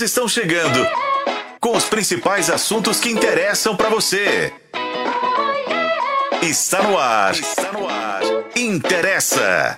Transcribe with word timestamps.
Estão 0.00 0.28
chegando 0.28 0.86
com 1.58 1.74
os 1.74 1.84
principais 1.86 2.50
assuntos 2.50 3.00
que 3.00 3.08
interessam 3.08 3.74
para 3.74 3.88
você. 3.88 4.52
Está 6.42 6.82
no 6.82 6.98
ar. 6.98 7.32
Está 7.32 7.72
no 7.72 7.88
ar. 7.88 8.20
Interessa. 8.54 9.74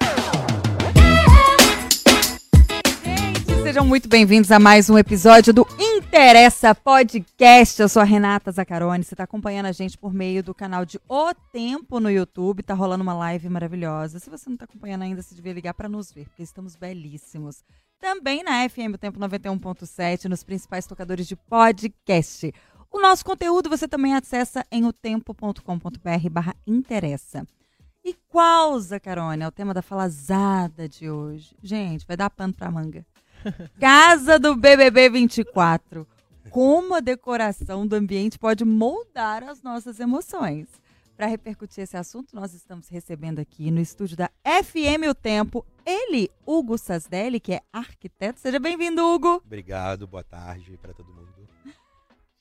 Sejam 3.63 3.85
muito 3.85 4.09
bem-vindos 4.09 4.51
a 4.51 4.59
mais 4.59 4.91
um 4.91 4.99
episódio 4.99 5.53
do 5.55 5.67
Interessa 6.09 6.75
Podcast. 6.75 7.83
Eu 7.83 7.87
sou 7.87 8.01
a 8.01 8.05
Renata 8.05 8.51
Zacarone. 8.51 9.05
Você 9.05 9.13
está 9.13 9.25
acompanhando 9.25 9.67
a 9.67 9.73
gente 9.73 9.99
por 9.99 10.11
meio 10.15 10.43
do 10.43 10.55
canal 10.55 10.87
de 10.87 10.99
O 11.07 11.35
Tempo 11.53 12.01
no 12.01 12.11
YouTube. 12.11 12.63
Tá 12.63 12.73
rolando 12.73 13.03
uma 13.03 13.13
live 13.13 13.47
maravilhosa. 13.51 14.19
Se 14.19 14.31
você 14.31 14.49
não 14.49 14.55
está 14.55 14.65
acompanhando 14.65 15.03
ainda, 15.03 15.21
você 15.21 15.35
devia 15.35 15.53
ligar 15.53 15.75
para 15.75 15.87
nos 15.87 16.11
ver, 16.11 16.25
porque 16.25 16.43
estamos 16.43 16.77
belíssimos. 16.77 17.63
Também 18.01 18.43
na 18.43 18.67
FM 18.67 18.95
O 18.95 18.99
Tempo 18.99 19.21
91.7, 19.21 20.31
nos 20.31 20.43
principais 20.43 20.87
tocadores 20.87 21.29
de 21.29 21.37
podcast. 21.37 22.55
O 22.91 23.03
nosso 23.03 23.23
conteúdo 23.23 23.69
você 23.69 23.87
também 23.87 24.15
acessa 24.15 24.65
em 24.73 24.87
otempo.com.br 24.87 26.31
barra 26.31 26.57
interessa. 26.67 27.47
E 28.03 28.15
qual, 28.31 28.81
Zacarone, 28.81 29.43
é 29.43 29.47
o 29.47 29.53
tema 29.53 29.75
da 29.75 29.83
falazada 29.83 30.89
de 30.89 31.11
hoje? 31.11 31.55
Gente, 31.63 32.07
vai 32.07 32.17
dar 32.17 32.31
pano 32.31 32.55
pra 32.55 32.71
manga. 32.71 33.05
Casa 33.79 34.39
do 34.39 34.57
BBB 34.57 35.11
24. 35.11 36.07
Como 36.51 36.95
a 36.95 37.01
decoração 37.01 37.87
do 37.87 37.95
ambiente 37.95 38.39
pode 38.39 38.65
moldar 38.65 39.45
as 39.45 39.63
nossas 39.63 40.01
emoções. 40.01 40.67
Para 41.17 41.27
repercutir 41.27 41.83
esse 41.83 41.97
assunto, 41.97 42.35
nós 42.35 42.55
estamos 42.55 42.89
recebendo 42.89 43.41
aqui 43.41 43.71
no 43.71 43.81
estúdio 43.81 44.17
da 44.17 44.31
FM 44.45 45.09
O 45.11 45.15
Tempo 45.15 45.67
ele, 45.85 46.31
Hugo 46.47 46.79
Sasdelli, 46.79 47.41
que 47.41 47.55
é 47.55 47.61
arquiteto. 47.73 48.39
Seja 48.39 48.61
bem-vindo, 48.61 49.05
Hugo. 49.05 49.43
Obrigado, 49.45 50.07
boa 50.07 50.23
tarde 50.23 50.79
para 50.81 50.93
todo 50.93 51.13
mundo. 51.13 51.38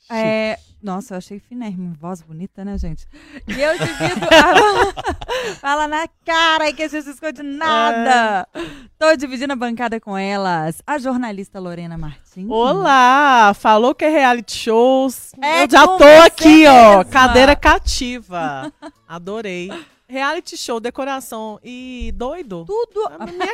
É, 0.10 0.58
nossa, 0.82 1.16
eu 1.16 1.18
achei 1.18 1.40
finérrimo, 1.40 1.94
voz 2.00 2.22
bonita, 2.22 2.63
né, 2.63 2.77
gente? 2.77 3.05
E 3.48 3.60
eu 3.60 3.74
divido. 3.77 4.26
a... 4.32 5.55
Fala 5.55 5.88
na 5.88 6.08
cara 6.24 6.66
aí 6.66 6.74
que 6.74 6.84
a 6.84 6.88
gente 6.88 7.10
esconde 7.10 7.44
nada. 7.44 8.48
É. 8.54 8.62
Tô 8.98 9.16
dividindo 9.16 9.54
a 9.54 9.55
bancada 9.55 9.99
com 9.99 10.18
elas. 10.18 10.82
A 10.86 10.98
jornalista 10.98 11.60
Lorena 11.60 11.98
Martins. 11.98 12.49
Olá! 12.49 13.54
Falou 13.54 13.94
que 13.94 14.05
é 14.05 14.10
reality 14.10 14.55
shows. 14.55 15.34
É 15.41 15.64
eu 15.64 15.70
já 15.70 15.86
tô 15.86 16.05
aqui, 16.26 16.66
ó. 16.68 17.04
Cadeira 17.04 17.55
cativa. 17.55 18.71
Adorei. 19.08 19.71
Reality 20.10 20.55
show, 20.55 20.80
decoração 20.80 21.60
e 21.62 22.13
doido. 22.16 22.63
Tudo. 22.66 23.02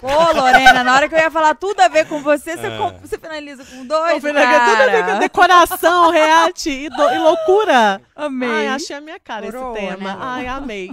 Ô, 0.04 0.40
Lorena, 0.40 0.84
na 0.84 0.94
hora 0.94 1.10
que 1.10 1.16
eu 1.16 1.20
ia 1.20 1.32
falar 1.32 1.56
tudo 1.56 1.80
a 1.80 1.88
ver 1.88 2.08
com 2.08 2.22
você, 2.22 2.56
você, 2.56 2.68
é. 2.68 3.00
você 3.02 3.18
finaliza 3.18 3.66
com 3.66 3.84
doido. 3.84 4.22
Tudo 4.22 4.38
a 4.38 4.86
ver 4.86 5.06
com 5.06 5.20
decoração, 5.20 6.12
reality 6.12 6.70
e, 6.70 6.90
do, 6.90 7.10
e, 7.10 7.18
loucura. 7.18 8.00
Amei. 8.16 8.50
Ai, 8.50 8.68
achei 8.68 8.96
a 8.96 9.02
minha 9.02 9.20
cara 9.20 9.52
Coroa, 9.52 9.76
esse 9.76 9.88
tema. 9.88 10.14
Né? 10.14 10.20
Ai, 10.22 10.48
amei. 10.48 10.92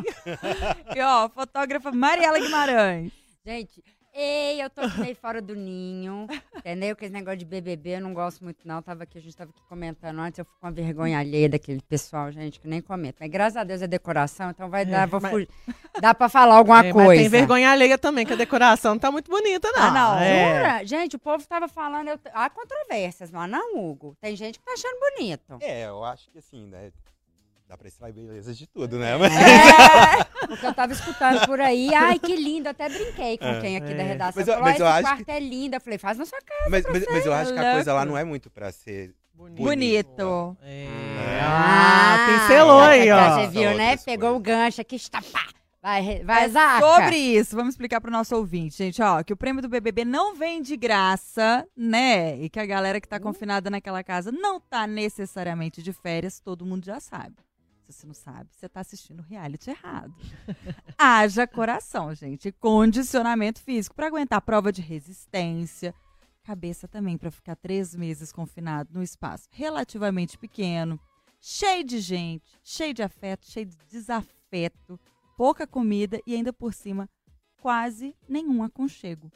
e 0.97 1.01
ó, 1.03 1.29
fotógrafa 1.29 1.93
Mariela 1.93 2.39
Guimarães. 2.39 3.13
Gente, 3.45 3.85
Ei, 4.13 4.61
eu 4.61 4.69
tô 4.69 4.83
meio 4.99 5.15
fora 5.15 5.41
do 5.41 5.55
ninho, 5.55 6.27
entendeu? 6.57 6.97
Que 6.97 7.05
esse 7.05 7.15
negócio 7.15 7.39
de 7.39 7.45
BBB 7.45 7.97
eu 7.97 8.01
não 8.01 8.13
gosto 8.13 8.43
muito, 8.43 8.67
não. 8.67 8.83
Tava 8.83 9.05
aqui, 9.05 9.19
a 9.19 9.21
gente 9.21 9.37
tava 9.37 9.51
aqui 9.51 9.63
comentando 9.69 10.19
antes, 10.19 10.39
eu 10.39 10.45
fico 10.45 10.59
com 10.61 10.67
a 10.67 10.71
vergonha 10.71 11.19
alheia 11.19 11.49
daquele 11.49 11.81
pessoal, 11.81 12.31
gente, 12.33 12.59
que 12.59 12.67
nem 12.67 12.81
comenta. 12.81 13.19
Mas 13.21 13.31
graças 13.31 13.57
a 13.57 13.65
Deus 13.65 13.83
é 13.83 13.87
decoração, 13.87 14.51
então 14.51 14.69
vai 14.69 14.85
dar, 14.85 15.05
é, 15.05 15.07
vou 15.07 15.21
mas... 15.21 15.31
fugir. 15.31 15.49
Dá 16.01 16.13
pra 16.13 16.29
falar 16.29 16.57
alguma 16.57 16.85
é, 16.85 16.93
coisa. 16.93 17.23
tem 17.23 17.29
vergonha 17.29 17.71
alheia 17.71 17.97
também, 17.97 18.27
que 18.27 18.33
a 18.33 18.37
decoração 18.37 18.95
não 18.95 18.99
tá 18.99 19.11
muito 19.11 19.31
bonita, 19.31 19.71
não. 19.73 19.83
Ah, 19.83 19.91
não. 19.91 20.19
É. 20.19 20.85
Gente, 20.85 21.17
o 21.17 21.19
povo 21.19 21.47
tava 21.47 21.69
falando, 21.69 22.09
eu... 22.09 22.19
há 22.33 22.51
controvérsias, 22.51 23.31
mas 23.31 23.49
não, 23.49 23.79
Hugo. 23.79 24.17
Tem 24.21 24.35
gente 24.35 24.59
que 24.59 24.65
tá 24.65 24.73
achando 24.73 24.99
bonito. 24.99 25.59
É, 25.61 25.87
eu 25.87 26.03
acho 26.03 26.31
que 26.31 26.39
assim, 26.39 26.67
né? 26.67 26.91
Dá 27.71 27.79
pra 27.79 27.87
extrair 27.87 28.13
beleza 28.13 28.53
de 28.53 28.67
tudo, 28.67 28.99
né? 28.99 29.13
É, 29.13 30.47
porque 30.49 30.67
eu 30.67 30.75
tava 30.75 30.93
escutando 30.93 31.47
por 31.47 31.61
aí, 31.61 31.95
ai, 31.95 32.19
que 32.19 32.35
lindo, 32.35 32.69
até 32.69 32.89
brinquei 32.89 33.39
com 33.39 33.45
é, 33.45 33.61
quem 33.61 33.77
aqui 33.77 33.93
é. 33.93 33.95
da 33.95 34.03
redação. 34.03 34.43
Mas, 34.45 34.49
eu, 34.49 34.61
mas 34.61 34.81
eu 34.81 34.87
acho 34.89 35.03
quarto 35.03 35.25
que... 35.25 35.31
é 35.31 35.39
lindo, 35.39 35.77
eu 35.77 35.81
falei, 35.81 35.97
faz 35.97 36.19
na 36.19 36.27
sua 36.27 36.41
casa. 36.41 36.69
Mas, 36.69 36.85
mas, 36.91 37.07
mas 37.09 37.25
eu 37.25 37.33
acho 37.33 37.53
que 37.53 37.59
a 37.61 37.75
coisa 37.75 37.95
lá 37.95 38.05
não 38.05 38.19
é 38.19 38.25
muito 38.25 38.51
pra 38.51 38.73
ser 38.73 39.15
Bonito. 39.33 39.63
Bonito. 39.63 40.57
É. 40.65 40.89
Ah, 41.41 42.17
ah, 42.17 42.27
pincelou 42.27 42.81
aí, 42.81 43.09
ó. 43.09 43.35
Você 43.37 43.47
viu, 43.47 43.77
né? 43.77 43.97
Pegou 43.99 44.35
o 44.35 44.41
gancho 44.41 44.81
aqui, 44.81 44.97
está 44.97 45.23
pá. 45.23 45.47
Vai, 45.81 46.25
vai, 46.25 46.47
é 46.47 46.49
Zaca. 46.49 46.85
Sobre 46.85 47.17
isso, 47.17 47.55
vamos 47.55 47.75
explicar 47.75 48.01
pro 48.01 48.11
nosso 48.11 48.35
ouvinte, 48.35 48.79
gente, 48.79 49.01
ó, 49.01 49.23
que 49.23 49.33
o 49.33 49.37
prêmio 49.37 49.63
do 49.63 49.69
BBB 49.69 50.05
não 50.05 50.35
vem 50.35 50.61
de 50.61 50.77
graça, 50.77 51.65
né? 51.77 52.37
E 52.37 52.51
que 52.51 52.59
a 52.59 52.67
galera 52.67 53.01
que 53.01 53.07
tá 53.07 53.21
confinada 53.21 53.71
naquela 53.71 54.03
casa 54.03 54.33
não 54.33 54.59
tá 54.59 54.89
necessariamente 54.89 55.81
de 55.81 55.93
férias, 55.93 56.41
todo 56.41 56.67
mundo 56.67 56.85
já 56.85 56.99
sabe 56.99 57.37
se 57.93 58.01
você 58.01 58.07
não 58.07 58.15
sabe, 58.15 58.51
você 58.53 58.67
está 58.67 58.81
assistindo 58.81 59.23
reality 59.23 59.71
errado. 59.71 60.15
Haja 60.99 61.47
coração, 61.47 62.15
gente. 62.15 62.53
Condicionamento 62.53 63.61
físico 63.61 63.95
para 63.95 64.07
aguentar 64.07 64.41
prova 64.43 64.73
de 64.73 64.81
resistência. 64.81 65.95
Cabeça 66.43 66.89
também 66.89 67.19
para 67.19 67.31
ficar 67.31 67.57
três 67.57 67.95
meses 67.95 68.33
confinado 68.33 68.91
num 68.93 69.03
espaço 69.03 69.49
relativamente 69.51 70.39
pequeno, 70.39 70.99
cheio 71.41 71.85
de 71.85 72.01
gente, 72.01 72.59
cheio 72.65 72.95
de 72.95 73.03
afeto, 73.03 73.47
cheio 73.47 73.67
de 73.67 73.77
desafeto, 73.89 74.99
pouca 75.37 75.67
comida 75.67 76.21
e 76.27 76.35
ainda 76.35 76.53
por 76.53 76.73
cima 76.73 77.09
quase 77.61 78.17
nenhum 78.29 78.63
aconchego. 78.63 79.31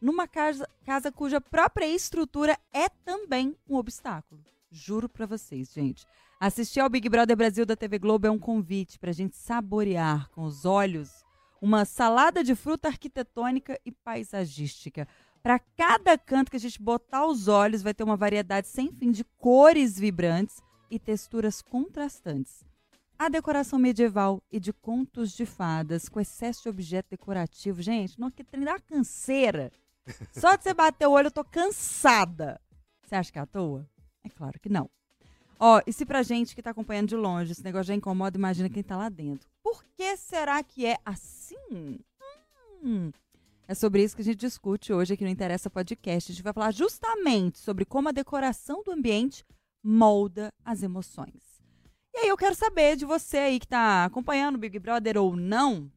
Numa 0.00 0.26
casa, 0.26 0.68
casa 0.84 1.12
cuja 1.12 1.40
própria 1.40 1.86
estrutura 1.86 2.58
é 2.72 2.88
também 2.88 3.56
um 3.68 3.76
obstáculo. 3.76 4.42
Juro 4.70 5.08
para 5.08 5.24
vocês, 5.24 5.72
gente. 5.72 6.04
Assistir 6.38 6.80
ao 6.80 6.90
Big 6.90 7.08
Brother 7.08 7.36
Brasil 7.36 7.64
da 7.64 7.74
TV 7.74 7.98
Globo 7.98 8.26
é 8.26 8.30
um 8.30 8.38
convite 8.38 8.98
para 8.98 9.10
a 9.10 9.14
gente 9.14 9.36
saborear 9.36 10.28
com 10.30 10.44
os 10.44 10.64
olhos 10.64 11.24
uma 11.60 11.84
salada 11.84 12.44
de 12.44 12.54
fruta 12.54 12.86
arquitetônica 12.86 13.80
e 13.84 13.90
paisagística. 13.90 15.08
Para 15.42 15.58
cada 15.58 16.16
canto 16.18 16.50
que 16.50 16.56
a 16.56 16.60
gente 16.60 16.80
botar 16.80 17.26
os 17.26 17.48
olhos, 17.48 17.82
vai 17.82 17.94
ter 17.94 18.04
uma 18.04 18.16
variedade 18.16 18.68
sem 18.68 18.92
fim 18.92 19.10
de 19.10 19.24
cores 19.38 19.98
vibrantes 19.98 20.62
e 20.90 20.98
texturas 20.98 21.62
contrastantes. 21.62 22.62
A 23.18 23.28
decoração 23.28 23.78
medieval 23.78 24.40
e 24.52 24.60
de 24.60 24.72
contos 24.72 25.32
de 25.32 25.44
fadas, 25.44 26.08
com 26.08 26.20
excesso 26.20 26.62
de 26.62 26.68
objeto 26.68 27.10
decorativo. 27.10 27.82
Gente, 27.82 28.20
não 28.20 28.30
que 28.30 28.44
trem 28.44 28.64
da 28.64 28.78
canseira. 28.78 29.72
Só 30.32 30.54
de 30.54 30.62
você 30.62 30.72
bater 30.72 31.08
o 31.08 31.12
olho, 31.12 31.26
eu 31.26 31.32
tô 31.32 31.42
cansada. 31.42 32.60
Você 33.02 33.16
acha 33.16 33.32
que 33.32 33.38
é 33.38 33.42
à 33.42 33.46
toa? 33.46 33.88
É 34.28 34.36
claro 34.36 34.60
que 34.60 34.68
não. 34.68 34.90
Ó, 35.58 35.80
e 35.86 35.92
se 35.92 36.04
pra 36.04 36.22
gente 36.22 36.54
que 36.54 36.62
tá 36.62 36.70
acompanhando 36.70 37.08
de 37.08 37.16
longe 37.16 37.52
esse 37.52 37.64
negócio 37.64 37.86
já 37.86 37.94
incomoda, 37.94 38.36
imagina 38.36 38.68
quem 38.68 38.82
tá 38.82 38.96
lá 38.96 39.08
dentro. 39.08 39.48
Por 39.62 39.82
que 39.96 40.16
será 40.16 40.62
que 40.62 40.86
é 40.86 40.98
assim? 41.04 41.98
Hum. 42.82 43.10
É 43.66 43.74
sobre 43.74 44.02
isso 44.02 44.14
que 44.14 44.22
a 44.22 44.24
gente 44.24 44.38
discute 44.38 44.92
hoje 44.92 45.14
aqui 45.14 45.24
no 45.24 45.30
Interessa 45.30 45.68
Podcast. 45.68 46.30
A 46.30 46.34
gente 46.34 46.44
vai 46.44 46.52
falar 46.52 46.70
justamente 46.70 47.58
sobre 47.58 47.84
como 47.84 48.08
a 48.08 48.12
decoração 48.12 48.82
do 48.84 48.92
ambiente 48.92 49.44
molda 49.82 50.52
as 50.64 50.82
emoções. 50.82 51.62
E 52.14 52.18
aí 52.18 52.28
eu 52.28 52.36
quero 52.36 52.54
saber 52.54 52.96
de 52.96 53.04
você 53.04 53.38
aí 53.38 53.58
que 53.58 53.66
tá 53.66 54.04
acompanhando 54.04 54.56
o 54.56 54.58
Big 54.58 54.78
Brother 54.78 55.18
ou 55.18 55.36
não. 55.36 55.90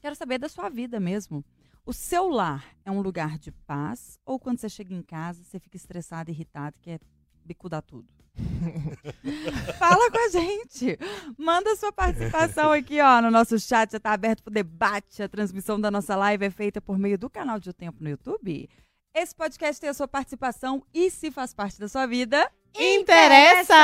Quero 0.00 0.16
saber 0.16 0.38
da 0.38 0.48
sua 0.48 0.68
vida 0.68 0.98
mesmo. 0.98 1.44
O 1.86 1.92
seu 1.92 2.28
lar 2.28 2.76
é 2.84 2.90
um 2.90 3.00
lugar 3.00 3.38
de 3.38 3.50
paz 3.50 4.18
ou 4.24 4.38
quando 4.38 4.58
você 4.58 4.68
chega 4.68 4.94
em 4.94 5.02
casa 5.02 5.42
você 5.42 5.58
fica 5.58 5.76
estressado, 5.76 6.30
irritado, 6.30 6.76
quer 6.82 7.00
bicudar 7.48 7.82
tudo? 7.82 8.06
Fala 9.78 10.10
com 10.10 10.18
a 10.18 10.28
gente. 10.28 10.98
Manda 11.36 11.74
sua 11.76 11.92
participação 11.92 12.70
aqui, 12.70 13.00
ó, 13.00 13.20
no 13.20 13.30
nosso 13.30 13.58
chat. 13.58 13.92
Já 13.92 14.00
tá 14.00 14.12
aberto 14.12 14.42
pro 14.42 14.52
debate. 14.52 15.22
A 15.22 15.28
transmissão 15.28 15.80
da 15.80 15.90
nossa 15.90 16.14
live 16.14 16.44
é 16.44 16.50
feita 16.50 16.80
por 16.80 16.98
meio 16.98 17.18
do 17.18 17.28
canal 17.28 17.58
de 17.58 17.70
O 17.70 17.72
Tempo 17.72 18.02
no 18.02 18.08
YouTube. 18.08 18.68
Esse 19.14 19.34
podcast 19.34 19.80
tem 19.80 19.90
a 19.90 19.94
sua 19.94 20.06
participação 20.06 20.82
e 20.94 21.10
se 21.10 21.30
faz 21.30 21.52
parte 21.52 21.80
da 21.80 21.88
sua 21.88 22.06
vida, 22.06 22.48
interessa! 22.78 23.74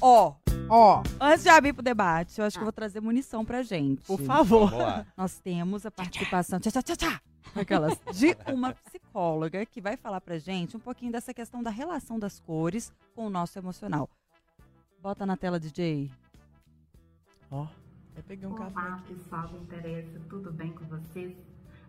Ó, 0.00 0.34
ó, 0.68 1.02
antes 1.20 1.42
de 1.42 1.48
abrir 1.48 1.72
pro 1.72 1.82
debate, 1.82 2.38
eu 2.38 2.44
acho 2.44 2.56
que 2.56 2.60
eu 2.62 2.66
vou 2.66 2.72
trazer 2.72 3.00
munição 3.00 3.44
pra 3.44 3.62
gente. 3.62 4.06
Por 4.06 4.20
favor. 4.20 4.70
Nós 5.16 5.40
temos 5.40 5.84
a 5.84 5.90
participação. 5.90 6.60
Tchá, 6.60 6.70
tchá, 6.70 6.82
tchá, 6.82 6.96
tchá 6.96 7.35
aquelas, 7.54 7.98
de 8.12 8.36
uma 8.52 8.72
psicóloga 8.72 9.64
que 9.66 9.80
vai 9.80 9.96
falar 9.96 10.20
pra 10.20 10.38
gente 10.38 10.76
um 10.76 10.80
pouquinho 10.80 11.12
dessa 11.12 11.32
questão 11.32 11.62
da 11.62 11.70
relação 11.70 12.18
das 12.18 12.40
cores 12.40 12.92
com 13.14 13.26
o 13.26 13.30
nosso 13.30 13.58
emocional. 13.58 14.08
Bota 15.02 15.24
na 15.24 15.36
tela, 15.36 15.60
DJ. 15.60 16.10
Ó, 17.50 17.64
oh, 17.64 17.68
eu 18.16 18.22
peguei 18.24 18.48
um 18.48 18.52
Olá, 18.52 18.64
café. 18.64 18.80
Olá, 18.80 19.02
pessoal 19.08 19.48
do 19.48 19.58
Interessa, 19.58 20.20
tudo 20.28 20.52
bem 20.52 20.72
com 20.72 20.84
vocês? 20.86 21.36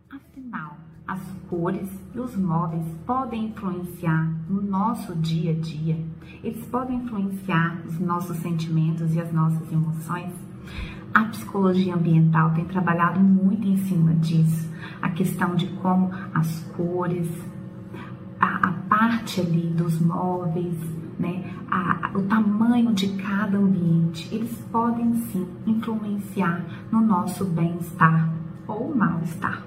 Afinal, 0.09 0.77
as 1.05 1.19
cores 1.49 1.89
e 2.15 2.19
os 2.19 2.35
móveis 2.35 2.85
podem 3.05 3.47
influenciar 3.47 4.23
no 4.47 4.61
nosso 4.61 5.15
dia 5.15 5.51
a 5.51 5.55
dia? 5.55 5.97
Eles 6.43 6.65
podem 6.67 6.97
influenciar 6.97 7.81
os 7.85 7.99
nossos 7.99 8.37
sentimentos 8.37 9.13
e 9.13 9.19
as 9.19 9.31
nossas 9.33 9.69
emoções? 9.71 10.33
A 11.13 11.25
psicologia 11.25 11.95
ambiental 11.95 12.53
tem 12.53 12.65
trabalhado 12.65 13.19
muito 13.19 13.67
em 13.67 13.77
cima 13.77 14.13
disso 14.15 14.76
a 15.01 15.09
questão 15.09 15.55
de 15.55 15.67
como 15.67 16.11
as 16.33 16.59
cores, 16.75 17.29
a, 18.39 18.69
a 18.69 18.71
parte 18.89 19.41
ali 19.41 19.67
dos 19.67 19.99
móveis, 19.99 20.77
né, 21.19 21.51
a, 21.69 22.11
o 22.15 22.21
tamanho 22.23 22.93
de 22.93 23.07
cada 23.17 23.57
ambiente, 23.57 24.33
eles 24.33 24.51
podem 24.71 25.13
sim 25.15 25.47
influenciar 25.65 26.63
no 26.91 27.01
nosso 27.01 27.45
bem-estar 27.45 28.31
ou 28.67 28.95
mal-estar. 28.95 29.63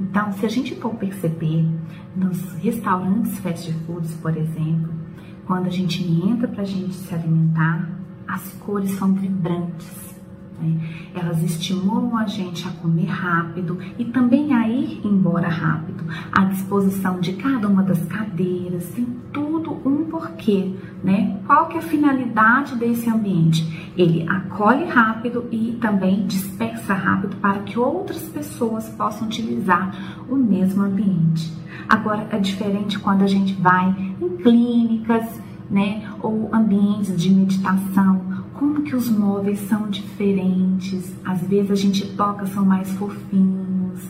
Então, 0.00 0.32
se 0.32 0.46
a 0.46 0.48
gente 0.48 0.74
for 0.76 0.94
perceber 0.94 1.64
nos 2.16 2.54
restaurantes 2.54 3.38
fast 3.38 3.72
foods, 3.86 4.14
por 4.16 4.36
exemplo, 4.36 4.92
quando 5.46 5.66
a 5.66 5.70
gente 5.70 6.02
entra 6.04 6.48
para 6.48 6.62
a 6.62 6.66
gente 6.66 6.94
se 6.94 7.14
alimentar, 7.14 7.88
as 8.26 8.52
cores 8.54 8.90
são 8.92 9.12
vibrantes, 9.12 10.11
né? 10.62 10.80
Elas 11.14 11.42
estimulam 11.42 12.16
a 12.16 12.26
gente 12.26 12.66
a 12.66 12.70
comer 12.70 13.06
rápido 13.06 13.78
e 13.98 14.04
também 14.04 14.54
a 14.54 14.68
ir 14.68 15.00
embora 15.04 15.48
rápido. 15.48 16.04
A 16.30 16.44
disposição 16.44 17.20
de 17.20 17.32
cada 17.34 17.68
uma 17.68 17.82
das 17.82 18.04
cadeiras 18.06 18.88
tem 18.90 19.06
tudo 19.32 19.72
um 19.84 20.04
porquê, 20.04 20.74
né? 21.02 21.40
Qual 21.46 21.66
que 21.66 21.76
é 21.76 21.80
a 21.80 21.82
finalidade 21.82 22.76
desse 22.76 23.10
ambiente? 23.10 23.92
Ele 23.96 24.26
acolhe 24.28 24.84
rápido 24.84 25.46
e 25.50 25.78
também 25.80 26.26
dispersa 26.26 26.94
rápido 26.94 27.36
para 27.36 27.60
que 27.60 27.78
outras 27.78 28.22
pessoas 28.28 28.88
possam 28.90 29.26
utilizar 29.26 30.22
o 30.28 30.36
mesmo 30.36 30.82
ambiente. 30.82 31.52
Agora 31.88 32.26
é 32.30 32.38
diferente 32.38 32.98
quando 32.98 33.22
a 33.22 33.26
gente 33.26 33.54
vai 33.54 33.94
em 34.20 34.36
clínicas, 34.36 35.40
né, 35.70 36.06
ou 36.20 36.50
ambientes 36.52 37.16
de 37.20 37.30
meditação, 37.30 38.20
como 38.62 38.82
que 38.82 38.94
os 38.94 39.10
móveis 39.10 39.58
são 39.68 39.90
diferentes. 39.90 41.12
Às 41.24 41.42
vezes 41.42 41.72
a 41.72 41.74
gente 41.74 42.06
toca, 42.14 42.46
são 42.46 42.64
mais 42.64 42.92
fofinhos, 42.92 44.00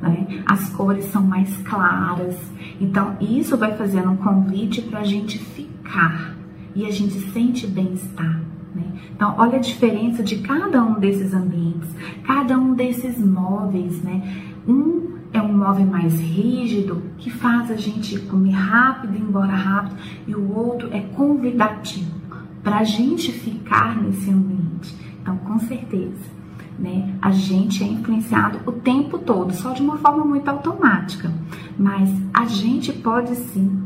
né? 0.00 0.42
as 0.46 0.70
cores 0.70 1.04
são 1.06 1.22
mais 1.22 1.54
claras. 1.58 2.34
Então, 2.80 3.18
isso 3.20 3.54
vai 3.58 3.76
fazendo 3.76 4.10
um 4.10 4.16
convite 4.16 4.80
para 4.80 5.00
a 5.00 5.04
gente 5.04 5.38
ficar 5.38 6.34
e 6.74 6.86
a 6.86 6.90
gente 6.90 7.20
sente 7.32 7.66
bem-estar. 7.66 8.40
Né? 8.74 8.84
Então, 9.14 9.34
olha 9.36 9.56
a 9.56 9.60
diferença 9.60 10.22
de 10.22 10.38
cada 10.38 10.82
um 10.82 10.98
desses 10.98 11.34
ambientes, 11.34 11.90
cada 12.24 12.58
um 12.58 12.72
desses 12.72 13.18
móveis. 13.18 14.02
Né? 14.02 14.22
Um 14.66 15.18
é 15.34 15.42
um 15.42 15.54
móvel 15.54 15.84
mais 15.84 16.18
rígido 16.18 17.02
que 17.18 17.28
faz 17.28 17.70
a 17.70 17.76
gente 17.76 18.18
comer 18.20 18.52
rápido 18.52 19.14
ir 19.14 19.20
embora 19.20 19.52
rápido, 19.52 19.96
e 20.26 20.34
o 20.34 20.56
outro 20.56 20.88
é 20.92 21.00
convidativo 21.00 22.17
para 22.62 22.78
a 22.78 22.84
gente 22.84 23.32
ficar 23.32 24.00
nesse 24.00 24.30
ambiente. 24.30 24.94
Então, 25.20 25.36
com 25.38 25.58
certeza, 25.58 26.38
né, 26.78 27.14
a 27.20 27.30
gente 27.30 27.82
é 27.82 27.86
influenciado 27.86 28.60
o 28.66 28.72
tempo 28.72 29.18
todo, 29.18 29.52
só 29.52 29.72
de 29.72 29.82
uma 29.82 29.98
forma 29.98 30.24
muito 30.24 30.48
automática, 30.48 31.32
mas 31.78 32.10
a 32.32 32.46
gente 32.46 32.92
pode 32.92 33.34
sim 33.34 33.82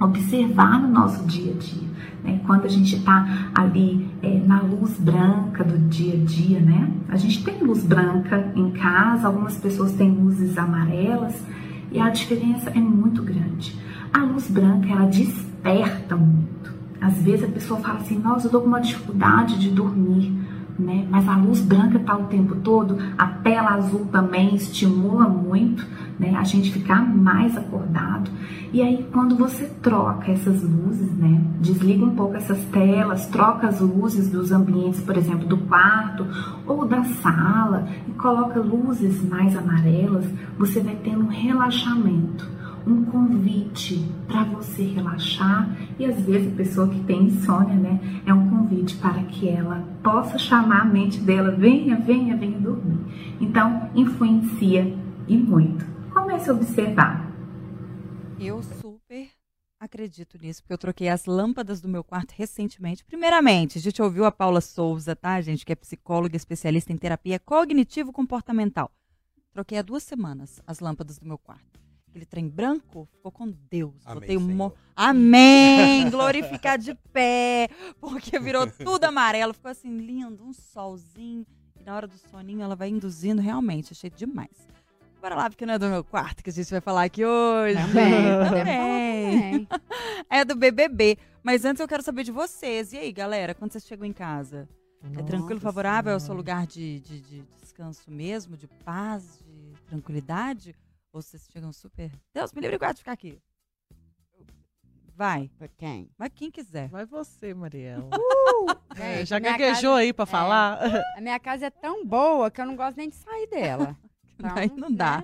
observar 0.00 0.80
no 0.80 0.88
nosso 0.88 1.24
dia 1.26 1.52
a 1.52 1.56
dia. 1.56 1.94
Né, 2.22 2.40
quando 2.46 2.64
a 2.64 2.68
gente 2.68 2.96
está 2.96 3.50
ali 3.54 4.08
é, 4.22 4.38
na 4.40 4.62
luz 4.62 4.98
branca 4.98 5.62
do 5.62 5.78
dia 5.78 6.14
a 6.14 6.24
dia, 6.24 6.58
né? 6.58 6.90
A 7.10 7.16
gente 7.16 7.44
tem 7.44 7.62
luz 7.62 7.84
branca 7.84 8.50
em 8.56 8.70
casa, 8.70 9.26
algumas 9.26 9.58
pessoas 9.58 9.92
têm 9.92 10.10
luzes 10.10 10.56
amarelas 10.56 11.34
e 11.92 12.00
a 12.00 12.08
diferença 12.08 12.70
é 12.70 12.80
muito 12.80 13.22
grande. 13.22 13.78
A 14.10 14.20
luz 14.20 14.50
branca 14.50 14.88
ela 14.88 15.06
desperta 15.06 16.16
muito. 16.16 16.53
Às 17.04 17.18
vezes 17.18 17.44
a 17.44 17.52
pessoa 17.52 17.78
fala 17.80 17.98
assim, 17.98 18.18
nossa, 18.18 18.46
eu 18.46 18.50
tô 18.50 18.62
com 18.62 18.66
uma 18.66 18.80
dificuldade 18.80 19.58
de 19.58 19.68
dormir, 19.68 20.32
né? 20.78 21.06
Mas 21.10 21.28
a 21.28 21.36
luz 21.36 21.60
branca 21.60 21.98
tá 21.98 22.16
o 22.16 22.24
tempo 22.28 22.56
todo, 22.56 22.96
a 23.18 23.26
tela 23.26 23.74
azul 23.74 24.06
também 24.06 24.54
estimula 24.54 25.28
muito, 25.28 25.86
né? 26.18 26.34
A 26.34 26.44
gente 26.44 26.72
ficar 26.72 27.06
mais 27.06 27.58
acordado. 27.58 28.30
E 28.72 28.80
aí 28.80 29.06
quando 29.12 29.36
você 29.36 29.66
troca 29.82 30.32
essas 30.32 30.62
luzes, 30.62 31.12
né? 31.12 31.44
Desliga 31.60 32.06
um 32.06 32.14
pouco 32.14 32.36
essas 32.36 32.64
telas, 32.72 33.26
troca 33.26 33.68
as 33.68 33.80
luzes 33.80 34.30
dos 34.30 34.50
ambientes, 34.50 35.02
por 35.02 35.18
exemplo, 35.18 35.46
do 35.46 35.58
quarto 35.58 36.26
ou 36.66 36.86
da 36.86 37.04
sala 37.04 37.86
e 38.08 38.12
coloca 38.12 38.58
luzes 38.60 39.22
mais 39.28 39.54
amarelas, 39.54 40.24
você 40.58 40.80
vai 40.80 40.96
tendo 41.04 41.24
um 41.24 41.28
relaxamento 41.28 42.63
um 42.86 43.04
convite 43.06 43.98
para 44.26 44.44
você 44.44 44.82
relaxar 44.82 45.68
e 45.98 46.04
às 46.04 46.20
vezes 46.20 46.52
a 46.52 46.56
pessoa 46.56 46.88
que 46.88 47.02
tem 47.04 47.24
insônia, 47.24 47.74
né, 47.74 48.22
é 48.26 48.32
um 48.32 48.48
convite 48.50 48.96
para 48.96 49.22
que 49.24 49.48
ela 49.48 49.80
possa 50.02 50.38
chamar 50.38 50.82
a 50.82 50.84
mente 50.84 51.18
dela, 51.20 51.50
venha, 51.50 51.96
venha, 51.96 52.36
venha 52.36 52.58
dormir. 52.58 52.98
Então, 53.40 53.90
influencia 53.94 54.96
e 55.26 55.36
muito. 55.36 55.84
Comece 56.12 56.50
a 56.50 56.52
observar. 56.52 57.32
Eu 58.38 58.62
super 58.62 59.28
acredito 59.80 60.38
nisso, 60.38 60.62
porque 60.62 60.72
eu 60.72 60.78
troquei 60.78 61.08
as 61.08 61.26
lâmpadas 61.26 61.80
do 61.80 61.88
meu 61.88 62.02
quarto 62.02 62.32
recentemente. 62.32 63.04
Primeiramente, 63.04 63.78
a 63.78 63.80
gente 63.80 64.00
ouviu 64.00 64.24
a 64.24 64.32
Paula 64.32 64.60
Souza, 64.60 65.14
tá, 65.14 65.40
gente, 65.40 65.64
que 65.64 65.72
é 65.72 65.76
psicóloga 65.76 66.36
especialista 66.36 66.92
em 66.92 66.96
terapia 66.96 67.38
cognitivo-comportamental. 67.38 68.90
Troquei 69.52 69.78
há 69.78 69.82
duas 69.82 70.02
semanas 70.02 70.60
as 70.66 70.80
lâmpadas 70.80 71.18
do 71.18 71.26
meu 71.26 71.38
quarto 71.38 71.83
aquele 72.14 72.24
trem 72.24 72.48
branco, 72.48 73.08
ficou 73.10 73.32
com 73.32 73.50
Deus. 73.50 73.94
Amém, 74.04 74.20
Botei 74.20 74.36
um 74.36 74.40
mo... 74.40 74.72
Amém! 74.94 76.08
Glorificar 76.10 76.78
de 76.78 76.94
pé, 77.12 77.68
porque 78.00 78.38
virou 78.38 78.70
tudo 78.70 79.02
amarelo, 79.04 79.52
ficou 79.52 79.70
assim 79.72 79.98
lindo, 79.98 80.44
um 80.44 80.52
solzinho. 80.52 81.44
E 81.78 81.82
na 81.82 81.96
hora 81.96 82.06
do 82.06 82.16
soninho 82.16 82.62
ela 82.62 82.76
vai 82.76 82.88
induzindo, 82.88 83.42
realmente, 83.42 83.92
achei 83.92 84.08
demais. 84.08 84.68
Bora 85.20 85.34
lá, 85.34 85.50
porque 85.50 85.66
não 85.66 85.74
é 85.74 85.78
do 85.78 85.88
meu 85.88 86.04
quarto 86.04 86.44
que 86.44 86.50
a 86.50 86.52
gente 86.52 86.70
vai 86.70 86.80
falar 86.80 87.02
aqui 87.02 87.24
hoje. 87.24 87.80
Também, 87.80 89.66
Também. 89.66 89.68
É 90.30 90.44
do 90.44 90.54
BBB. 90.54 91.18
Mas 91.42 91.64
antes 91.64 91.80
eu 91.80 91.88
quero 91.88 92.02
saber 92.02 92.22
de 92.22 92.30
vocês. 92.30 92.92
E 92.92 92.98
aí, 92.98 93.10
galera, 93.10 93.54
quando 93.54 93.72
vocês 93.72 93.86
chegam 93.86 94.06
em 94.06 94.12
casa? 94.12 94.68
É 95.18 95.22
tranquilo, 95.22 95.60
favorável? 95.60 96.12
É 96.12 96.16
o 96.16 96.20
seu 96.20 96.34
lugar 96.34 96.66
de, 96.66 97.00
de, 97.00 97.20
de 97.20 97.44
descanso 97.60 98.10
mesmo, 98.10 98.56
de 98.56 98.68
paz, 98.68 99.40
de 99.44 99.82
tranquilidade? 99.82 100.76
Ou 101.14 101.22
vocês 101.22 101.46
chegam 101.50 101.72
super. 101.72 102.10
Deus 102.34 102.52
me 102.52 102.60
livre 102.60 102.74
e 102.74 102.78
guarde 102.78 102.96
de 102.96 103.02
ficar 103.02 103.12
aqui. 103.12 103.40
Vai. 105.16 105.48
Pra 105.56 105.68
quem? 105.68 106.10
Mas 106.18 106.30
quem 106.34 106.50
quiser. 106.50 106.88
Vai 106.88 107.06
você, 107.06 107.54
Mariela. 107.54 108.10
Gente, 108.96 109.00
É, 109.00 109.24
já 109.24 109.38
minha 109.38 109.52
gaguejou 109.52 109.92
casa- 109.92 109.94
aí 109.96 110.12
pra 110.12 110.24
é. 110.24 110.26
falar? 110.26 110.80
A 111.16 111.20
minha 111.20 111.38
casa 111.38 111.66
é 111.66 111.70
tão 111.70 112.04
boa 112.04 112.50
que 112.50 112.60
eu 112.60 112.66
não 112.66 112.74
gosto 112.74 112.96
nem 112.96 113.08
de 113.08 113.14
sair 113.14 113.46
dela. 113.46 113.96
Então, 114.34 114.50
Aí 114.58 114.68
não 114.76 114.90
dá. 114.92 115.18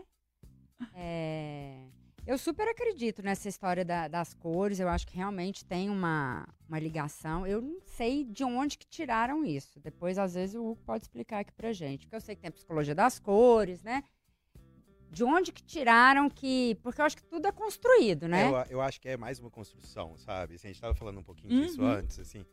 né? 0.78 0.88
É, 0.94 1.87
eu 2.25 2.38
super 2.38 2.69
acredito 2.69 3.20
nessa 3.20 3.49
história 3.49 3.85
da- 3.85 4.06
das 4.06 4.32
cores. 4.32 4.78
Eu 4.78 4.88
acho 4.88 5.04
que 5.09 5.16
realmente 5.16 5.64
tem 5.64 5.90
uma, 5.90 6.47
uma 6.68 6.78
ligação. 6.78 7.44
Eu 7.44 7.61
não 7.61 7.80
sei 7.85 8.25
de 8.25 8.44
onde 8.44 8.78
que 8.78 8.87
tiraram 8.87 9.44
isso. 9.44 9.80
Depois, 9.80 10.18
às 10.18 10.35
vezes, 10.35 10.54
o 10.54 10.64
Hugo 10.70 10.82
pode 10.87 11.02
explicar 11.02 11.40
aqui 11.40 11.52
pra 11.52 11.73
gente. 11.73 12.06
Porque 12.06 12.14
eu 12.16 12.20
sei 12.20 12.37
que 12.37 12.42
tem 12.42 12.49
a 12.49 12.52
psicologia 12.52 12.94
das 12.94 13.18
cores, 13.18 13.82
né? 13.82 14.04
De 15.11 15.25
onde 15.25 15.50
que 15.52 15.62
tiraram 15.62 16.31
que... 16.31 16.76
Porque 16.83 17.00
eu 17.00 17.05
acho 17.05 17.17
que 17.17 17.25
tudo 17.25 17.47
é 17.47 17.52
construído, 17.52 18.29
né? 18.29 18.47
Eu, 18.49 18.55
eu 18.71 18.81
acho 18.81 19.00
que 19.00 19.09
é 19.09 19.17
mais 19.17 19.40
uma 19.40 19.50
construção, 19.50 20.17
sabe? 20.19 20.55
Assim, 20.55 20.69
a 20.69 20.73
gente 20.73 20.81
tava 20.81 20.95
falando 20.95 21.19
um 21.19 21.23
pouquinho 21.23 21.61
disso 21.62 21.83
Uhum. 21.83 21.88
antes, 21.88 22.19
assim. 22.19 22.45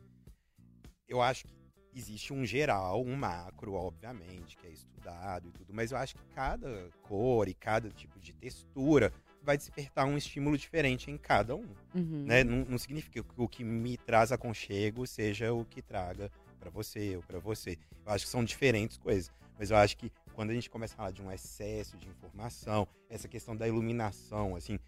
Eu 1.06 1.22
acho 1.22 1.44
que 1.46 1.54
existe 1.94 2.32
um 2.32 2.44
geral, 2.44 3.00
um 3.02 3.16
macro, 3.16 3.74
obviamente, 3.74 4.56
que 4.56 4.66
é 4.66 4.70
estudado 4.70 5.48
e 5.48 5.52
tudo, 5.52 5.72
mas 5.72 5.90
eu 5.92 5.98
acho 5.98 6.14
que 6.14 6.24
cada 6.34 6.88
cor 7.02 7.48
e 7.48 7.54
cada 7.54 7.88
tipo 7.90 8.18
de 8.20 8.32
textura 8.32 9.12
vai 9.42 9.56
despertar 9.56 10.04
um 10.04 10.16
estímulo 10.18 10.58
diferente 10.58 11.10
em 11.10 11.16
cada 11.16 11.54
um, 11.56 11.66
Uhum. 11.94 12.24
né? 12.26 12.44
Não, 12.44 12.64
não 12.64 12.78
significa 12.78 13.22
que 13.22 13.30
o 13.40 13.48
que 13.48 13.64
me 13.64 13.96
traz 13.96 14.30
aconchego 14.32 15.06
seja 15.06 15.52
o 15.52 15.64
que 15.64 15.80
traga 15.80 16.30
pra 16.60 16.70
você 16.70 17.16
ou 17.16 17.22
pra 17.22 17.38
você. 17.38 17.78
Eu 18.04 18.12
acho 18.12 18.24
que 18.26 18.30
são 18.30 18.44
diferentes 18.44 18.98
coisas, 18.98 19.30
mas 19.58 19.70
eu 19.70 19.76
acho 19.76 19.96
que 19.96 20.12
quando 20.38 20.50
a 20.50 20.54
gente 20.54 20.70
começa 20.70 20.94
a 20.94 20.96
falar 20.96 21.10
de 21.10 21.20
um 21.20 21.32
excesso 21.32 21.96
de 21.96 22.06
informação, 22.06 22.86
essa 23.10 23.26
questão 23.26 23.56
da 23.56 23.66
iluminação, 23.66 24.54
assim, 24.54 24.78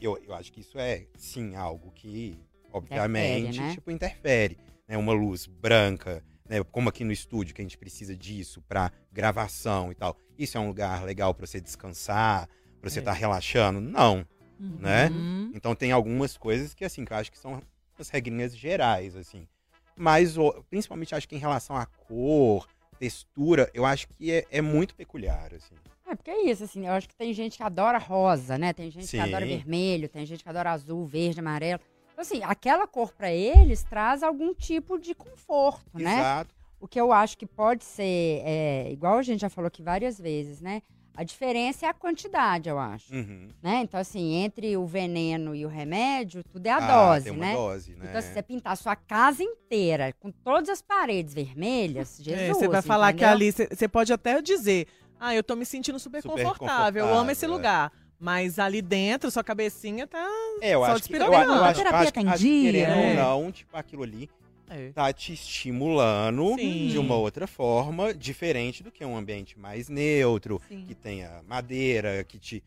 eu, 0.00 0.16
eu 0.26 0.32
acho 0.32 0.50
que 0.50 0.62
isso 0.62 0.78
é, 0.78 1.06
sim, 1.18 1.54
algo 1.54 1.90
que, 1.90 2.34
obviamente, 2.72 3.60
né? 3.60 3.74
tipo, 3.74 3.90
interfere. 3.90 4.56
Né? 4.88 4.96
Uma 4.96 5.12
luz 5.12 5.44
branca, 5.44 6.24
né? 6.48 6.64
como 6.64 6.88
aqui 6.88 7.04
no 7.04 7.12
estúdio, 7.12 7.54
que 7.54 7.60
a 7.60 7.62
gente 7.64 7.76
precisa 7.76 8.16
disso 8.16 8.62
para 8.62 8.90
gravação 9.12 9.92
e 9.92 9.94
tal. 9.94 10.16
Isso 10.38 10.56
é 10.56 10.60
um 10.62 10.68
lugar 10.68 11.04
legal 11.04 11.34
para 11.34 11.46
você 11.46 11.60
descansar, 11.60 12.48
para 12.80 12.88
você 12.88 13.00
É. 13.00 13.02
estar 13.02 13.12
relaxando? 13.12 13.82
Não, 13.82 14.26
né? 14.58 15.10
Uhum. 15.10 15.52
Então 15.54 15.74
tem 15.74 15.92
algumas 15.92 16.38
coisas 16.38 16.72
que, 16.72 16.86
assim, 16.86 17.04
que 17.04 17.12
eu 17.12 17.18
acho 17.18 17.30
que 17.30 17.38
são 17.38 17.62
as 17.98 18.08
regrinhas 18.08 18.56
gerais, 18.56 19.14
assim. 19.14 19.46
Mas, 19.94 20.36
principalmente, 20.70 21.14
acho 21.14 21.28
que 21.28 21.36
em 21.36 21.38
relação 21.38 21.76
à 21.76 21.84
cor, 21.84 22.66
textura, 23.00 23.70
eu 23.72 23.86
acho 23.86 24.06
que 24.08 24.30
é, 24.30 24.46
é 24.50 24.60
muito 24.60 24.94
peculiar, 24.94 25.54
assim. 25.54 25.74
É, 26.06 26.14
porque 26.14 26.30
é 26.30 26.44
isso, 26.44 26.64
assim, 26.64 26.86
eu 26.86 26.92
acho 26.92 27.08
que 27.08 27.16
tem 27.16 27.32
gente 27.32 27.56
que 27.56 27.62
adora 27.62 27.96
rosa, 27.96 28.58
né? 28.58 28.74
Tem 28.74 28.90
gente 28.90 29.06
Sim. 29.06 29.16
que 29.16 29.22
adora 29.22 29.46
vermelho, 29.46 30.06
tem 30.06 30.26
gente 30.26 30.42
que 30.42 30.48
adora 30.48 30.72
azul, 30.72 31.06
verde, 31.06 31.40
amarelo. 31.40 31.80
Então, 32.12 32.20
assim, 32.20 32.42
aquela 32.44 32.86
cor 32.86 33.12
pra 33.14 33.32
eles 33.32 33.82
traz 33.84 34.22
algum 34.22 34.52
tipo 34.52 34.98
de 34.98 35.14
conforto, 35.14 35.98
né? 35.98 36.18
Exato. 36.18 36.54
O 36.78 36.86
que 36.86 37.00
eu 37.00 37.10
acho 37.10 37.38
que 37.38 37.46
pode 37.46 37.84
ser, 37.84 38.42
é, 38.44 38.90
igual 38.92 39.16
a 39.16 39.22
gente 39.22 39.40
já 39.40 39.48
falou 39.48 39.68
aqui 39.68 39.82
várias 39.82 40.18
vezes, 40.18 40.60
né? 40.60 40.82
A 41.20 41.22
diferença 41.22 41.84
é 41.84 41.88
a 41.90 41.92
quantidade, 41.92 42.70
eu 42.70 42.78
acho. 42.78 43.12
Uhum. 43.14 43.50
Né? 43.62 43.82
Então, 43.82 44.00
assim, 44.00 44.36
entre 44.36 44.74
o 44.78 44.86
veneno 44.86 45.54
e 45.54 45.66
o 45.66 45.68
remédio, 45.68 46.42
tudo 46.42 46.66
é 46.66 46.70
a 46.70 46.78
Ah, 46.78 47.12
dose, 47.12 47.24
tem 47.24 47.32
uma 47.34 47.44
né? 47.44 47.52
dose, 47.52 47.94
né? 47.94 48.06
Então, 48.08 48.22
se 48.22 48.32
você 48.32 48.42
pintar 48.42 48.72
a 48.72 48.76
sua 48.76 48.96
casa 48.96 49.42
inteira 49.42 50.14
com 50.18 50.30
todas 50.30 50.70
as 50.70 50.80
paredes 50.80 51.34
vermelhas, 51.34 52.16
Jesus. 52.22 52.40
É, 52.40 52.54
você 52.54 52.66
vai 52.66 52.80
falar 52.80 53.12
que 53.12 53.22
entendeu? 53.22 53.34
ali, 53.34 53.52
você 53.52 53.86
pode 53.86 54.10
até 54.10 54.40
dizer, 54.40 54.86
ah, 55.20 55.34
eu 55.34 55.44
tô 55.44 55.54
me 55.54 55.66
sentindo 55.66 55.98
super, 55.98 56.22
Super 56.22 56.42
confortável, 56.42 57.04
eu 57.04 57.14
amo 57.14 57.30
esse 57.30 57.46
confortável, 57.46 57.52
é. 57.52 57.82
lugar. 57.82 57.92
Mas 58.18 58.58
ali 58.58 58.80
dentro, 58.80 59.30
sua 59.30 59.44
cabecinha 59.44 60.06
tá. 60.06 60.26
É, 60.62 60.74
eu 60.74 60.80
Só 60.80 60.92
acho 60.92 61.02
que, 61.02 61.14
eu, 61.16 61.20
eu 61.20 61.64
acho, 61.64 61.80
terapia 61.80 62.00
acho, 62.00 62.12
tem 62.12 62.28
acho 62.28 62.42
que 62.42 62.48
dia, 62.48 62.72
querendo 62.72 62.96
né? 62.96 63.08
ou 63.08 63.42
não, 63.42 63.52
tipo, 63.52 63.76
aquilo 63.76 64.04
ali 64.04 64.30
É. 64.70 64.92
tá 64.92 65.12
te 65.12 65.32
estimulando 65.32 66.54
Sim. 66.56 66.88
de 66.88 66.96
uma 66.98 67.16
outra 67.16 67.46
forma, 67.46 68.14
diferente 68.14 68.82
do 68.82 68.92
que 68.92 69.04
um 69.04 69.16
ambiente 69.16 69.58
mais 69.58 69.88
neutro, 69.88 70.62
Sim. 70.68 70.84
que 70.86 70.94
tenha 70.94 71.42
madeira, 71.46 72.22
que 72.24 72.38
te. 72.38 72.62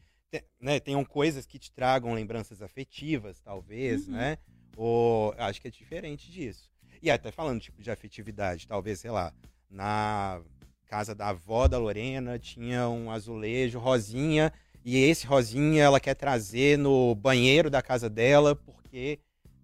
né, 0.60 0.80
tenham 0.80 1.06
coisas 1.06 1.46
que 1.46 1.58
te 1.58 1.72
tragam 1.72 2.14
lembranças 2.14 2.62
afetivas, 2.62 3.40
talvez, 3.40 4.08
Uhum. 4.08 4.16
né? 4.16 4.38
Ou 4.76 5.34
acho 5.38 5.62
que 5.62 5.68
é 5.68 5.72
diferente 5.72 6.30
disso. 6.32 6.70
E 7.02 7.10
até 7.12 7.32
falando 7.32 7.62
tipo 7.62 7.82
de 7.82 7.90
afetividade, 7.92 8.68
talvez, 8.68 9.00
sei 9.00 9.12
lá, 9.12 9.32
na 9.70 10.42
casa 10.88 11.14
da 11.16 11.30
avó 11.30 11.68
da 11.68 11.78
Lorena 11.78 12.38
tinha 12.38 12.88
um 12.90 13.10
azulejo 13.12 13.80
rosinha 13.80 14.52
e 14.86 14.98
esse 14.98 15.26
rosinha 15.26 15.84
ela 15.84 16.00
quer 16.00 16.14
trazer 16.16 16.78
no 16.78 17.16
banheiro 17.16 17.70
da 17.70 17.82
casa 17.82 18.10
dela 18.10 18.56
porque 18.56 19.20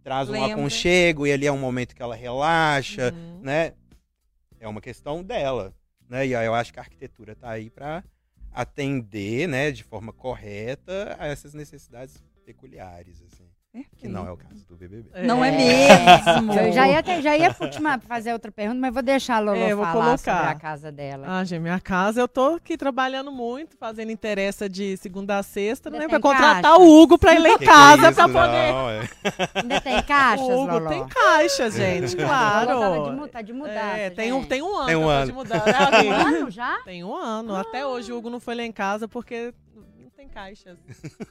traz 0.09 0.27
um 0.27 0.31
Lembra. 0.31 0.53
aconchego 0.53 1.27
e 1.27 1.31
ali 1.31 1.45
é 1.45 1.51
um 1.51 1.57
momento 1.59 1.95
que 1.95 2.01
ela 2.01 2.15
relaxa, 2.15 3.13
Uhum. 3.13 3.41
né? 3.43 3.73
É 4.59 4.67
uma 4.67 4.81
questão 4.81 5.23
dela, 5.23 5.71
né? 6.09 6.25
E 6.25 6.35
aí 6.35 6.47
eu 6.47 6.55
acho 6.55 6.73
que 6.73 6.79
a 6.79 6.81
arquitetura 6.81 7.35
tá 7.35 7.51
aí 7.51 7.69
para 7.69 8.03
atender, 8.51 9.47
né, 9.47 9.69
de 9.71 9.83
forma 9.83 10.11
correta 10.11 11.15
a 11.19 11.27
essas 11.27 11.53
necessidades 11.53 12.15
peculiares, 12.43 13.21
assim, 13.21 13.47
que 13.97 14.07
não 14.07 14.27
é 14.27 14.31
o 14.31 14.37
caso 14.37 14.65
do 14.67 14.75
BBB. 14.75 15.09
Não 15.25 15.43
é 15.43 15.49
É. 15.49 15.51
mesmo. 15.51 16.53
Eu 16.53 16.71
já 16.71 16.87
ia, 16.87 17.03
ter- 17.03 17.21
já 17.21 17.37
ia 17.37 17.53
fazer 18.07 18.33
outra 18.33 18.51
pergunta, 18.51 18.79
mas 18.79 18.93
vou 18.93 19.03
deixar 19.03 19.35
a 19.37 19.39
Lolo 19.39 19.57
É, 19.57 19.71
eu 19.71 19.77
vou 19.77 19.85
falar 19.85 20.17
sobre 20.17 20.31
colocar. 20.31 20.51
a 20.51 20.59
casa 20.59 20.91
dela. 20.91 21.25
Ah, 21.27 21.43
gente, 21.43 21.61
minha 21.61 21.79
casa, 21.79 22.21
eu 22.21 22.27
tô 22.27 22.55
aqui 22.55 22.77
trabalhando 22.77 23.31
muito, 23.31 23.75
fazendo 23.77 24.11
interessa 24.11 24.69
de 24.69 24.95
segunda 24.97 25.37
a 25.37 25.43
sexta, 25.43 25.89
Ainda 25.89 25.99
né? 25.99 26.07
tem 26.07 26.09
Pra 26.09 26.19
contratar 26.19 26.61
caixa? 26.61 26.77
o 26.77 27.01
Hugo 27.01 27.17
pra 27.17 27.33
ir 27.35 27.39
lá 27.39 27.49
em 27.49 27.51
Que 27.53 27.57
que 27.59 27.63
é 27.63 27.67
casa 27.67 28.05
isso? 28.07 28.15
pra 28.15 28.25
poder. 28.29 28.71
Não, 28.71 28.89
é. 28.89 29.09
Ainda 29.55 29.81
tem 29.81 30.03
caixas, 30.03 30.47
O 30.47 30.51
Hugo 30.63 30.73
Lolo? 30.73 30.89
tem 30.89 31.07
caixa, 31.07 31.69
gente, 31.71 32.15
Lolo 32.15 32.27
tava 32.29 32.95
de, 32.95 33.03
claro. 33.03 33.27
tá 33.29 33.41
de 33.41 33.53
mudança, 33.53 33.79
É, 33.79 34.09
tem 34.09 34.31
um, 34.33 34.39
gente. 34.39 34.47
tem 34.49 34.61
um 34.61 34.75
ano, 34.75 34.85
Tem 34.87 34.95
um 34.95 35.05
tá 35.07 35.11
ano. 35.13 35.25
de 35.27 35.33
mudar, 35.33 35.65
né, 35.65 36.03
Um 36.03 36.11
ano 36.37 36.51
já? 36.51 36.79
Tem 36.85 37.03
um 37.03 37.15
ano. 37.15 37.55
Até 37.55 37.85
hoje 37.85 38.11
o 38.11 38.17
Hugo 38.17 38.29
não 38.29 38.39
foi 38.39 38.55
lá 38.55 38.63
em 38.63 38.71
casa 38.71 39.07
porque 39.07 39.53
tem 40.19 40.27
caixas. 40.27 40.77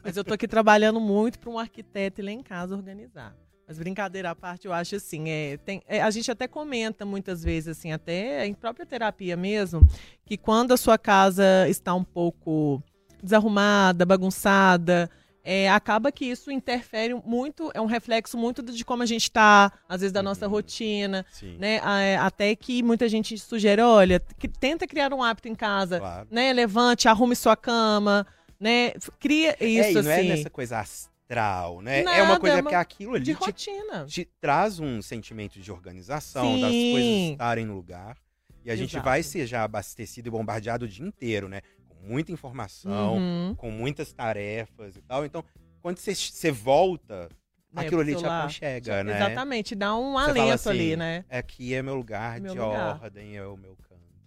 Mas 0.03 0.17
eu 0.17 0.25
tô 0.25 0.33
aqui 0.33 0.49
trabalhando 0.49 0.99
muito 0.99 1.39
para 1.39 1.51
um 1.51 1.59
arquiteto 1.59 2.23
ir 2.23 2.25
lá 2.25 2.31
em 2.31 2.43
casa 2.43 2.75
organizar. 2.75 3.37
Mas 3.67 3.79
brincadeira 3.79 4.31
à 4.31 4.35
parte, 4.35 4.67
eu 4.67 4.73
acho 4.73 4.97
assim, 4.97 5.29
é, 5.29 5.59
tem, 5.59 5.83
é, 5.87 6.01
a 6.01 6.11
gente 6.11 6.31
até 6.31 6.49
comenta 6.49 7.05
muitas 7.05 7.45
vezes, 7.45 7.77
assim, 7.77 7.93
até 7.93 8.47
em 8.47 8.55
própria 8.55 8.87
terapia 8.87 9.37
mesmo, 9.37 9.87
que 10.25 10.39
quando 10.39 10.73
a 10.73 10.77
sua 10.79 10.97
casa 10.97 11.69
está 11.69 11.93
um 11.95 12.03
pouco 12.03 12.83
desarrumada, 13.23 14.07
bagunçada, 14.07 15.11
é, 15.45 15.69
acaba 15.69 16.11
que 16.11 16.25
isso 16.25 16.51
interfere 16.51 17.13
muito, 17.27 17.71
é 17.75 17.81
um 17.81 17.87
reflexo 17.87 18.39
muito 18.39 18.63
de 18.63 18.85
como 18.87 19.03
a 19.03 19.07
gente 19.07 19.25
está, 19.25 19.71
às 19.87 20.01
vezes 20.01 20.13
da 20.15 20.23
nossa 20.23 20.47
Uhum. 20.47 20.53
rotina, 20.53 21.27
Sim, 21.31 21.59
né? 21.59 21.77
É, 22.03 22.17
Até 22.17 22.57
que 22.57 22.83
muita 22.83 23.07
gente 23.07 23.37
sugere, 23.37 23.83
olha, 23.83 24.19
que- 24.39 24.49
tenta 24.49 24.87
criar 24.87 25.13
um 25.13 25.23
hábito 25.23 25.47
em 25.49 25.55
casa, 25.55 25.99
claro. 26.01 26.29
né? 26.31 26.55
Levante, 26.55 27.07
arrume 27.07 27.37
sua 27.37 27.55
cama, 27.57 28.27
né? 28.59 28.93
Cria 29.21 29.57
é, 29.61 29.67
isso 29.67 29.99
e 29.99 30.03
não 30.03 30.11
é 30.11 30.19
assim, 30.19 30.29
nessa 30.29 30.51
coisa 30.51 30.79
astral, 30.81 31.81
né? 31.83 32.01
é 32.01 32.05
Nada, 32.05 32.23
uma 32.25 32.41
coisa 32.41 32.59
é 32.59 32.61
uma- 32.61 32.71
aquilo 32.79 33.15
ali 33.15 33.25
de 33.25 33.35
te, 33.35 33.45
rotina. 33.45 34.05
te 34.07 34.25
traz 34.41 34.79
um 34.81 35.01
sentimento 35.03 35.61
de 35.61 35.71
organização, 35.71 36.59
das 36.59 36.75
Sim. 36.75 36.91
coisas 36.91 37.15
estarem 37.31 37.67
no 37.67 37.75
lugar. 37.75 38.17
E 38.65 38.71
a 38.71 38.77
gente 38.77 38.93
Exato. 38.93 39.05
vai 39.05 39.23
ser 39.23 39.47
já 39.47 39.63
abastecido 39.65 40.29
e 40.29 40.31
bombardeado 40.31 40.85
o 40.85 40.89
dia 40.89 41.07
inteiro, 41.07 41.49
né? 41.49 41.61
Com 41.89 42.07
muita 42.07 42.33
informação, 42.33 43.17
Uhum. 43.19 43.55
com 43.57 43.71
muitas 43.71 44.13
tarefas 44.13 44.97
e 44.97 45.03
tal. 45.03 45.25
Então, 45.25 45.45
quando 45.81 45.99
você, 45.99 46.51
volta, 46.51 47.29
Né, 47.73 47.83
aquilo 47.83 48.01
ali 48.01 48.15
te 48.15 48.27
aconchega, 48.27 49.05
né? 49.05 49.17
Exatamente, 49.17 49.75
dá 49.75 49.97
um 49.97 50.19
alento 50.19 50.53
assim, 50.55 50.69
ali, 50.71 50.97
né? 50.97 51.25
Aqui 51.31 51.75
é 51.75 51.83
meu 51.83 51.95
lugar 51.95 52.41
Meu 52.41 52.53
de 52.53 52.59
lugar. 52.59 53.01
ordem, 53.03 53.37
é 53.37 53.45
o 53.47 53.57
meu. 53.57 53.77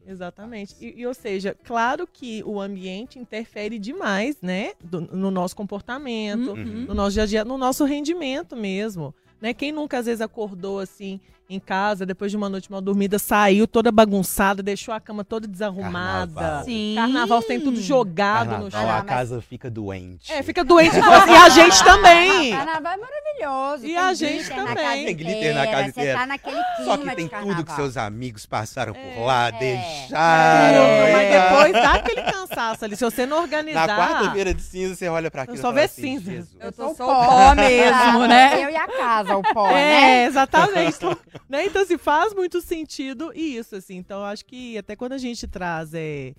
Exatamente. 0.07 0.75
E, 0.81 1.01
e, 1.01 1.05
ou 1.07 1.13
seja, 1.13 1.55
claro 1.63 2.07
que 2.11 2.43
o 2.45 2.59
ambiente 2.59 3.19
interfere 3.19 3.77
demais, 3.79 4.35
né? 4.41 4.71
do- 4.83 5.01
no 5.01 5.29
nosso 5.31 5.55
comportamento, 5.55 6.51
Uhum. 6.51 6.85
no 6.87 6.93
nosso 6.93 7.11
dia 7.13 7.23
a 7.23 7.25
dia, 7.25 7.45
no 7.45 7.57
nosso 7.57 7.85
rendimento 7.85 8.55
mesmo. 8.55 9.13
Né? 9.39 9.53
Quem 9.53 9.71
nunca 9.71 9.97
às 9.99 10.05
vezes 10.05 10.21
acordou 10.21 10.79
assim 10.79 11.19
em 11.49 11.59
casa, 11.59 12.05
depois 12.05 12.31
de 12.31 12.37
uma 12.37 12.47
noite 12.47 12.71
mal 12.71 12.79
dormida, 12.79 13.19
saiu 13.19 13.67
toda 13.67 13.91
bagunçada, 13.91 14.63
deixou 14.63 14.93
a 14.93 15.01
cama 15.01 15.21
toda 15.23 15.45
desarrumada. 15.47 16.31
Carnaval. 16.33 16.63
Sim. 16.63 16.93
Carnaval 16.95 17.43
tem 17.43 17.59
tudo 17.59 17.81
jogado 17.81 18.45
no 18.63 18.71
Carnaval, 18.71 18.71
chão. 18.71 18.89
Ah, 18.89 18.97
a 18.99 19.03
casa 19.03 19.41
fica 19.41 19.69
doente. 19.69 20.31
É, 20.31 20.41
fica 20.43 20.63
doente 20.63 20.95
e 20.95 20.99
assim, 20.99 21.31
e 21.31 21.35
a 21.35 21.49
gente 21.49 21.83
também. 21.83 22.51
Carnaval 22.51 22.93
é 22.93 22.97
maravilhoso. 22.97 23.30
E 23.83 23.87
tem 23.87 23.97
a 23.97 24.13
gente 24.13 24.49
também. 24.49 25.05
Tem 25.05 25.15
glitter 25.15 25.55
na 25.55 25.65
casa 25.67 25.83
Você 25.83 25.89
inteira. 25.89 26.19
tá 26.19 26.25
naquele 26.25 26.63
clima 26.75 26.85
Só 26.85 26.97
que 26.97 27.09
de 27.09 27.15
tem 27.15 27.27
tudo 27.27 27.63
que 27.65 27.71
seus 27.73 27.97
amigos 27.97 28.45
passaram 28.45 28.93
É, 28.95 29.13
por 29.15 29.25
lá, 29.25 29.47
é. 29.47 29.51
deixaram. 29.51 30.83
É, 30.83 31.11
mas 31.13 31.27
e 31.27 31.39
depois 31.39 31.73
dá 31.73 31.93
aquele 31.93 32.21
cansaço 32.31 32.85
ali. 32.85 32.95
Se 32.95 33.03
você 33.03 33.25
não 33.25 33.41
organizar. 33.41 33.87
Na 33.87 33.97
quarta-feira 33.97 34.53
de 34.53 34.61
cinza, 34.61 34.95
você 34.95 35.07
olha 35.07 35.29
pra 35.31 35.43
aquilo 35.43 35.57
só 35.57 35.61
e 35.61 35.63
fala 35.63 35.73
vê 35.75 35.81
assim, 35.83 36.01
cinza. 36.19 36.31
Jesus. 36.31 36.57
Eu 36.59 36.71
tô 36.71 36.85
sou 36.87 36.95
só 36.95 37.03
o 37.21 37.25
pó. 37.25 37.55
mesmo, 37.55 38.27
né? 38.27 38.63
Eu 38.65 38.69
e 38.69 38.75
a 38.75 38.87
casa, 38.87 39.35
o 39.37 39.41
pó, 39.53 39.69
É, 39.71 39.73
né? 39.73 40.25
exatamente. 40.25 40.95
Então, 40.97 41.17
né? 41.49 41.65
então, 41.65 41.85
se 41.85 41.97
faz 41.97 42.33
muito 42.33 42.61
sentido 42.61 43.31
isso, 43.35 43.75
assim. 43.75 43.97
Então, 43.97 44.19
eu 44.19 44.25
acho 44.25 44.45
que 44.45 44.77
até 44.77 44.95
quando 44.95 45.13
a 45.13 45.17
gente 45.17 45.47
traz. 45.47 45.93
É, 45.93 46.33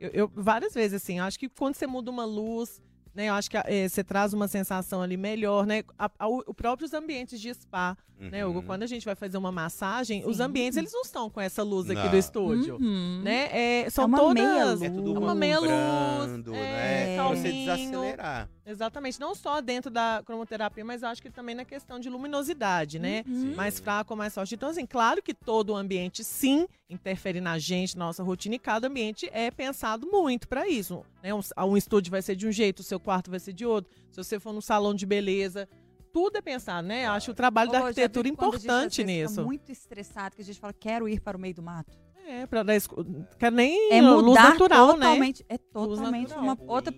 eu, 0.00 0.10
eu- 0.12 0.32
várias 0.34 0.74
vezes, 0.74 1.02
assim, 1.02 1.18
eu 1.18 1.24
acho 1.24 1.38
que 1.38 1.48
quando 1.48 1.74
você 1.74 1.86
muda 1.86 2.10
uma 2.10 2.24
luz. 2.24 2.80
Né, 3.18 3.30
eu 3.30 3.34
acho 3.34 3.50
que 3.50 3.56
é, 3.56 3.88
você 3.88 4.04
traz 4.04 4.32
uma 4.32 4.46
sensação 4.46 5.02
ali 5.02 5.16
melhor, 5.16 5.66
né? 5.66 5.82
A, 5.98 6.08
a, 6.20 6.28
o 6.28 6.54
próprios 6.54 6.94
ambientes 6.94 7.40
de 7.40 7.52
spa, 7.52 7.96
né, 8.16 8.46
Hugo? 8.46 8.60
Uhum. 8.60 8.64
Quando 8.64 8.84
a 8.84 8.86
gente 8.86 9.04
vai 9.04 9.16
fazer 9.16 9.36
uma 9.36 9.50
massagem, 9.50 10.22
os 10.24 10.36
Sim. 10.36 10.44
ambientes 10.44 10.76
eles 10.76 10.92
não 10.92 11.00
estão 11.02 11.28
com 11.28 11.40
essa 11.40 11.64
luz 11.64 11.90
aqui 11.90 12.00
Não. 12.00 12.10
do 12.12 12.16
estúdio, 12.16 12.76
Uhum. 12.76 13.20
né? 13.24 13.48
É, 13.86 13.90
são 13.90 14.04
É 14.04 14.06
uma 14.06 14.18
todas 14.18 14.34
meia 14.44 14.60
É 14.60 14.64
luz. 14.66 14.80
tudo 14.82 15.18
uma 15.20 15.34
meia 15.34 15.58
luz, 15.58 15.68
brando, 15.68 16.54
é, 16.54 16.60
né? 16.60 17.16
Pra 17.16 17.24
você 17.30 17.42
calminho. 17.42 17.76
desacelerar. 17.76 18.48
Exatamente, 18.68 19.18
não 19.18 19.34
só 19.34 19.62
dentro 19.62 19.90
da 19.90 20.22
cromoterapia, 20.26 20.84
mas 20.84 21.02
acho 21.02 21.22
que 21.22 21.30
também 21.30 21.54
na 21.54 21.64
questão 21.64 21.98
de 21.98 22.10
luminosidade, 22.10 22.98
né? 22.98 23.24
Uhum. 23.26 23.54
Mais 23.54 23.80
fraco 23.80 24.14
mais 24.14 24.34
forte. 24.34 24.54
Então, 24.54 24.68
assim, 24.68 24.84
claro 24.84 25.22
que 25.22 25.32
todo 25.32 25.70
o 25.70 25.76
ambiente, 25.76 26.22
sim, 26.22 26.68
interfere 26.90 27.40
na 27.40 27.58
gente, 27.58 27.96
na 27.96 28.04
nossa 28.04 28.22
rotina, 28.22 28.56
e 28.56 28.58
cada 28.58 28.86
ambiente 28.86 29.26
é 29.32 29.50
pensado 29.50 30.06
muito 30.06 30.46
para 30.46 30.68
isso. 30.68 31.02
Né? 31.22 31.32
Um, 31.32 31.40
um 31.66 31.76
estúdio 31.78 32.10
vai 32.10 32.20
ser 32.20 32.36
de 32.36 32.46
um 32.46 32.52
jeito, 32.52 32.80
o 32.80 32.82
seu 32.82 33.00
quarto 33.00 33.30
vai 33.30 33.40
ser 33.40 33.54
de 33.54 33.64
outro. 33.64 33.90
Se 34.10 34.22
você 34.22 34.38
for 34.38 34.52
num 34.52 34.60
salão 34.60 34.94
de 34.94 35.06
beleza, 35.06 35.66
tudo 36.12 36.36
é 36.36 36.42
pensado, 36.42 36.86
né? 36.86 37.04
Claro. 37.04 37.16
Acho 37.16 37.30
o 37.30 37.34
trabalho 37.34 37.70
da 37.70 37.78
Ô, 37.78 37.80
viu 37.80 37.88
arquitetura 37.88 38.28
importante 38.28 39.02
nisso. 39.02 39.36
Fica 39.36 39.46
muito 39.46 39.72
estressado 39.72 40.36
que 40.36 40.42
a 40.42 40.44
gente 40.44 40.60
fala, 40.60 40.74
quero 40.74 41.08
ir 41.08 41.20
para 41.20 41.38
o 41.38 41.40
meio 41.40 41.54
do 41.54 41.62
mato. 41.62 41.96
É, 42.26 42.46
pra 42.46 42.62
dar 42.62 42.76
escu... 42.76 43.02
Quer 43.38 43.50
nem 43.50 43.90
É 43.90 44.02
luz 44.02 44.22
mudar 44.22 44.50
natural, 44.50 44.88
né? 44.88 44.92
totalmente. 45.06 45.46
É 45.48 45.56
totalmente 45.56 46.28
natural. 46.28 46.44
uma 46.44 46.58
outra. 46.66 46.94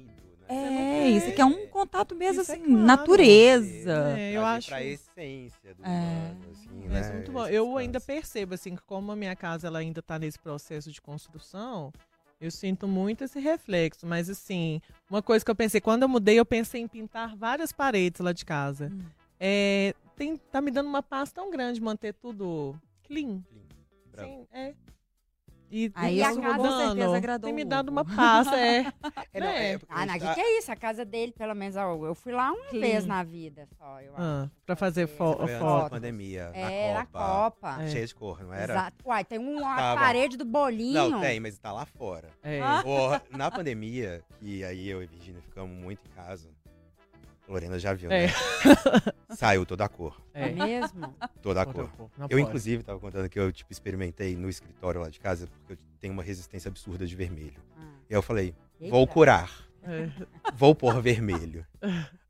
Né? 0.51 1.05
É, 1.07 1.09
isso 1.11 1.33
que 1.33 1.41
é 1.41 1.45
um 1.45 1.67
contato 1.69 2.15
mesmo, 2.15 2.43
Isso 2.43 2.51
é 2.53 2.55
assim, 2.57 2.65
claro. 2.65 2.81
natureza. 2.83 3.93
É, 4.19 4.31
eu 4.33 4.41
Trazer 4.41 4.57
acho- 4.57 4.69
Pra 4.69 4.83
essência 4.85 5.75
do 5.75 5.85
É. 5.85 5.89
humano, 5.89 6.41
assim, 6.51 6.89
Mas 6.89 7.07
né? 7.09 7.15
muito 7.15 7.33
bom. 7.33 7.41
Eu 7.47 7.65
descanso. 7.65 7.77
ainda 7.79 8.01
percebo, 8.01 8.55
assim, 8.55 8.75
que 8.77 8.83
como 8.83 9.13
a 9.13 9.17
minha 9.17 9.37
casa 9.37 9.67
ela 9.69 9.79
ainda 9.79 10.01
está 10.01 10.19
nesse 10.19 10.39
processo 10.39 10.91
de 10.91 11.01
construção, 11.01 11.93
eu 12.41 12.51
sinto 12.51 12.89
muito 12.89 13.23
esse 13.25 13.39
reflexo. 13.39 14.07
Mas, 14.07 14.29
assim, 14.29 14.81
uma 15.09 15.23
coisa 15.23 15.45
que 15.45 15.51
eu 15.51 15.55
pensei, 15.57 15.81
quando 15.81 16.03
eu 16.03 16.09
mudei, 16.09 16.39
eu 16.39 16.45
pensei 16.47 16.81
em 16.81 16.89
pintar 16.89 17.37
várias 17.37 17.71
paredes 17.73 18.21
lá 18.21 18.33
de 18.33 18.45
casa. 18.45 18.91
Hum. 18.93 19.01
É, 19.39 19.95
tem, 20.17 20.37
tá 20.37 20.61
me 20.61 20.71
dando 20.71 20.87
uma 20.89 21.03
paz 21.03 21.31
tão 21.33 21.51
grande 21.51 21.81
manter 21.81 22.13
tudo 22.15 22.75
clean. 23.05 23.41
Branco. 24.13 24.29
Sim, 24.35 24.47
é. 24.53 24.75
E, 25.71 25.91
Aí 25.95 26.17
e 26.17 26.23
a 26.23 26.27
casa, 26.35 26.41
com 26.57 26.79
certeza, 26.79 27.17
agradou 27.17 27.47
tem 27.47 27.53
me 27.55 27.65
dado 27.65 27.89
Hugo. 27.91 28.01
uma 28.01 28.05
paz, 28.05 28.49
é. 28.49 28.81
É, 29.33 29.41
não, 29.41 29.47
né? 29.47 29.73
é, 29.75 29.81
Ah, 29.89 30.05
não, 30.07 30.15
que 30.19 30.35
que 30.35 30.41
é 30.41 30.59
isso? 30.59 30.73
A 30.73 30.77
casa 30.77 31.05
dele, 31.05 31.31
pelo 31.33 31.55
menos, 31.55 31.77
ó, 31.77 31.95
eu 32.05 32.15
fui 32.15 32.33
lá 32.33 32.51
uma 32.51 32.65
Clean. 32.71 32.81
vez 32.81 33.07
na 33.07 33.23
vida 33.23 33.69
só, 33.79 34.01
eu 34.01 34.13
acho. 34.15 34.23
Ah, 34.23 34.51
pra 34.67 34.75
fazer 34.75 35.07
fo 35.07 35.35
Foi 35.35 35.43
antes 35.45 35.55
da 35.55 35.59
foto. 35.61 35.91
pandemia, 35.91 36.51
É, 36.55 36.93
na 36.93 36.99
na 37.01 37.07
Copa. 37.07 37.21
Copa. 37.77 37.83
É. 37.85 37.89
Cheia 37.89 38.07
de 38.07 38.15
cor, 38.15 38.43
não 38.43 38.53
era? 38.53 38.73
Exato. 38.73 38.97
Uai, 39.07 39.25
tem 39.25 39.39
uma 39.39 39.77
Tava. 39.77 40.01
parede 40.01 40.37
do 40.37 40.45
bolinho. 40.45 41.11
Não, 41.11 41.21
tem, 41.21 41.39
mas 41.39 41.57
tá 41.59 41.73
lá 41.73 41.87
fora. 41.87 42.29
É. 42.43 42.61
Ah. 42.61 42.81
Porra, 42.83 43.23
na 43.31 43.51
pandemia, 43.51 44.23
que 44.41 44.65
aí 44.65 44.89
eu 44.89 45.03
e 45.03 45.07
Virginia 45.07 45.41
ficamos 45.43 45.77
muito 45.77 46.01
em 46.05 46.11
casa, 46.15 46.49
Lorena 47.51 47.79
já 47.79 47.93
viu, 47.93 48.11
É. 48.11 48.27
né? 48.27 48.33
Saiu 49.37 49.65
toda 49.67 49.85
a 49.85 49.89
cor. 49.89 50.21
É 50.33 50.49
É. 50.49 50.53
mesmo? 50.53 51.15
Toda 51.43 51.63
a 51.63 51.67
Outra 51.67 51.83
cor. 51.85 51.93
cor, 51.97 52.11
não 52.17 52.25
Eu, 52.27 52.31
pode. 52.31 52.43
inclusive, 52.43 52.83
tava 52.83 52.99
contando 53.01 53.29
que 53.29 53.39
eu, 53.39 53.51
tipo, 53.53 53.73
experimentei 53.73 54.37
no 54.37 54.49
escritório 54.49 55.01
lá 55.01 55.09
de 55.09 55.19
casa, 55.21 55.47
porque 55.47 55.73
eu 55.75 55.79
tenho 56.01 56.13
uma 56.13 56.23
resistência 56.23 56.69
absurda 56.69 57.07
de 57.07 57.15
vermelho. 57.17 57.61
Ah. 57.79 57.83
E 58.09 58.15
aí 58.15 58.19
eu 58.19 58.23
falei, 58.23 58.55
Vou 58.89 59.01
Eita. 59.01 59.13
curar. 59.13 59.51
É. 59.83 60.09
Vou 60.55 60.75
pôr 60.75 61.01
vermelho. 61.03 61.67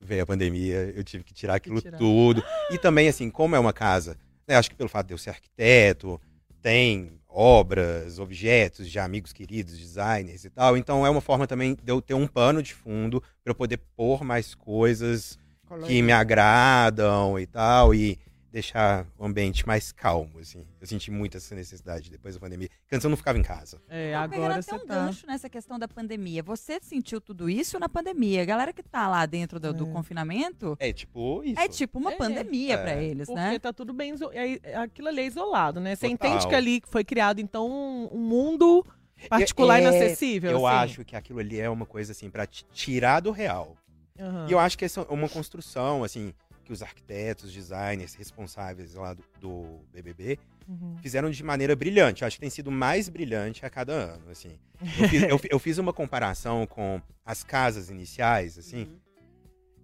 Veio 0.00 0.22
a 0.22 0.26
pandemia, 0.26 0.92
eu 0.96 1.04
tive 1.04 1.22
que 1.24 1.32
tirar 1.32 1.54
aquilo 1.56 1.80
tirar. 1.80 1.96
tudo. 1.98 2.42
E 2.70 2.78
também, 2.78 3.08
assim, 3.08 3.30
como 3.30 3.54
é 3.54 3.58
uma 3.58 3.72
casa, 3.72 4.16
né, 4.48 4.56
acho 4.56 4.70
que 4.70 4.76
pelo 4.76 4.88
fato 4.88 5.06
de 5.08 5.14
eu 5.14 5.18
ser 5.18 5.30
arquiteto, 5.30 6.20
tem 6.62 7.19
obras, 7.32 8.18
objetos 8.18 8.90
de 8.90 8.99
amigos 8.99 9.32
queridos, 9.32 9.78
designers 9.78 10.44
e 10.44 10.50
tal. 10.50 10.76
Então 10.76 11.06
é 11.06 11.10
uma 11.10 11.20
forma 11.20 11.46
também 11.46 11.75
de 11.75 11.92
eu 11.92 12.00
ter 12.00 12.14
um 12.14 12.26
pano 12.26 12.62
de 12.62 12.75
fundo 12.75 13.20
para 13.42 13.50
eu 13.50 13.54
poder 13.54 13.78
pôr 13.96 14.25
mais 14.25 14.54
coisas 14.54 15.38
que 15.87 16.02
me 16.02 16.12
agradam 16.12 17.38
e 17.38 17.46
tal. 17.46 17.94
E 17.94 18.18
deixar 18.52 19.07
o 19.19 19.25
ambiente 19.25 19.66
mais 19.66 19.92
calmo, 19.92 20.38
assim. 20.40 20.66
Eu 20.80 20.87
senti 20.87 21.11
muito 21.11 21.37
essa 21.37 21.54
necessidade 21.54 22.11
depois 22.11 22.35
da 22.35 22.40
pandemia. 22.40 22.69
Porque 22.83 22.95
antes 22.97 23.04
eu 23.04 23.11
não 23.11 23.16
ficava 23.16 23.38
em 23.38 23.42
casa. 23.42 23.80
É, 23.88 24.14
agora 24.14 24.54
até 24.54 24.62
você 24.62 24.75
um 24.75 24.87
tá. 24.87 24.95
gancho 24.95 25.26
nessa 25.26 25.49
questão 25.49 25.78
da 25.78 25.87
pandemia. 25.87 26.42
Você 26.42 26.78
sentiu 26.83 27.21
tudo 27.21 27.49
isso 27.49 27.78
na 27.78 27.88
pandemia? 27.88 28.42
A 28.42 28.45
galera 28.45 28.73
que 28.73 28.83
tá 28.83 29.09
lá 29.09 29.25
dentro 29.26 29.61
do, 29.61 29.73
do 29.73 29.87
É. 29.88 29.92
confinamento 29.92 30.76
É 30.80 30.92
tipo 30.92 31.42
isso. 31.45 31.61
é 31.61 31.69
tipo 31.69 31.99
uma 31.99 32.12
É, 32.12 32.16
pandemia 32.16 32.75
é. 32.75 32.76
pra 32.76 32.97
eles, 33.02 33.26
Porque 33.28 33.40
né? 33.40 33.59
tá 33.59 33.73
tudo 33.73 33.92
bem, 33.92 34.14
é- 34.33 34.61
é- 34.62 34.76
aquilo 34.76 35.09
ali 35.09 35.21
é 35.21 35.26
isolado, 35.26 35.78
né? 35.80 35.95
Você 35.95 36.09
Total. 36.09 36.28
entende 36.30 36.49
que 36.49 36.54
ali 36.54 36.83
foi 36.87 37.04
criado, 37.04 37.40
então, 37.40 37.71
um, 38.12 38.19
mundo 38.19 38.85
particular 39.28 39.78
É, 39.78 39.83
inacessível. 39.83 40.50
Eu 40.50 40.66
assim. 40.66 40.76
acho 40.92 41.04
que 41.04 41.14
aquilo 41.14 41.38
ali 41.38 41.61
é 41.61 41.69
uma 41.71 41.87
coisa 41.87 42.12
assim 42.12 42.28
pra 42.30 42.47
te 42.47 42.64
tirar 42.73 43.21
do 43.21 43.30
real. 43.30 43.76
Aham. 44.19 44.47
E 44.49 44.52
eu 44.52 44.59
acho 44.59 44.76
que 44.76 44.85
essa 44.85 45.02
é 45.02 45.12
uma 45.12 45.28
construção 45.28 46.02
assim 46.04 46.35
que 46.70 46.74
os 46.74 46.82
arquitetos, 46.82 47.52
designers 47.52 48.14
responsáveis 48.14 48.94
lá 48.94 49.12
do, 49.12 49.24
do 49.40 49.80
BBB 49.92 50.38
Uhum. 50.68 50.96
fizeram 50.98 51.28
de 51.28 51.42
maneira 51.42 51.74
brilhante. 51.74 52.22
Eu 52.22 52.28
acho 52.28 52.36
que 52.36 52.40
tem 52.42 52.50
sido 52.50 52.70
mais 52.70 53.08
brilhante 53.08 53.66
a 53.66 53.70
cada 53.70 53.92
ano, 53.92 54.30
assim. 54.30 54.56
Eu 54.80 55.08
fiz, 55.08 55.22
eu 55.24 55.40
eu 55.50 55.58
fiz 55.58 55.78
uma 55.78 55.92
comparação 55.92 56.64
com 56.64 57.02
as 57.26 57.42
casas 57.42 57.90
iniciais, 57.90 58.56
assim. 58.56 58.84
Uhum. 58.84 59.00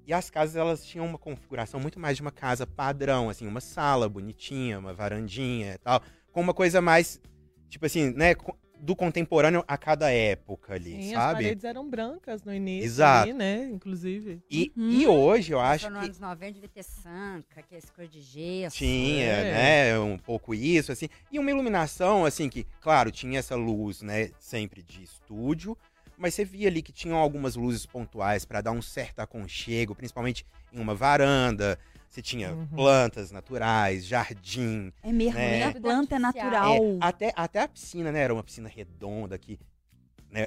E 0.07 0.12
as 0.12 0.31
casas, 0.31 0.55
elas 0.55 0.85
tinham 0.85 1.05
uma 1.05 1.19
configuração 1.19 1.81
muito 1.81 1.99
mais 1.99 2.16
de 2.16 2.23
uma 2.23 2.31
casa 2.31 2.64
padrão, 2.64 3.28
assim, 3.28 3.49
uma 3.49 3.61
sala 3.61 4.09
bonitinha, 4.09 4.78
uma 4.78 4.95
varandinha 4.95 5.75
e 5.75 5.78
tal, 5.78 6.00
com 6.31 6.40
uma 6.40 6.55
coisa 6.55 6.81
mais, 6.81 7.21
tipo 7.69 7.85
assim, 7.85 8.11
né, 8.12 8.37
do 8.80 8.95
contemporâneo 8.95 9.64
a 9.66 9.76
cada 9.78 10.11
época 10.11 10.75
ali, 10.75 10.90
Sim, 11.02 11.14
as 11.14 11.23
sabe? 11.23 11.42
paredes 11.45 11.64
eram 11.64 11.88
brancas 11.88 12.42
no 12.42 12.52
início, 12.54 12.85
Exato. 12.87 13.23
ali, 13.25 13.33
né? 13.33 13.64
Inclusive. 13.73 14.42
E, 14.50 14.73
Uhum. 14.76 14.90
e 14.90 15.06
hoje 15.06 15.52
eu 15.52 15.61
acho 15.61 15.88
no 15.90 15.99
que 15.99 16.04
anos 16.04 16.18
90 16.18 16.52
devia 16.52 16.68
ter 16.68 16.83
sanca, 16.83 17.62
que 17.62 17.75
é 17.75 17.78
essa 17.78 17.92
coisa 17.92 18.11
de 18.11 18.21
gesso. 18.21 18.76
tinha, 18.76 19.25
É. 19.25 19.92
né, 19.92 19.99
um 19.99 20.18
pouco 20.18 20.54
isso, 20.54 20.92
assim, 20.92 21.09
e 21.33 21.38
uma 21.38 21.50
iluminação, 21.50 22.25
assim, 22.25 22.49
que, 22.49 22.66
claro, 22.80 23.11
tinha 23.11 23.38
essa 23.38 23.56
luz, 23.56 24.02
né, 24.02 24.30
sempre 24.38 24.83
de 24.83 25.02
estúdio, 25.02 25.76
mas 26.18 26.35
você 26.35 26.45
via 26.45 26.68
ali 26.68 26.80
que 26.83 26.92
tinham 26.92 27.16
algumas 27.18 27.56
luzes 27.56 27.85
pontuais 27.87 28.45
para 28.45 28.61
dar 28.61 28.73
um 28.73 28.83
certo 28.83 29.21
aconchego, 29.21 29.95
principalmente 29.95 30.47
em 30.73 30.80
uma 30.80 30.95
varanda, 30.95 31.78
você 32.09 32.23
tinha 32.23 32.53
Uhum. 32.53 32.67
plantas 32.69 33.31
naturais, 33.31 34.05
jardim, 34.07 34.93
É 35.03 35.13
mesmo, 35.13 35.39
É. 35.39 35.59
né? 35.61 35.65
A 35.65 35.73
planta 35.81 36.17
é 36.17 36.19
natural. 36.19 36.75
É, 36.75 36.79
até, 37.01 37.33
até 37.37 37.61
a 37.63 37.69
piscina, 37.69 38.11
né? 38.13 38.21
Era 38.21 38.33
uma 38.35 38.43
piscina 38.45 38.69
redonda 38.69 39.39
que 39.39 39.59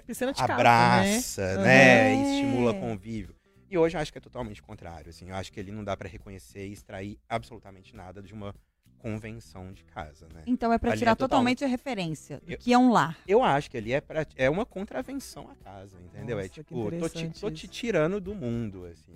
Piscina 0.06 0.32
de 0.34 0.38
casa, 0.40 0.54
abraça, 0.54 1.58
né? 1.58 1.64
né? 1.64 2.14
Uhum. 2.14 2.20
E 2.20 2.22
estimula 2.34 2.72
É. 2.72 2.80
convívio. 2.80 3.36
E 3.72 3.78
hoje 3.78 3.96
eu 3.98 4.02
acho 4.02 4.12
que 4.12 4.18
é 4.18 4.22
totalmente 4.22 4.62
contrário, 4.62 5.10
assim. 5.10 5.30
Eu 5.30 5.36
acho 5.36 5.52
que 5.52 5.60
ele 5.60 5.72
não 5.72 5.84
dá 5.84 5.96
pra 5.98 6.08
reconhecer 6.08 6.68
e 6.68 6.74
extrair 6.74 7.18
absolutamente 7.28 7.96
nada 7.96 8.22
de 8.22 8.34
uma 8.34 8.54
convenção 9.00 9.72
de 9.72 9.84
casa, 9.86 10.28
né? 10.34 10.44
Então 10.46 10.74
é 10.74 10.78
pra 10.78 10.92
Ali 10.92 11.00
tirar 11.00 11.12
é 11.12 11.16
total- 11.16 11.30
totalmente 11.30 11.64
a 11.64 11.68
referência 11.68 12.40
do 12.42 12.52
Eu- 12.52 12.58
que 12.58 12.74
é 12.74 12.78
um 12.78 12.92
lar. 12.92 13.18
Eu 13.28 13.42
acho 13.42 13.72
que 13.72 13.78
ali 13.78 13.94
é, 13.94 14.02
pra, 14.02 14.26
é 14.36 14.50
uma 14.50 14.66
contravenção 14.66 15.50
à 15.50 15.56
casa, 15.56 15.98
entendeu? 16.02 16.38
é 16.38 16.42
Nossa, 16.44 16.50
que 16.54 16.64
tipo, 16.64 16.92
tô 17.00 17.10
te, 17.10 17.30
tô 17.40 17.50
te 17.50 17.68
tirando 17.68 18.20
do 18.20 18.36
mundo, 18.36 18.86
assim. 18.86 19.16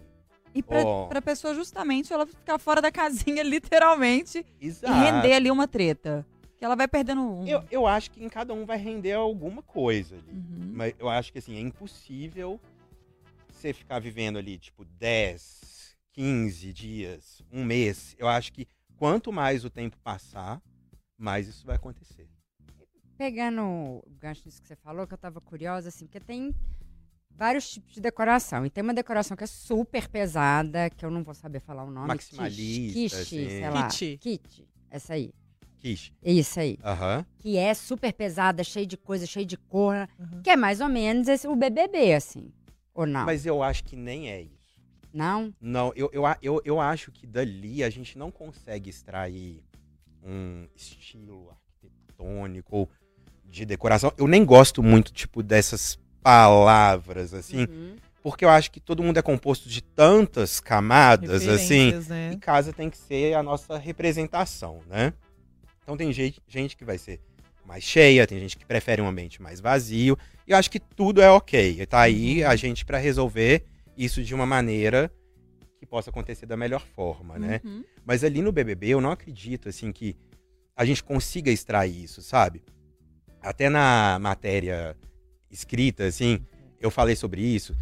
E 0.56 0.62
pra, 0.62 0.86
Ó. 0.86 1.08
pra 1.08 1.22
pessoa 1.22 1.54
justamente 1.54 2.14
ela 2.14 2.28
ficar 2.28 2.60
fora 2.60 2.82
da 2.82 2.92
casinha, 2.92 3.42
literalmente, 3.44 4.46
Exato. 4.62 4.94
e 4.94 4.98
render 4.98 5.34
ali 5.34 5.50
uma 5.50 5.68
treta. 5.68 6.26
Que 6.58 6.66
ela 6.66 6.76
vai 6.76 6.88
perdendo 6.88 7.22
um. 7.22 7.48
Eu, 7.48 7.64
eu 7.72 7.88
acho 7.88 8.12
que 8.12 8.24
em 8.24 8.30
cada 8.30 8.54
um 8.54 8.66
vai 8.66 8.78
render 8.78 9.14
alguma 9.14 9.62
coisa 9.62 10.16
ali. 10.16 10.32
Uhum. 10.32 10.72
Mas 10.74 10.94
eu 11.00 11.10
acho 11.10 11.32
que 11.32 11.40
assim, 11.40 11.56
é 11.56 11.60
impossível 11.60 12.60
você 13.50 13.74
ficar 13.74 14.00
vivendo 14.00 14.38
ali, 14.38 14.58
tipo, 14.58 14.86
10, 14.86 15.96
15 16.14 16.74
dias, 16.74 17.42
um 17.52 17.64
mês. 17.64 18.16
Eu 18.20 18.28
acho 18.28 18.54
que 18.54 18.68
quanto 18.98 19.32
mais 19.32 19.66
o 19.66 19.70
tempo 19.70 19.98
passar, 20.04 20.62
mais 21.18 21.48
isso 21.48 21.66
vai 21.66 21.76
acontecer. 21.76 22.28
Pegando 23.18 23.62
o 23.62 24.04
gancho 24.20 24.44
disso 24.44 24.62
que 24.62 24.68
você 24.68 24.76
falou, 24.76 25.08
que 25.08 25.14
eu 25.14 25.18
tava 25.18 25.40
curiosa, 25.40 25.90
assim, 25.90 26.06
porque 26.06 26.20
tem 26.20 26.54
vários 27.38 27.70
tipos 27.70 27.94
de 27.94 28.02
decoração. 28.02 28.66
E 28.66 28.70
tem 28.70 28.84
uma 28.84 28.94
decoração 28.94 29.36
que 29.36 29.44
é 29.44 29.48
super 29.48 30.08
pesada, 30.08 30.90
que 30.90 31.06
eu 31.06 31.12
não 31.12 31.24
vou 31.24 31.34
saber 31.34 31.60
falar 31.60 31.84
o 31.84 31.92
nome. 31.92 32.08
Maximalista, 32.08 32.94
Quiche, 32.94 33.16
assim. 33.16 33.50
sei 33.50 33.70
lá. 33.70 33.88
Kit. 33.88 34.18
Kit. 34.18 34.68
Essa 34.90 35.14
aí. 35.14 35.34
Kish. 35.80 36.14
Isso 36.24 36.60
aí. 36.60 36.78
Aham. 36.84 37.26
Que 37.40 37.58
é 37.58 37.74
super 37.74 38.14
pesada, 38.14 38.64
cheia 38.64 38.86
de 38.86 38.96
coisa, 38.96 39.26
cheia 39.26 39.46
de 39.46 39.58
cor. 39.58 40.08
Uhum. 40.18 40.42
Que 40.42 40.52
é 40.52 40.56
mais 40.56 40.80
ou 40.80 40.88
menos 40.88 41.28
esse, 41.28 41.48
o 41.48 41.56
BBB, 41.56 42.14
assim. 42.14 42.52
Ou 42.94 43.06
não? 43.06 43.26
Mas 43.26 43.46
eu 43.46 43.62
acho 43.62 43.84
que 43.84 43.96
nem 43.96 44.30
é 44.30 44.42
isso. 44.42 44.82
Não? 45.14 45.54
Não, 45.60 45.92
eu, 45.96 46.10
eu, 46.14 46.24
eu, 46.42 46.62
eu 46.64 46.82
acho 46.82 47.12
que 47.12 47.28
dali 47.28 47.84
a 47.84 47.90
gente 47.90 48.18
não 48.18 48.32
consegue 48.32 48.90
extrair 48.90 49.64
um 50.24 50.68
estilo 50.76 51.50
arquitetônico 51.52 52.76
ou 52.76 52.90
de 53.46 53.66
decoração. 53.66 54.12
Eu 54.18 54.28
nem 54.28 54.44
gosto 54.44 54.82
muito, 54.82 55.12
tipo, 55.12 55.44
dessas 55.44 56.00
palavras, 56.24 57.34
assim, 57.34 57.64
Uhum. 57.66 57.96
porque 58.22 58.46
eu 58.46 58.50
acho 58.50 58.72
que 58.72 58.80
todo 58.80 59.04
mundo 59.04 59.18
é 59.18 59.22
composto 59.22 59.68
de 59.68 59.82
tantas 59.84 60.60
camadas, 60.60 61.48
assim, 61.48 61.86
Referências, 61.92 62.08
e 62.08 62.10
né? 62.10 62.38
casa 62.40 62.72
tem 62.74 62.90
que 62.90 62.98
ser 62.98 63.34
a 63.36 63.44
nossa 63.44 63.78
representação, 63.78 64.82
né? 64.88 65.14
Então 65.84 65.98
tem 65.98 66.12
gente, 66.14 66.42
gente 66.48 66.78
que 66.78 66.86
vai 66.86 66.98
ser 66.98 67.20
mais 67.66 67.84
cheia, 67.84 68.26
tem 68.26 68.40
gente 68.40 68.58
que 68.58 68.66
prefere 68.66 69.02
um 69.02 69.08
ambiente 69.08 69.42
mais 69.42 69.60
vazio, 69.60 70.18
e 70.48 70.52
eu 70.52 70.58
acho 70.58 70.72
que 70.72 70.80
tudo 70.80 71.22
é 71.22 71.30
ok. 71.30 71.86
Tá 71.86 72.02
aí 72.02 72.42
Uhum. 72.44 72.50
a 72.50 72.56
gente 72.56 72.86
para 72.86 72.98
resolver 72.98 73.64
isso 73.98 74.24
de 74.24 74.34
uma 74.34 74.46
maneira 74.46 75.12
que 75.80 75.86
possa 75.86 76.10
acontecer 76.10 76.46
da 76.46 76.56
melhor 76.58 76.82
forma, 76.96 77.38
né? 77.38 77.60
Uhum. 77.64 77.84
Mas 78.06 78.24
ali 78.24 78.42
no 78.42 78.52
BBB 78.52 78.90
eu 78.90 79.02
não 79.02 79.12
acredito 79.12 79.68
assim 79.70 79.92
que 79.92 80.16
a 80.76 80.84
gente 80.86 81.04
consiga 81.04 81.52
extrair 81.52 82.04
isso, 82.06 82.22
sabe? 82.22 82.64
Até 83.42 83.70
na 83.70 84.18
matéria 84.20 84.96
escrita, 85.54 86.06
assim, 86.06 86.46
eu 86.82 86.90
falei 86.92 87.16
sobre 87.16 87.42
isso, 87.42 87.76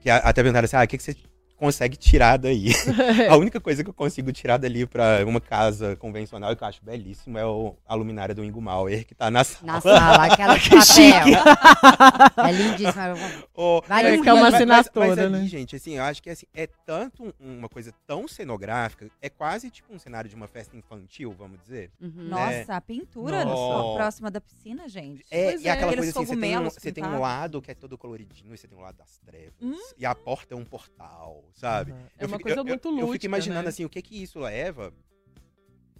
que 0.00 0.10
até 0.10 0.42
perguntaram 0.42 0.64
assim, 0.64 0.76
ah, 0.76 0.82
o 0.82 0.88
que, 0.88 0.96
que 0.96 1.02
você 1.02 1.14
consegue 1.56 1.96
tirar 1.96 2.36
daí? 2.36 2.68
a 3.30 3.36
única 3.36 3.60
coisa 3.60 3.82
que 3.84 3.90
eu 3.90 3.94
consigo 3.94 4.32
tirar 4.32 4.56
dali 4.58 4.86
pra 4.86 5.24
uma 5.26 5.40
casa 5.40 5.96
convencional 5.96 6.52
e 6.52 6.56
que 6.56 6.62
eu 6.64 6.68
acho 6.68 6.84
belíssimo 6.84 7.38
é 7.38 7.46
o, 7.46 7.76
a 7.86 7.94
luminária 7.94 8.34
do 8.34 8.44
Ingo 8.44 8.60
Mauer, 8.60 9.06
que 9.06 9.14
tá 9.14 9.30
na 9.30 9.44
sala. 9.44 9.72
Na 9.74 9.80
sala, 9.80 10.24
aquela 10.26 10.56
de 10.56 10.68
Que 10.70 10.76
papel. 10.76 12.44
É 12.46 12.52
lindíssima. 12.52 13.14
Ô, 13.54 13.80
Vale 13.86 14.08
É 14.08 14.20
que 14.20 14.28
é 14.28 14.32
uma 14.32 14.46
rim. 14.46 14.52
mas, 14.52 14.64
mas, 14.66 14.78
assinatura, 14.80 15.06
mas 15.08 15.18
ali, 15.18 15.30
né? 15.42 15.46
gente, 15.46 15.76
assim, 15.76 15.96
eu 15.96 16.02
acho 16.04 16.22
que 16.22 16.30
assim, 16.30 16.46
é 16.54 16.66
tanto 16.66 17.34
um- 17.40 17.58
uma 17.58 17.68
coisa 17.68 17.92
tão 18.06 18.26
cenográfica, 18.28 19.08
é 19.22 19.28
quase 19.28 19.70
tipo 19.70 19.92
um 19.94 19.98
cenário 19.98 20.28
de 20.28 20.36
uma 20.36 20.46
festa 20.46 20.76
infantil, 20.76 21.34
vamos 21.38 21.58
dizer. 21.62 21.90
Uhum. 22.00 22.12
Nossa, 22.28 22.74
a 22.74 22.80
pintura 22.80 23.44
Nossa. 23.44 23.82
no- 23.88 23.94
próxima 23.94 24.30
da 24.30 24.40
piscina, 24.40 24.88
gente. 24.88 25.24
É, 25.30 25.50
Pois 25.50 25.64
e 25.64 25.68
é. 25.68 25.70
aquela 25.70 25.92
coisa 25.94 26.10
assim, 26.10 26.26
você 26.26 26.36
tem, 26.36 26.58
um, 26.58 26.64
você 26.64 26.92
tem 26.92 27.04
um 27.04 27.20
lado 27.20 27.62
que 27.62 27.70
é 27.70 27.74
todo 27.74 27.96
coloridinho, 27.96 28.52
e 28.54 28.58
você 28.58 28.66
tem 28.66 28.76
um 28.76 28.80
lado 28.82 28.96
das 28.96 29.18
trevas. 29.18 29.54
Hum. 29.62 29.78
E 29.98 30.04
a 30.06 30.14
porta 30.14 30.54
é 30.54 30.56
um 30.56 30.64
portal, 30.64 31.43
sabe? 31.52 31.92
Uhum. 31.92 31.98
É 32.18 32.24
Eu 32.24 32.28
uma 32.28 32.36
fico- 32.38 32.42
coisa 32.48 32.60
eu- 32.60 32.64
muito 32.64 32.88
lúdica, 32.88 33.06
Eu 33.06 33.12
fico 33.12 33.26
imaginando 33.26 33.62
né? 33.64 33.68
assim, 33.68 33.84
o 33.84 33.88
que 33.90 34.00
que 34.02 34.22
isso 34.22 34.38
leva 34.38 34.92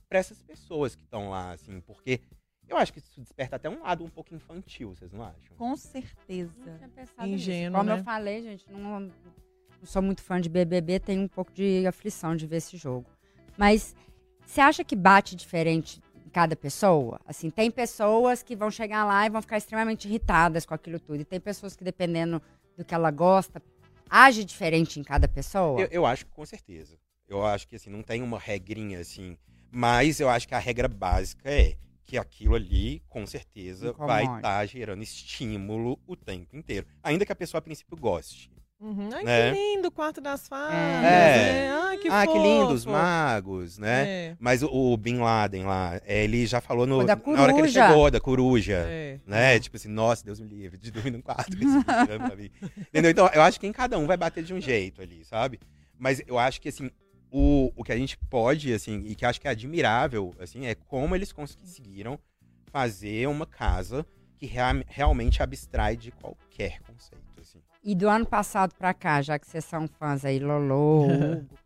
pra 0.09 0.19
essas 0.19 0.41
pessoas 0.43 0.95
que 0.95 1.03
estão 1.03 1.31
lá, 1.31 1.53
assim, 1.53 1.81
porque 1.81 2.21
eu 2.69 2.77
acho 2.77 2.93
que 2.93 2.99
isso 2.99 3.21
desperta 3.21 3.57
até 3.57 3.69
um 3.69 3.83
lado 3.83 4.05
um 4.05 4.09
pouco 4.09 4.35
infantil, 4.35 4.95
vocês 4.95 5.13
não 5.13 5.23
acham? 5.25 5.57
Com 5.57 5.77
certeza. 5.77 6.53
Não 6.65 6.77
tinha 6.77 6.89
pensado 6.89 7.29
Ingênuo, 7.29 7.71
nisso. 7.71 7.79
Como 7.79 7.91
né? 7.95 8.01
eu 8.01 8.05
falei, 8.05 8.43
gente, 8.43 8.65
não, 8.71 9.01
não 9.01 9.11
sou 9.85 10.01
muito 10.03 10.23
fã 10.23 10.41
de 10.41 10.49
BBB, 10.49 10.99
tenho 11.01 11.23
um 11.23 11.29
pouco 11.29 11.53
de 11.53 11.87
aflição 11.87 12.35
de 12.37 12.47
ver 12.47 12.57
esse 12.57 12.77
jogo. 12.77 13.07
Mas 13.57 13.95
você 14.45 14.61
acha 14.61 14.83
que 14.85 14.97
bate 14.97 15.35
diferente 15.37 16.01
em 16.25 16.29
cada 16.31 16.57
pessoa? 16.57 17.21
Assim, 17.27 17.51
tem 17.51 17.71
pessoas 17.71 18.43
que 18.43 18.57
vão 18.57 18.71
chegar 18.71 19.05
lá 19.05 19.27
e 19.27 19.31
vão 19.31 19.43
ficar 19.43 19.59
extremamente 19.59 20.07
irritadas 20.09 20.65
com 20.65 20.75
aquilo 20.75 20.99
tudo. 20.99 21.21
E 21.21 21.25
tem 21.25 21.41
pessoas 21.41 21.77
que, 21.77 21.85
dependendo 21.85 22.41
do 22.77 22.85
que 22.85 22.95
ela 22.95 23.11
gosta, 23.11 23.61
age 24.09 24.45
diferente 24.45 24.99
em 24.99 25.03
cada 25.03 25.29
pessoa? 25.29 25.81
Eu, 25.81 25.89
eu 25.91 26.07
acho 26.07 26.25
que 26.27 26.33
com 26.33 26.45
certeza. 26.45 26.99
Eu 27.29 27.45
acho 27.45 27.67
que 27.67 27.77
assim, 27.77 27.91
não 27.91 28.03
tem 28.03 28.23
uma 28.23 28.39
regrinha 28.39 29.01
assim, 29.01 29.37
mas 29.71 30.21
eu 30.21 30.29
acho 30.29 30.47
que 30.47 30.55
a 30.55 30.59
regra 30.59 30.89
básica 30.89 31.51
é 31.51 31.77
que 32.05 32.19
aquilo 32.19 32.55
ali, 32.55 33.03
com 33.09 33.27
certeza, 33.27 33.93
vai 33.93 34.25
estar 34.25 34.67
gerando 34.67 35.03
estímulo 35.03 35.99
o 36.07 36.15
tempo 36.15 36.55
inteiro. 36.55 36.87
Ainda 37.03 37.25
que 37.25 37.33
a 37.33 37.37
pessoa 37.37 37.59
a 37.59 37.63
princípio 37.63 37.97
goste. 37.97 38.53
Uhum. 38.85 39.09
Ai, 39.15 39.25
Né? 39.25 39.53
que 39.53 39.59
lindo 39.59 39.89
o 39.89 39.91
quarto 39.91 40.21
das 40.21 40.47
fadas. 40.47 40.75
É. 40.75 41.67
É. 41.67 41.71
Ai, 41.71 41.97
que 41.97 42.09
ah, 42.09 42.27
que 42.27 42.39
lindo, 42.39 42.73
os 42.75 42.85
fofo. 42.85 42.95
magos, 42.97 43.79
né? 43.79 44.07
É. 44.07 44.37
Mas 44.39 44.63
o, 44.63 44.69
o 44.71 44.97
Bin 44.97 45.17
Laden 45.19 45.65
lá, 45.65 46.01
é, 46.05 46.23
ele 46.25 46.45
já 46.47 46.61
falou 46.61 46.87
no, 46.87 47.03
na 47.03 47.13
hora 47.15 47.17
que 47.17 47.31
ele 47.61 47.69
coruja. 47.69 47.89
chegou, 47.89 48.11
da 48.11 48.21
coruja. 48.21 48.85
É. 48.87 49.19
Né? 49.27 49.59
Tipo 49.59 49.77
assim, 49.77 49.89
nossa, 49.89 50.25
Deus 50.25 50.39
me 50.39 50.47
livre 50.49 50.77
de 50.79 50.91
dormir 50.91 51.11
num 51.11 51.23
quarto. 51.23 51.51
Entendeu? 51.57 53.11
Então, 53.11 53.31
eu 53.33 53.43
acho 53.43 53.59
que 53.59 53.67
em 53.67 53.73
cada 53.73 53.99
um 53.99 54.07
vai 54.07 54.17
bater 54.17 54.45
de 54.45 54.53
um 54.53 54.61
jeito 54.61 55.01
ali, 55.01 55.25
sabe? 55.25 55.59
Mas 55.99 56.21
eu 56.27 56.39
acho 56.39 56.61
que, 56.61 56.69
assim, 56.69 56.91
o, 57.31 57.73
o 57.75 57.83
que 57.85 57.93
a 57.93 57.97
gente 57.97 58.19
pode, 58.29 58.73
assim, 58.73 59.03
e 59.07 59.15
que 59.15 59.25
eu 59.25 59.29
acho 59.29 59.41
que 59.41 59.49
é 59.49 59.51
admirável, 59.51 60.35
assim, 60.39 60.67
é 60.67 60.75
como 60.75 61.15
eles 61.15 61.33
conseguiram 61.33 62.19
fazer 62.71 63.29
uma 63.29 63.47
casa 63.47 64.05
que 64.37 64.47
rea- 64.47 64.85
realmente 64.89 65.43
abstrai 65.43 65.97
de 65.97 66.11
qualquer 66.11 66.81
conceito. 66.83 67.24
E 67.85 67.95
do 67.95 68.09
ano 68.09 68.25
passado 68.25 68.75
pra 68.77 68.95
cá, 68.95 69.21
já 69.21 69.39
que 69.39 69.47
vocês 69.47 69.65
são 69.65 69.87
fãs 69.87 70.25
aí, 70.25 70.39
Lolo, 70.39 71.05
Hugo, 71.45 71.59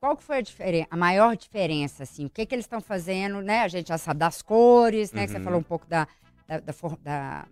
qual 0.00 0.16
que 0.16 0.22
foi 0.22 0.38
a, 0.38 0.40
diferen- 0.40 0.86
a 0.88 0.96
maior 0.96 1.36
diferença, 1.36 2.04
assim? 2.04 2.26
O 2.26 2.30
que 2.30 2.46
que 2.46 2.54
eles 2.54 2.64
estão 2.66 2.80
fazendo, 2.80 3.40
né? 3.42 3.62
A 3.62 3.68
gente 3.68 3.88
já 3.88 3.98
sabe 3.98 4.20
das 4.20 4.40
cores, 4.42 5.12
né? 5.12 5.26
Que 5.26 5.32
você 5.32 5.38
Uhum. 5.38 5.44
falou 5.44 5.58
um 5.58 5.64
pouco 5.64 5.86
da, 5.88 6.06
da, 6.46 6.60
da, 6.60 6.72
da- 7.02 7.46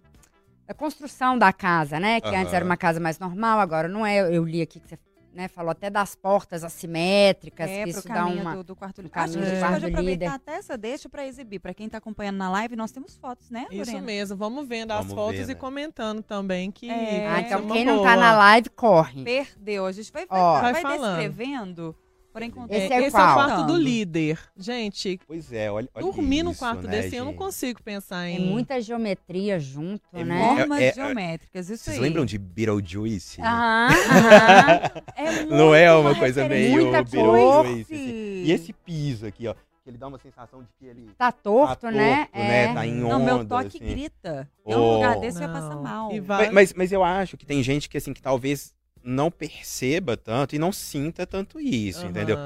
da 0.68 0.74
construção 0.74 1.36
da 1.36 1.52
casa, 1.52 1.98
né? 1.98 2.20
Que 2.20 2.28
antes 2.28 2.46
Aham. 2.52 2.56
era 2.56 2.64
uma 2.64 2.76
casa 2.76 3.00
mais 3.00 3.18
normal, 3.18 3.58
agora 3.58 3.88
não 3.88 4.06
é. 4.06 4.20
Eu 4.20 4.44
li 4.44 4.62
aqui 4.62 4.78
que 4.78 4.88
você 4.88 4.96
né, 5.36 5.48
falou 5.48 5.70
até 5.70 5.88
das 5.90 6.14
portas 6.14 6.64
assimétricas, 6.64 7.68
É, 7.70 7.84
que 7.84 7.90
isso 7.90 8.08
dá 8.08 8.14
caminho 8.14 8.40
uma... 8.40 8.56
do, 8.56 8.64
do 8.64 8.74
quarto 8.76 9.02
líder. 9.02 9.16
um 9.16 9.20
Acho 9.22 9.32
que 9.32 9.38
a 9.38 9.42
caminho 9.42 9.50
gente 9.50 9.60
do 9.60 9.60
pode 9.66 9.80
quarto 9.80 9.92
aproveitar 9.94 10.24
líder. 10.24 10.34
até 10.34 10.54
essa 10.54 10.76
deixa 10.78 11.08
pra 11.08 11.26
exibir. 11.26 11.60
Pra 11.60 11.74
quem 11.74 11.88
tá 11.88 11.98
acompanhando 11.98 12.36
na 12.36 12.50
live, 12.50 12.74
nós 12.76 12.90
temos 12.90 13.16
fotos, 13.16 13.50
né, 13.50 13.66
Isso 13.70 13.78
Lorena? 13.90 14.00
mesmo, 14.00 14.36
vamos 14.36 14.66
vendo 14.66 14.90
as 14.92 15.00
Vamos 15.06 15.12
fotos 15.14 15.36
ver, 15.38 15.44
e 15.44 15.46
né? 15.48 15.54
comentando 15.54 16.22
também 16.22 16.70
que. 16.70 16.90
É. 16.90 17.28
Ah, 17.28 17.40
então 17.40 17.66
quem 17.68 17.84
não 17.84 17.96
boa. 17.96 18.08
tá 18.08 18.16
na 18.16 18.36
live, 18.36 18.70
corre. 18.70 19.22
Perdeu. 19.22 19.86
A 19.86 19.92
gente 19.92 20.10
vai, 20.12 20.26
vai, 20.26 20.40
Ó. 20.40 20.60
vai, 20.60 20.72
Vai 20.72 20.82
falando. 20.82 21.16
descrevendo. 21.18 21.96
Por 22.36 22.42
enquanto. 22.42 22.70
Esse 22.70 22.84
Esse, 22.84 22.92
é 22.92 23.02
é, 23.02 23.08
o 23.08 23.10
quarto 23.10 23.62
do 23.66 23.76
líder. 23.78 24.38
Gente, 24.58 25.18
Pois 25.26 25.50
é, 25.50 25.70
olha, 25.72 25.88
olha 25.94 26.04
dormir 26.04 26.42
no 26.42 26.54
quarto 26.54 26.82
né, 26.82 26.90
desse 27.00 27.16
eu 27.16 27.24
não 27.24 27.30
gente? 27.32 27.38
consigo 27.38 27.82
pensar 27.82 28.26
É 28.26 28.32
em. 28.32 28.40
muita 28.40 28.78
geometria 28.78 29.58
junto, 29.58 30.02
É 30.12 30.22
né? 30.22 30.38
Formas 30.54 30.78
É, 30.82 30.88
é, 30.88 30.92
geométricas, 30.92 31.70
isso 31.70 31.84
Vocês 31.84 31.96
aí. 31.96 32.02
lembram 32.02 32.26
de 32.26 32.36
Beetlejuice? 32.36 33.40
Aham, 33.40 33.88
aham. 33.88 34.80
É 35.16 35.44
Não 35.46 35.74
é 35.74 35.90
uma 35.94 36.14
coisa 36.14 36.46
meio 36.46 36.92
Beetlejuice, 36.92 37.94
assim. 37.94 38.42
E 38.44 38.52
esse 38.52 38.70
piso 38.74 39.24
aqui, 39.26 39.48
ó, 39.48 39.54
que 39.54 39.88
ele 39.88 39.96
dá 39.96 40.06
uma 40.06 40.18
sensação 40.18 40.60
de 40.60 40.68
que 40.78 40.84
ele 40.84 41.08
Tá 41.16 41.32
torto, 41.32 41.80
tá 41.86 41.90
né? 41.90 42.26
torto, 42.26 42.38
né? 42.38 42.64
É. 42.66 42.74
Tá 42.74 42.86
em 42.86 42.96
Não, 42.96 43.12
onda, 43.12 43.24
meu 43.24 43.46
toque 43.46 43.78
assim. 43.78 43.78
grita. 43.78 44.46
Eu, 44.66 44.78
num 44.78 44.84
Oh. 44.84 44.92
lugar 44.96 45.20
desse, 45.20 45.38
eu 45.38 45.42
ia 45.42 45.48
Não. 45.48 45.54
passar 45.54 45.76
mal. 45.76 46.12
E 46.12 46.20
vai- 46.20 46.44
Mas, 46.46 46.52
mas, 46.52 46.72
mas 46.74 46.92
eu 46.92 47.02
acho 47.02 47.38
que 47.38 47.46
tem 47.46 47.62
gente 47.62 47.88
que, 47.88 47.96
assim, 47.96 48.12
que 48.12 48.20
talvez 48.20 48.74
não 49.06 49.30
perceba 49.30 50.16
tanto 50.16 50.56
e 50.56 50.58
não 50.58 50.72
sinta 50.72 51.26
tanto 51.26 51.60
isso, 51.60 52.00
Aham. 52.00 52.08
entendeu? 52.10 52.36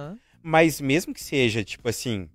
Mas 0.42 0.80
mesmo 0.80 1.14
que 1.14 1.22
seja, 1.22 1.64
tipo 1.64 1.88
assim, 1.88 2.28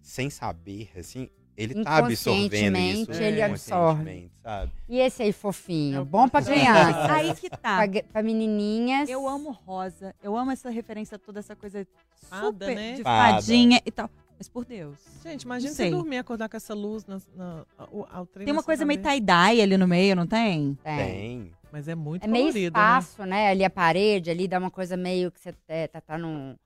sem 0.00 0.30
saber, 0.30 0.90
assim, 0.96 1.28
ele 1.56 1.84
tá 1.84 1.98
absorvendo 1.98 2.78
isso. 2.78 3.02
Inconscientemente, 3.02 3.22
ele 3.22 3.42
absorve. 3.42 4.30
sabe? 4.42 4.72
E 4.88 4.98
esse 4.98 5.22
aí, 5.22 5.32
fofinho? 5.32 6.00
É 6.00 6.04
Bom 6.04 6.28
pra 6.28 6.42
criança. 6.42 7.12
Aí 7.12 7.34
que 7.34 7.50
tá. 7.50 7.86
pra, 7.86 8.02
pra 8.10 8.22
menininhas. 8.22 9.10
Eu 9.10 9.28
amo 9.28 9.50
rosa. 9.50 10.14
Eu 10.22 10.36
amo 10.36 10.50
essa 10.52 10.70
referência 10.70 11.18
toda, 11.18 11.40
essa 11.40 11.54
coisa 11.54 11.86
Fada, 12.28 12.46
super 12.46 12.74
né? 12.74 12.94
de 12.94 13.02
Fada. 13.02 13.34
fadinha 13.34 13.82
e 13.84 13.90
tal. 13.90 14.08
Mas 14.38 14.48
por 14.48 14.64
Deus. 14.64 14.96
Gente, 15.22 15.42
imagina 15.42 15.74
você 15.74 15.90
dormir 15.90 16.16
e 16.16 16.18
acordar 16.20 16.48
com 16.48 16.56
essa 16.56 16.72
luz 16.72 17.04
na, 17.04 17.20
na, 17.36 17.66
ao, 17.76 18.08
ao 18.10 18.26
Tem 18.26 18.50
uma 18.50 18.62
coisa 18.62 18.86
meio 18.86 19.02
tie-dye 19.02 19.60
ali 19.60 19.76
no 19.76 19.86
meio, 19.86 20.16
não 20.16 20.26
tem? 20.26 20.78
Tem. 20.82 20.96
Tem. 20.96 21.52
Mas 21.72 21.86
é 21.88 21.94
muito 21.94 22.24
É 22.24 22.26
meio 22.28 22.44
colorido, 22.46 22.66
espaço, 22.78 23.24
né? 23.24 23.48
Ali 23.50 23.64
a 23.64 23.70
parede, 23.70 24.30
ali 24.30 24.48
dá 24.48 24.58
uma 24.58 24.70
coisa 24.70 24.96
meio 24.96 25.30
que 25.30 25.40
você 25.40 25.54
é, 25.68 25.86
tá, 25.86 26.00
tá 26.00 26.18
num- 26.18 26.56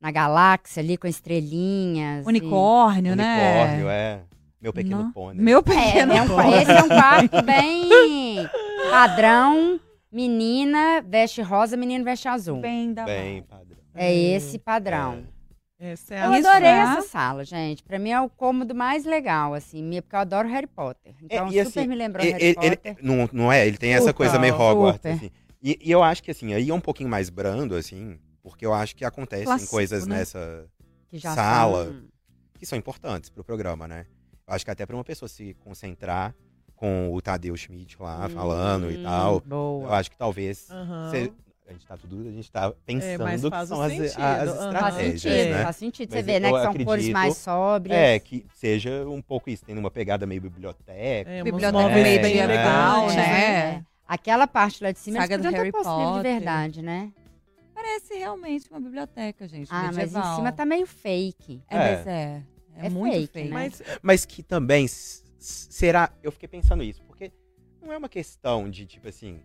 na 0.00 0.10
galáxia 0.10 0.82
ali 0.82 0.96
com 0.96 1.06
estrelinhas. 1.06 2.24
e- 2.24 2.28
Unicórnio, 2.28 3.12
Unicórnio, 3.12 3.86
né? 3.86 4.20
é. 4.20 4.20
Meu 4.60 4.72
pequeno 4.72 5.02
Não. 5.04 5.12
pônei. 5.12 5.42
Meu 5.42 5.58
É, 5.58 5.62
pequeno. 5.62 6.12
é 6.12 6.22
um 6.22 6.28
qua- 6.28 6.48
esse 6.62 6.70
é 6.70 6.82
um 6.84 6.88
quarto 6.88 7.42
bem 7.42 8.48
padrão. 8.90 9.80
Menina 10.10 11.02
veste 11.06 11.40
rosa, 11.42 11.76
menino 11.76 12.04
veste 12.04 12.28
azul. 12.28 12.60
Bem 12.60 12.92
da 12.92 13.04
Bem, 13.04 13.42
padrão. 13.42 13.78
É 13.94 14.12
esse 14.14 14.58
padrão. 14.58 15.24
É. 15.82 15.92
Essa 15.92 16.14
é 16.14 16.24
Eu 16.26 16.32
a 16.32 16.38
Isso, 16.38 16.48
adorei 16.48 16.70
né? 16.72 16.78
essa 16.78 17.02
sala, 17.08 17.44
gente. 17.44 17.82
Pra 17.82 17.98
mim 17.98 18.10
é 18.10 18.20
o 18.20 18.30
cômodo 18.30 18.74
mais 18.74 19.04
legal, 19.04 19.52
assim, 19.52 20.00
porque 20.00 20.14
eu 20.14 20.20
adoro 20.20 20.48
Harry 20.48 20.66
Potter. 20.68 21.14
Então 21.22 21.48
e 21.48 21.64
super 21.64 21.80
assim, 21.80 21.88
me 21.88 21.96
lembrou 21.96 22.24
E- 22.24 22.30
Harry 22.30 22.44
ele- 22.44 22.56
ele- 22.62 22.76
Potter. 22.76 22.96
não, 23.02 23.28
não 23.32 23.52
é? 23.52 23.66
Ele 23.66 23.76
tem 23.76 23.92
essa 23.92 24.14
coisa 24.14 24.38
meio 24.38 24.54
Hogwarts, 24.54 25.04
assim. 25.06 25.30
E, 25.60 25.78
e 25.82 25.90
eu 25.90 26.02
acho 26.02 26.22
que, 26.22 26.30
assim, 26.30 26.54
aí 26.54 26.70
é 26.70 26.74
um 26.74 26.80
pouquinho 26.80 27.08
mais 27.08 27.28
brando, 27.30 27.74
assim, 27.74 28.18
porque 28.42 28.64
eu 28.64 28.72
acho 28.74 28.94
que 28.96 29.04
acontecem 29.04 29.44
Clássico, 29.46 29.70
coisas 29.70 30.06
né? 30.06 30.18
nessa 30.18 30.66
que 31.08 31.18
já 31.18 31.34
sala. 31.34 31.86
são- 31.86 32.02
que 32.58 32.66
são 32.66 32.78
importantes 32.78 33.28
pro 33.28 33.42
programa, 33.42 33.88
né? 33.88 34.06
Eu 34.46 34.54
acho 34.54 34.64
que 34.64 34.70
até 34.70 34.86
pra 34.86 34.94
uma 34.96 35.02
pessoa 35.04 35.28
se 35.28 35.54
concentrar 35.54 36.32
com 36.76 37.12
o 37.12 37.20
Tadeu 37.20 37.56
Schmidt 37.56 37.96
lá 38.00 38.28
falando 38.28 38.88
e 38.90 38.96
Hum, 38.98 39.02
tal, 39.02 39.34
eu 39.36 39.40
Boa. 39.46 39.96
acho 39.96 40.10
que 40.10 40.16
talvez 40.16 40.68
Aham. 40.70 41.30
A 41.72 41.74
gente 41.74 41.86
tá 41.86 41.96
tudo, 41.96 42.28
a 42.28 42.30
gente 42.30 42.50
tá 42.52 42.72
pensando 42.84 43.24
mas 43.24 43.42
que 43.42 43.66
são 43.66 43.80
as, 43.82 43.92
as 43.92 44.16
aham. 44.18 44.32
Faz 44.32 44.50
estratégias, 44.52 45.22
sentido, 45.22 45.50
né? 45.50 45.62
faz 45.62 45.76
sentido. 45.76 46.10
Você 46.10 46.16
Mas 46.16 46.26
vê, 46.26 46.40
né, 46.40 46.52
que 46.52 46.62
são 46.62 46.84
cores 46.84 47.08
mais 47.08 47.36
sóbrias. 47.36 47.98
É, 47.98 48.18
que 48.18 48.46
seja 48.54 49.08
um 49.08 49.20
pouco 49.22 49.50
isso, 49.50 49.64
tendo 49.64 49.78
uma 49.78 49.90
pegada 49.90 50.26
meio 50.26 50.40
biblioteca. 50.40 50.92
É, 51.30 51.42
Biblioteca 51.42 51.72
meio 51.88 52.20
bem 52.20 52.22
medieval, 52.22 53.04
elegantes, 53.10 53.16
né? 53.16 53.84
Aquela 54.06 54.46
parte 54.46 54.82
lá 54.84 54.92
de 54.92 54.98
cima, 54.98 55.20
Saga 55.20 55.38
do 55.38 55.44
Harry 55.44 55.64
livro 55.64 55.78
de 55.80 55.84
Potter. 55.84 56.22
verdade, 56.22 56.82
né? 56.82 57.10
Parece 57.74 58.14
realmente 58.14 58.68
uma 58.70 58.80
biblioteca, 58.80 59.48
gente. 59.48 59.68
Ah, 59.70 59.84
mas 59.86 59.96
medieval. 59.96 60.32
em 60.32 60.36
cima 60.36 60.52
tá 60.52 60.64
meio 60.66 60.86
fake. 60.86 61.62
É, 61.68 61.76
É. 61.76 61.78
mas 61.96 62.06
é. 62.06 62.42
É, 62.76 62.86
É 62.86 62.88
muito 62.90 63.14
fake, 63.14 63.32
fake. 63.32 63.48
né? 63.48 63.54
Mas 63.54 63.82
Mas 64.02 64.24
que 64.24 64.42
também 64.42 64.86
será. 65.38 66.10
Eu 66.22 66.30
fiquei 66.32 66.48
pensando 66.48 66.82
isso, 66.82 67.02
porque 67.04 67.32
não 67.82 67.92
é 67.92 67.96
uma 67.98 68.08
questão 68.08 68.68
de, 68.70 68.86
tipo 68.86 69.08
assim. 69.08 69.40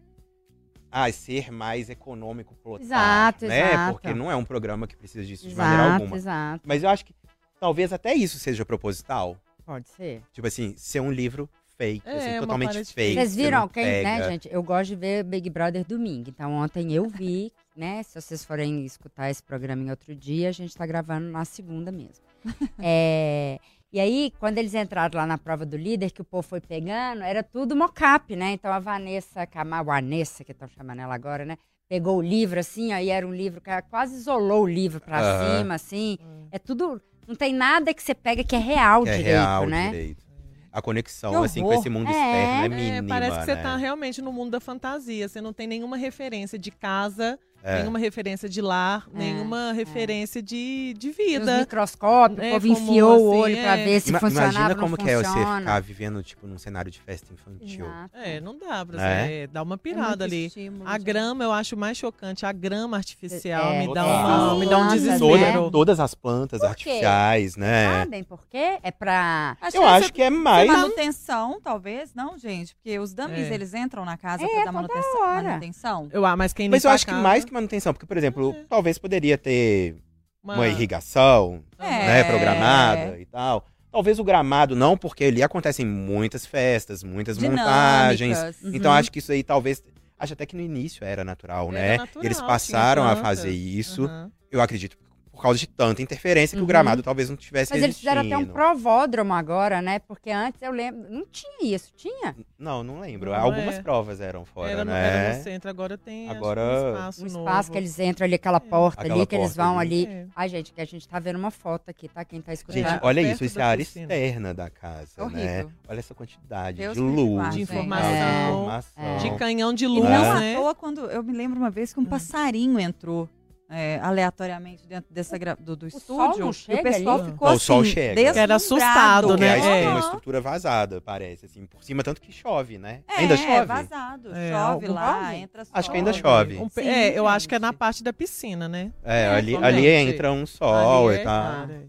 Ah, 1.03 1.11
ser 1.11 1.51
mais 1.51 1.89
econômico 1.89 2.55
plotar, 2.55 2.85
Exato, 2.85 3.45
né? 3.47 3.73
exato. 3.73 3.93
Porque 3.93 4.13
não 4.13 4.31
é 4.31 4.35
um 4.35 4.45
programa 4.45 4.87
que 4.87 4.95
precisa 4.95 5.25
disso 5.25 5.47
de 5.47 5.55
maneira 5.55 5.83
Exato, 5.83 6.01
alguma. 6.03 6.15
exato. 6.17 6.61
Mas 6.65 6.83
eu 6.83 6.89
acho 6.89 7.05
que 7.05 7.13
talvez 7.59 7.91
até 7.93 8.13
isso 8.13 8.39
seja 8.39 8.65
proposital. 8.65 9.37
Pode 9.65 9.87
ser. 9.89 10.21
Tipo 10.31 10.47
assim, 10.47 10.73
ser 10.77 10.99
um 11.01 11.11
livro 11.11 11.49
fake, 11.77 12.07
É, 12.07 12.17
assim, 12.17 12.39
totalmente 12.39 12.85
fake. 12.93 13.13
Vocês 13.15 13.31
você 13.31 13.35
viram 13.43 13.67
quem, 13.67 13.85
né, 13.85 14.03
pega. 14.17 14.31
gente? 14.31 14.49
Eu 14.51 14.63
gosto 14.63 14.89
de 14.89 14.95
ver 14.95 15.23
Big 15.23 15.49
Brother 15.49 15.85
domingo. 15.85 16.29
Então, 16.29 16.53
ontem 16.53 16.91
eu 16.93 17.07
vi, 17.07 17.51
né? 17.77 18.01
Se 18.03 18.19
vocês 18.19 18.43
forem 18.43 18.83
escutar 18.85 19.29
esse 19.29 19.43
programa 19.43 19.83
em 19.83 19.89
outro 19.91 20.15
dia, 20.15 20.49
a 20.49 20.51
gente 20.51 20.75
tá 20.75 20.85
gravando 20.85 21.29
na 21.29 21.45
segunda 21.45 21.91
mesmo. 21.91 22.25
É, 22.79 23.59
e 23.91 23.99
aí, 23.99 24.33
quando 24.39 24.57
eles 24.57 24.73
entraram 24.73 25.17
lá 25.17 25.25
na 25.25 25.37
prova 25.37 25.65
do 25.65 25.77
líder, 25.77 26.11
que 26.11 26.21
o 26.21 26.25
povo 26.25 26.43
foi 26.47 26.59
pegando, 26.59 27.23
era 27.23 27.41
tudo 27.41 27.75
mocap, 27.75 28.35
né? 28.35 28.51
Então, 28.51 28.71
a 28.71 28.79
Vanessa 28.79 29.45
Camargo, 29.47 29.91
a 29.91 29.95
Vanessa, 29.95 30.43
que 30.43 30.51
estão 30.51 30.67
chamando 30.67 30.99
ela 30.99 31.15
agora, 31.15 31.45
né? 31.45 31.57
Pegou 31.87 32.17
o 32.17 32.21
livro, 32.21 32.59
assim, 32.59 32.91
aí 32.91 33.09
era 33.09 33.25
um 33.25 33.33
livro 33.33 33.61
que 33.61 33.69
ela 33.69 33.81
quase 33.81 34.15
isolou 34.15 34.63
o 34.63 34.67
livro 34.67 34.99
pra 34.99 35.19
Aham. 35.19 35.59
cima, 35.59 35.75
assim. 35.75 36.17
É 36.51 36.59
tudo... 36.59 37.01
Não 37.25 37.35
tem 37.35 37.53
nada 37.53 37.93
que 37.93 38.03
você 38.03 38.13
pega 38.13 38.43
que 38.43 38.55
é 38.55 38.59
real 38.59 39.03
Que 39.03 39.09
é 39.09 39.17
direito, 39.17 39.35
real 39.35 39.67
né? 39.67 39.85
direito. 39.89 40.27
A 40.71 40.81
conexão, 40.81 41.31
Que 41.31 41.45
assim, 41.45 41.61
com 41.63 41.73
esse 41.73 41.89
mundo 41.89 42.09
É, 42.09 42.11
externo 42.11 42.61
é 42.61 42.65
é, 42.65 42.69
mínima, 42.69 43.07
parece 43.07 43.39
que 43.39 43.45
você 43.45 43.55
né? 43.55 43.63
tá 43.63 43.75
realmente 43.77 44.21
no 44.21 44.31
mundo 44.31 44.51
da 44.51 44.59
fantasia. 44.59 45.27
Você 45.27 45.41
não 45.41 45.51
tem 45.51 45.65
nenhuma 45.65 45.97
referência 45.97 46.59
de 46.59 46.71
casa, 46.71 47.39
É. 47.63 47.79
nenhuma 47.79 47.99
referência 47.99 48.47
de 48.47 48.61
lar, 48.61 49.07
É, 49.13 49.17
nenhuma 49.17 49.73
referência 49.73 50.41
de, 50.41 50.93
de 50.97 51.09
Os 51.09 51.17
vida. 51.17 51.59
microscópios, 51.59 52.39
É, 52.39 52.49
o 52.49 52.53
povo 52.53 52.67
como 52.75 52.89
enfiou 52.89 53.09
o 53.11 53.31
assim, 53.31 53.41
olho 53.41 53.57
pra 53.57 53.77
é. 53.77 53.83
ver 53.83 53.99
se 53.99 54.09
Ima- 54.09 54.19
funcionava 54.19 54.51
Imagina 54.51 54.69
não 54.75 54.81
como 54.83 54.97
que 54.97 55.09
é 55.09 55.17
você 55.17 55.29
ficar 55.29 55.81
vivendo, 55.81 56.23
tipo, 56.23 56.47
num 56.47 56.57
cenário 56.57 56.89
de 56.91 56.99
festa 57.01 57.33
infantil. 57.33 57.85
Exato. 57.85 58.09
É, 58.17 58.39
não 58.39 58.57
dá 58.57 58.85
pra 58.85 58.97
Né? 58.97 59.25
você 59.27 59.33
é, 59.33 59.47
dar 59.47 59.63
uma 59.63 59.75
É 59.75 59.77
pirada 59.77 60.23
ali. 60.23 60.45
estímulo, 60.45 60.87
A 60.87 60.97
grama 60.97 61.43
eu 61.43 61.51
acho 61.51 61.75
mais 61.75 61.97
chocante. 61.97 62.45
A 62.45 62.51
grama 62.51 62.95
artificial 62.97 63.73
É, 63.73 63.79
me 63.85 63.93
dá, 63.93 64.01
é. 64.01 64.05
uma, 64.05 64.55
me 64.59 64.65
dá 64.65 64.77
um 64.77 64.87
desespero. 64.89 65.37
né? 65.63 65.69
Todas 65.71 65.99
as 65.99 66.15
plantas 66.15 66.61
artificiais, 66.61 67.55
né? 67.55 67.99
Sabem 68.03 68.23
por 68.23 68.45
quê? 68.47 68.79
É 68.81 68.91
pra... 68.91 69.57
Acho 69.61 69.77
Eu 69.77 69.81
que 69.81 69.87
acho 69.87 70.13
que 70.13 70.21
é 70.21 70.29
mais. 70.29 70.69
manutenção, 70.69 71.59
talvez, 71.61 72.13
não, 72.13 72.37
gente? 72.37 72.75
Porque 72.75 72.97
os 72.99 73.13
dummies, 73.13 73.49
É. 73.51 73.53
eles 73.53 73.73
entram 73.73 74.05
na 74.05 74.17
casa 74.17 74.43
É, 74.43 74.47
pra 74.47 74.55
dar 74.55 74.59
toda 74.65 74.71
manutenção. 74.71 75.21
hora. 75.21 75.43
manutenção. 75.49 76.09
Eu, 76.11 76.25
ah, 76.25 76.35
mas 76.35 76.53
quem 76.53 76.69
Mas 76.69 76.83
eu 76.83 76.91
acho 76.91 77.05
que 77.05 77.13
mais 77.13 77.45
que 77.47 77.53
manutenção, 77.53 77.93
porque, 77.93 78.05
por 78.05 78.17
exemplo, 78.17 78.53
É. 78.55 78.65
talvez 78.69 78.97
poderia 78.97 79.37
ter 79.37 79.95
uma- 80.43 80.55
uma 80.55 80.67
irrigação, 80.67 81.63
É. 81.79 81.83
né, 81.83 82.23
programada 82.23 83.17
e 83.19 83.25
tal. 83.25 83.65
Talvez 83.91 84.19
o 84.19 84.23
gramado 84.23 84.75
não, 84.75 84.95
porque 84.97 85.23
ali 85.25 85.41
acontecem 85.41 85.85
muitas 85.85 86.45
festas, 86.45 87.01
muitas 87.03 87.37
montagens. 87.37 88.37
Dinâmicas. 88.37 88.73
Então 88.75 88.91
Uhum. 88.91 88.97
acho 88.97 89.11
que 89.11 89.19
isso 89.19 89.31
aí 89.31 89.43
talvez. 89.43 89.81
Acho 90.19 90.33
até 90.33 90.45
que 90.47 90.55
no 90.55 90.61
início 90.61 91.03
era 91.05 91.23
natural, 91.23 91.69
Era 91.69 91.71
né? 91.73 91.97
natural, 91.97 92.25
eles 92.25 92.41
passaram 92.41 93.03
a 93.03 93.15
fazer 93.15 93.51
isso. 93.51 94.05
Aham. 94.05 94.31
Eu 94.51 94.61
acredito, 94.61 94.97
por 95.37 95.43
causa 95.43 95.59
de 95.59 95.67
tanta 95.67 96.01
interferência 96.01 96.55
que 96.55 96.59
Uhum. 96.59 96.63
o 96.63 96.67
gramado 96.67 97.03
talvez 97.03 97.29
não 97.29 97.37
tivesse 97.37 97.71
Mas 97.71 97.83
eles 97.83 97.97
fizeram 97.97 98.21
até 98.21 98.35
um 98.37 98.45
provódromo 98.45 99.33
agora, 99.33 99.81
né? 99.81 99.99
Porque 99.99 100.31
antes 100.31 100.61
eu 100.61 100.71
lembro. 100.71 101.05
Não 101.09 101.25
tinha 101.27 101.75
isso, 101.75 101.93
tinha? 101.95 102.35
Não, 102.57 102.83
não 102.83 102.99
lembro. 102.99 103.31
Não, 103.31 103.39
Algumas 103.39 103.75
é. 103.75 103.81
provas 103.81 104.19
eram 104.19 104.43
fora, 104.45 104.71
era, 104.71 104.83
né? 104.83 105.27
era 105.27 105.37
no 105.37 105.43
centro, 105.43 105.69
agora 105.69 105.97
tem 105.97 106.27
que 106.27 106.35
Agora- 106.35 106.61
um 106.61 106.89
espaço 106.93 107.21
Um 107.21 107.25
novo. 107.29 107.39
espaço 107.39 107.71
que 107.71 107.77
eles 107.77 107.99
entram 107.99 108.25
ali, 108.25 108.35
aquela 108.35 108.59
porta 108.59 109.01
Aquela 109.01 109.15
ali, 109.19 109.25
que 109.27 109.35
eles 109.35 109.55
porta 109.55 109.63
vão 109.63 109.79
ali. 109.79 110.05
ali. 110.07 110.13
É. 110.13 110.25
Ai, 110.35 110.49
gente, 110.49 110.73
que 110.73 110.81
a 110.81 110.85
gente 110.85 111.07
tá 111.07 111.19
vendo 111.19 111.37
uma 111.37 111.51
foto 111.51 111.87
aqui, 111.89 112.09
tá? 112.09 112.25
Quem 112.25 112.41
tá 112.41 112.51
escutando. 112.53 112.75
Gente, 112.83 112.93
É, 112.95 112.99
olha 113.03 113.21
isso, 113.21 113.45
isso 113.45 113.59
é 113.59 113.61
a 113.63 113.67
área 113.67 113.85
piscina. 113.85 114.05
externa 114.13 114.53
da 114.55 114.69
casa, 114.71 115.11
É 115.17 115.21
horrível. 115.23 115.45
né? 115.45 115.67
Olha 115.87 115.99
essa 115.99 116.15
quantidade 116.15 116.79
Deus 116.79 116.95
de 116.95 116.99
luz, 116.99 117.53
De 117.53 117.61
informação. 117.61 118.09
É. 118.09 118.49
informação. 118.49 119.17
De 119.19 119.37
canhão 119.37 119.71
de 119.73 119.85
E 119.85 119.87
luz, 119.87 120.03
não 120.03 120.11
É. 120.25 120.29
à 120.31 120.39
né? 120.39 120.55
toa, 120.55 120.73
quando 120.73 121.01
eu 121.01 121.21
me 121.21 121.33
lembro 121.33 121.59
uma 121.59 121.69
vez 121.69 121.93
que 121.93 121.99
um 121.99 122.03
Hum. 122.03 122.05
passarinho 122.07 122.79
entrou 122.79 123.29
é, 123.69 123.99
aleatoriamente 124.01 124.87
dentro 124.87 125.13
dessa 125.13 125.37
gra- 125.37 125.55
do, 125.59 125.75
do 125.75 125.89
sol 125.91 126.31
estúdio. 126.31 126.49
e 126.49 126.53
chega 126.53 126.79
o 126.79 126.83
pessoal 126.83 127.15
ali? 127.19 127.31
ficou 127.31 127.47
Não, 127.47 127.53
o 127.53 127.57
assim, 127.57 127.65
sol 127.65 127.83
chega. 127.83 128.33
Que 128.33 128.39
era 128.39 128.55
assustado, 128.55 129.27
Porque 129.27 129.41
né? 129.43 129.51
aí 129.53 129.61
tem 129.61 129.83
É. 129.83 129.89
uma 129.89 129.99
estrutura 129.99 130.39
vazada, 130.41 131.01
parece, 131.01 131.45
assim, 131.47 131.65
por 131.65 131.83
cima, 131.83 132.01
tanto 132.03 132.21
que 132.21 132.31
chove, 132.31 132.77
né? 132.77 133.03
É, 133.07 133.15
ainda 133.21 133.35
chove? 133.35 133.65
vazado. 133.65 134.33
É, 134.33 134.51
chove 134.51 134.87
lá, 134.87 135.35
entra 135.35 135.65
sol. 135.65 135.71
Acho 135.75 135.91
que 135.91 135.97
ainda 135.97 136.13
chove. 136.13 136.57
Um 136.57 136.69
Sim, 136.69 136.87
é, 136.87 137.17
eu 137.17 137.27
acho 137.27 137.47
que 137.49 137.55
é 137.55 137.59
na 137.59 137.73
parte 137.73 138.03
da 138.03 138.13
piscina, 138.13 138.69
né? 138.69 138.93
É, 139.03 139.23
É, 139.23 139.27
ali, 139.29 139.55
ali 139.57 139.85
entra 139.85 140.31
um 140.31 140.45
sol 140.45 141.07
Ali 141.09 141.17
e 141.17 141.19
é 141.19 141.23
tal. 141.23 141.41
claro, 141.43 141.71
é. 141.73 141.81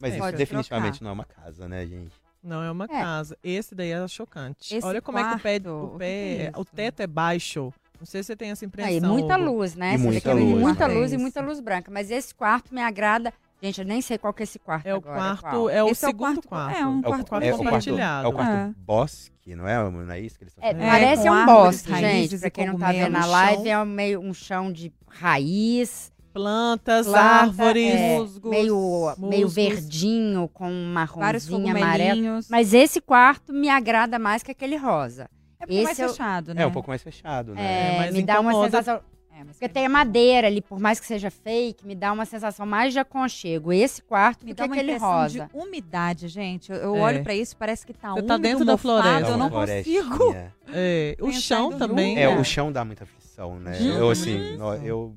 Mas 0.00 0.14
É, 0.14 0.18
isso 0.18 0.32
definitivamente 0.36 0.98
trocar. 1.00 1.04
não 1.04 1.10
é 1.10 1.12
uma 1.12 1.24
casa, 1.24 1.68
né, 1.68 1.84
gente? 1.84 2.12
Não 2.42 2.62
é 2.62 2.70
uma 2.70 2.84
É. 2.84 2.88
casa. 2.88 3.36
Esse 3.42 3.74
daí 3.74 3.90
é 3.90 4.06
chocante. 4.08 4.74
Esse 4.74 4.86
Olha 4.86 5.02
como 5.02 5.18
é 5.18 5.24
que 5.28 5.34
o 5.34 5.38
pé, 5.40 5.58
quarto, 5.60 5.68
o, 5.70 5.84
o 5.86 5.90
que 5.90 5.98
pé 5.98 6.06
que 6.36 6.42
é 6.42 6.52
o 6.60 6.64
teto 6.64 7.00
é 7.00 7.06
baixo. 7.06 7.74
Não 7.98 8.06
sei 8.06 8.22
se 8.22 8.28
você 8.28 8.36
tem 8.36 8.50
essa 8.50 8.64
impressão. 8.64 8.92
Aí, 8.92 9.00
muita 9.00 9.36
Hugo. 9.36 9.44
luz, 9.52 9.74
né? 9.74 9.94
E 9.94 9.98
Você 9.98 10.04
muita 10.04 10.30
é 10.30 10.34
luz, 10.34 10.60
Muita 10.60 10.88
né? 10.88 10.94
luz 10.94 11.12
e 11.12 11.16
muita 11.18 11.40
luz 11.40 11.60
branca. 11.60 11.90
Mas 11.90 12.10
esse 12.10 12.34
quarto 12.34 12.72
me 12.74 12.80
agrada. 12.80 13.32
Gente, 13.60 13.80
eu 13.80 13.84
nem 13.84 14.00
sei 14.00 14.16
qual 14.18 14.32
que 14.32 14.42
é 14.42 14.44
esse 14.44 14.58
quarto 14.58 14.86
É 14.86 14.94
o 14.94 14.98
agora. 14.98 15.16
quarto, 15.16 15.40
qual. 15.40 15.68
é 15.70 15.82
o 15.82 15.88
Esse 15.88 16.04
é 16.04 16.08
o 16.08 16.10
segundo 16.12 16.40
quarto- 16.42 16.48
quarto. 16.48 16.76
é 16.76 16.86
um 16.86 16.94
É 16.94 16.98
o, 16.98 17.02
quarto 17.02 17.20
é 17.20 17.24
o 17.24 17.28
quarto, 17.40 17.56
compartilhado. 17.58 18.24
é 18.26 18.28
o 18.28 18.32
quarto 18.32 18.52
É. 18.52 18.70
bosque, 18.86 19.54
não 19.56 19.66
é? 19.68 19.90
Não 19.90 20.12
é 20.12 20.20
isso 20.20 20.38
que 20.38 20.44
eles 20.44 20.52
estão 20.54 20.64
É, 20.68 20.72
falando? 20.72 20.86
É, 20.86 20.90
parece 20.90 21.28
um 21.30 21.44
bosque, 21.46 21.90
raízes 21.90 22.30
gente. 22.30 22.40
Pra 22.40 22.50
quem 22.50 22.66
não 22.68 22.78
tá 22.78 22.92
vendo 22.92 23.10
na 23.12 23.26
live, 23.26 23.68
é 23.68 23.78
um 23.80 23.84
meio 23.84 24.20
um 24.20 24.32
chão 24.32 24.72
de 24.72 24.92
raiz, 25.08 26.12
Plantas, 26.32 27.06
planta, 27.06 27.20
árvores. 27.20 27.94
é, 27.94 28.18
musgos, 28.18 28.50
meio, 28.50 29.14
meio 29.18 29.46
musgos. 29.46 29.54
verdinho, 29.54 30.48
com 30.54 30.70
um 30.70 30.92
marronzinho 30.92 31.68
amarelo. 31.76 32.38
Mas 32.48 32.72
esse 32.72 33.00
quarto 33.00 33.52
me 33.52 33.68
agrada 33.68 34.20
mais 34.20 34.42
que 34.44 34.52
aquele 34.52 34.76
rosa. 34.76 35.28
É 35.60 35.66
porque 35.66 35.78
é 35.78 35.82
mais 35.84 35.98
esse 35.98 36.02
eu- 36.02 36.08
fechado, 36.10 36.54
né? 36.54 36.62
É 36.62 36.66
um 36.66 36.70
pouco 36.70 36.88
mais 36.90 37.02
fechado, 37.02 37.54
né? 37.54 37.94
É, 37.94 37.98
mas 37.98 38.14
me 38.14 38.22
dá 38.22 38.40
uma 38.40 38.50
incomoda- 38.52 38.70
sensação. 38.78 39.02
É, 39.30 39.44
mas 39.44 39.50
Porque 39.56 39.68
tem 39.68 39.86
a 39.86 39.88
madeira 39.88 40.48
ali, 40.48 40.60
por 40.60 40.80
mais 40.80 40.98
que 40.98 41.06
seja 41.06 41.30
fake, 41.30 41.86
me 41.86 41.94
dá 41.94 42.12
uma 42.12 42.24
sensação 42.24 42.66
mais 42.66 42.92
de 42.92 42.98
aconchego. 42.98 43.72
Esse 43.72 44.02
quarto 44.02 44.44
Me 44.44 44.52
do 44.52 44.56
que 44.56 44.60
dá 44.62 44.64
uma 44.66 44.74
aquele 44.74 44.90
impressão 44.92 45.12
rosa. 45.12 45.48
de 45.52 45.56
umidade, 45.56 46.26
gente. 46.26 46.72
Eu, 46.72 46.78
eu 46.78 46.96
É. 46.96 47.00
olho 47.00 47.22
pra 47.22 47.34
isso, 47.36 47.56
parece 47.56 47.86
que 47.86 47.92
tá 47.92 48.08
Você 48.08 48.12
úmido, 48.14 48.26
tá 48.26 48.36
dentro 48.36 48.64
da 48.64 48.76
floresta. 48.76 49.30
Eu 49.30 49.36
não 49.36 49.48
consigo. 49.48 50.34
É, 50.74 51.16
o 51.20 51.30
chão 51.32 51.70
também. 51.78 52.18
É, 52.18 52.22
É. 52.22 52.28
o 52.36 52.42
chão 52.44 52.72
dá 52.72 52.84
muita 52.84 53.04
aflição, 53.04 53.60
né? 53.60 53.74
Gente, 53.74 53.96
Eu, 53.96 54.10
assim, 54.10 54.36
eu... 54.84 55.16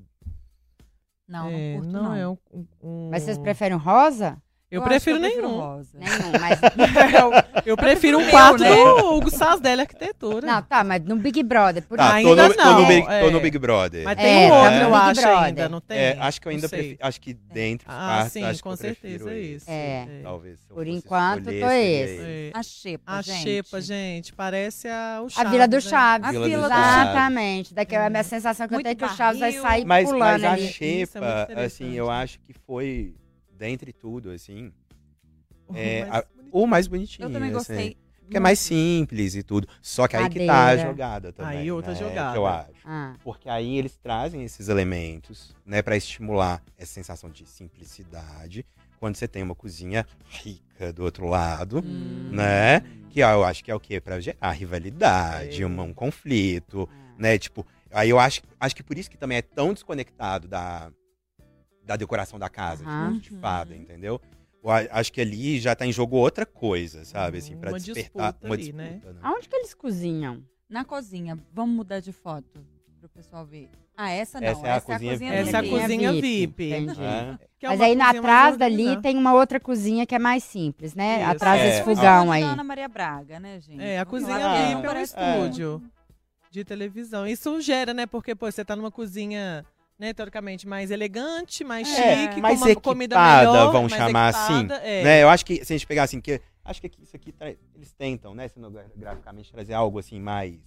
Não, 1.27 1.49
não 1.49 1.57
É, 1.57 1.73
curto, 1.75 1.91
não, 1.91 2.03
não. 2.03 2.15
é 2.15 2.27
um, 2.27 2.37
um- 2.83 3.09
Mas 3.09 3.23
vocês 3.23 3.37
preferem 3.37 3.77
rosa? 3.77 4.37
Eu, 4.71 4.81
acho 4.81 4.89
prefiro 4.89 5.17
eu 5.17 5.21
nenhum. 5.21 5.57
rosa. 5.59 5.89
Nenhum, 5.99 6.31
mas. 6.39 6.59
Eu 7.65 7.77
prefiro 7.77 8.17
um 8.17 8.29
quarto 8.29 8.63
né? 8.63 8.69
do 8.73 9.13
Hugo 9.13 9.29
Sasdel 9.29 9.79
Arquitetura. 9.81 10.47
não, 10.47 10.61
tá, 10.63 10.83
mas 10.83 11.03
no 11.03 11.15
Big 11.17 11.43
Brother, 11.43 11.83
por 11.83 11.97
Tá, 11.97 12.13
Ainda 12.15 12.47
no, 12.47 12.53
tô 12.55 12.63
no 12.63 12.79
não, 12.81 12.87
Big, 12.87 13.07
é. 13.07 13.21
tô 13.21 13.29
no 13.31 13.39
Big 13.39 13.59
Brother. 13.59 14.03
Mas 14.03 14.17
É, 14.17 14.21
tem 14.23 14.45
um 14.45 14.49
tá 14.49 14.61
outro, 14.63 14.77
eu 14.79 14.95
acho 14.95 15.21
Brother. 15.21 15.43
ainda, 15.43 15.69
não 15.69 15.81
tem? 15.81 15.97
É, 15.99 16.17
acho 16.19 16.41
que 16.41 16.47
eu 16.47 16.51
Não 16.51 16.55
ainda 16.57 16.69
prefiro. 16.69 16.97
Acho 17.01 17.21
que 17.21 17.33
dentro 17.33 17.87
dos 17.87 17.95
Ah, 17.95 18.07
quartos, 18.07 18.31
sim, 18.33 18.43
acho 18.43 18.63
com 18.63 18.69
que 18.69 18.73
eu 18.73 18.77
certeza 18.77 19.23
prefiro 19.25 19.37
isso. 19.55 19.65
É. 19.69 20.07
Talvez. 20.23 20.59
se 20.59 20.65
eu 20.69 20.75
Por 20.75 20.87
enquanto, 20.87 21.43
tô 21.45 21.51
esse. 21.51 22.21
É. 22.21 22.51
A 22.53 22.63
xepa, 22.63 23.11
A 23.11 23.21
gente. 23.21 23.43
xepa, 23.43 23.81
gente, 23.81 24.33
parece 24.33 24.87
a, 24.87 25.19
o 25.21 25.25
A 25.25 25.29
Chaves, 25.29 25.51
Vila 25.51 25.67
do 25.67 25.75
né? 25.75 25.81
Chaves. 25.81 26.27
A 26.27 26.31
Vila 26.31 26.47
do 26.47 26.51
Chaves. 26.69 26.77
Exatamente. 27.11 27.73
Daqui 27.73 27.95
a 27.95 28.09
minha 28.09 28.23
sensação 28.23 28.67
que 28.67 28.73
eu 28.75 28.81
tenho 28.81 28.91
é 28.93 28.95
que 28.95 29.05
o 29.05 29.09
Chaves 29.09 29.39
vai 29.39 29.51
sair 29.51 29.85
pulando 29.85 30.17
mas 30.19 30.43
a 30.43 30.51
ali. 30.53 30.63
Isso 30.65 30.77
é 30.83 30.87
muito 30.87 31.07
xepa, 31.11 31.17
interessante. 31.43 31.59
assim, 31.83 31.93
eu 31.93 32.09
acho 32.09 32.39
que 32.39 32.53
foi, 32.65 33.13
dentre 33.61 33.93
tudo, 33.93 34.31
assim, 34.31 34.71
O 35.69 35.75
É, 35.77 36.01
mais 36.01 36.13
a- 36.13 36.25
o 36.51 36.67
mais 36.67 36.87
bonitinho. 36.87 37.27
Eu 37.27 37.31
também 37.31 37.49
assim. 37.49 37.57
gostei. 37.57 37.97
Porque 38.21 38.35
é 38.37 38.39
mais 38.41 38.59
simples 38.59 39.35
e 39.35 39.43
tudo. 39.43 39.67
Só 39.81 40.05
que 40.07 40.17
aí 40.17 40.27
que 40.29 40.45
tá 40.45 40.65
a 40.67 40.77
jogada 40.77 41.31
também. 41.31 41.59
Aí 41.59 41.71
outra 41.71 41.93
né, 41.93 41.99
jogada. 41.99 42.31
Que 42.33 42.37
eu 42.37 42.45
acho. 42.47 42.71
Ah, 42.85 43.15
Porque 43.23 43.47
aí 43.47 43.77
eles 43.77 43.95
trazem 43.97 44.43
esses 44.43 44.67
elementos, 44.67 45.55
né, 45.65 45.81
para 45.81 45.95
estimular 45.95 46.61
essa 46.77 46.91
sensação 46.93 47.29
de 47.29 47.45
simplicidade. 47.45 48.65
Quando 48.99 49.15
você 49.15 49.27
tem 49.27 49.43
uma 49.43 49.55
cozinha 49.55 50.05
rica 50.29 50.91
do 50.91 51.03
outro 51.03 51.27
lado, 51.27 51.79
Hum. 51.85 52.29
né? 52.33 52.81
Que 53.09 53.21
ó, 53.23 53.31
eu 53.31 53.43
acho 53.45 53.63
que 53.63 53.69
é 53.71 53.75
o 53.75 53.79
quê? 53.79 54.01
Pra 54.01 54.19
gerar 54.19 54.51
rivalidade, 54.51 55.61
É. 55.61 55.65
uma- 55.65 55.83
um 55.83 55.93
conflito, 55.93 56.87
né? 57.17 57.37
Tipo, 57.37 57.65
aí 57.91 58.09
eu 58.09 58.19
acho, 58.19 58.41
acho 58.59 58.75
que 58.75 58.83
por 58.83 58.97
isso 58.97 59.09
que 59.09 59.17
também 59.17 59.37
é 59.37 59.41
tão 59.41 59.73
desconectado 59.73 60.47
da, 60.47 60.91
da 61.91 61.97
decoração 61.97 62.39
da 62.39 62.49
casa, 62.49 62.83
Aham. 62.85 63.13
de, 63.13 63.19
de 63.19 63.29
fada, 63.31 63.75
entendeu? 63.75 64.19
Eu 64.63 64.69
a- 64.71 64.87
acho 64.91 65.11
que 65.11 65.19
ali 65.19 65.59
já 65.59 65.75
tá 65.75 65.85
em 65.85 65.91
jogo 65.91 66.15
outra 66.15 66.45
coisa, 66.45 67.03
sabe? 67.03 67.39
Assim, 67.39 67.57
pra 67.57 67.71
Uma 67.71 67.79
despertar 67.79 68.31
disputa 68.31 68.47
uma 68.47 68.53
ali, 68.55 68.63
disputa, 68.63 68.83
né? 68.83 68.99
né? 69.03 69.19
Aonde 69.21 69.49
que 69.49 69.55
eles 69.55 69.73
cozinham? 69.73 70.43
Na 70.69 70.85
cozinha, 70.85 71.37
vamos 71.53 71.75
mudar 71.75 71.99
de 71.99 72.11
foto 72.13 72.65
pro 72.99 73.09
pessoal 73.09 73.45
ver. 73.45 73.67
Ah, 73.97 74.09
essa 74.09 74.39
não. 74.39 74.47
Essa 74.47 74.67
é 74.67 74.71
a 74.71 74.81
cozinha 74.81 75.17
do 75.17 75.23
Essa 75.25 75.57
é 75.57 75.59
a 75.59 75.61
VIP. 75.61 75.69
cozinha 75.79 76.13
VIP. 76.13 76.63
Entendi. 76.73 77.01
É. 77.03 77.37
Que 77.59 77.65
é 77.65 77.69
Mas 77.69 77.81
aí 77.81 77.95
cozinha 77.97 78.09
atrás 78.09 78.57
dali 78.57 79.01
tem 79.01 79.17
uma 79.17 79.33
outra 79.33 79.59
cozinha 79.59 80.05
que 80.05 80.15
é 80.15 80.19
mais 80.19 80.43
simples, 80.43 80.95
né? 80.95 81.21
Isso. 81.21 81.31
Atrás 81.31 81.59
É. 81.61 81.65
desse 81.69 81.83
fogão 81.83 82.31
aí. 82.31 82.41
Ana 82.41 82.63
Maria 82.63 82.87
Braga, 82.87 83.39
né, 83.39 83.59
gente? 83.59 83.81
É, 83.81 83.99
a 83.99 84.03
Vamos 84.05 84.21
cozinha 84.21 84.45
lá, 84.47 84.65
VIP 84.75 84.87
é 84.87 84.89
um 84.91 85.01
estúdio. 85.01 85.83
de 86.49 86.63
televisão. 86.63 87.27
Isso 87.27 87.59
gera, 87.61 87.93
né? 87.93 88.05
Porque, 88.05 88.33
pô, 88.33 88.49
você 88.49 88.63
tá 88.63 88.75
numa 88.75 88.91
cozinha, 88.91 89.65
né, 90.01 90.13
teoricamente, 90.15 90.67
mais 90.67 90.89
elegante, 90.89 91.63
mais 91.63 91.87
É, 91.87 92.15
chique, 92.23 92.41
mais 92.41 92.59
com 92.59 92.65
uma 92.65 92.75
comida 92.81 93.13
equipada, 93.15 93.51
melhor, 93.51 93.71
vamos 93.71 93.91
mais 93.91 94.03
chamar 94.03 94.29
equipada, 94.31 94.75
assim, 94.77 94.83
é. 94.83 95.03
Né? 95.03 95.21
Eu 95.23 95.29
acho 95.29 95.45
que 95.45 95.63
se 95.63 95.71
a 95.71 95.77
gente 95.77 95.85
pegar 95.85 96.01
assim, 96.03 96.19
que 96.19 96.41
acho 96.65 96.81
que 96.81 96.87
aqui- 96.87 97.03
isso 97.03 97.15
aqui 97.15 97.31
tra- 97.31 97.53
eles 97.75 97.93
tentam, 97.93 98.33
né, 98.33 98.47
cenografamente 98.47 99.51
trazer 99.51 99.73
algo 99.75 99.99
assim 99.99 100.19
mais 100.19 100.57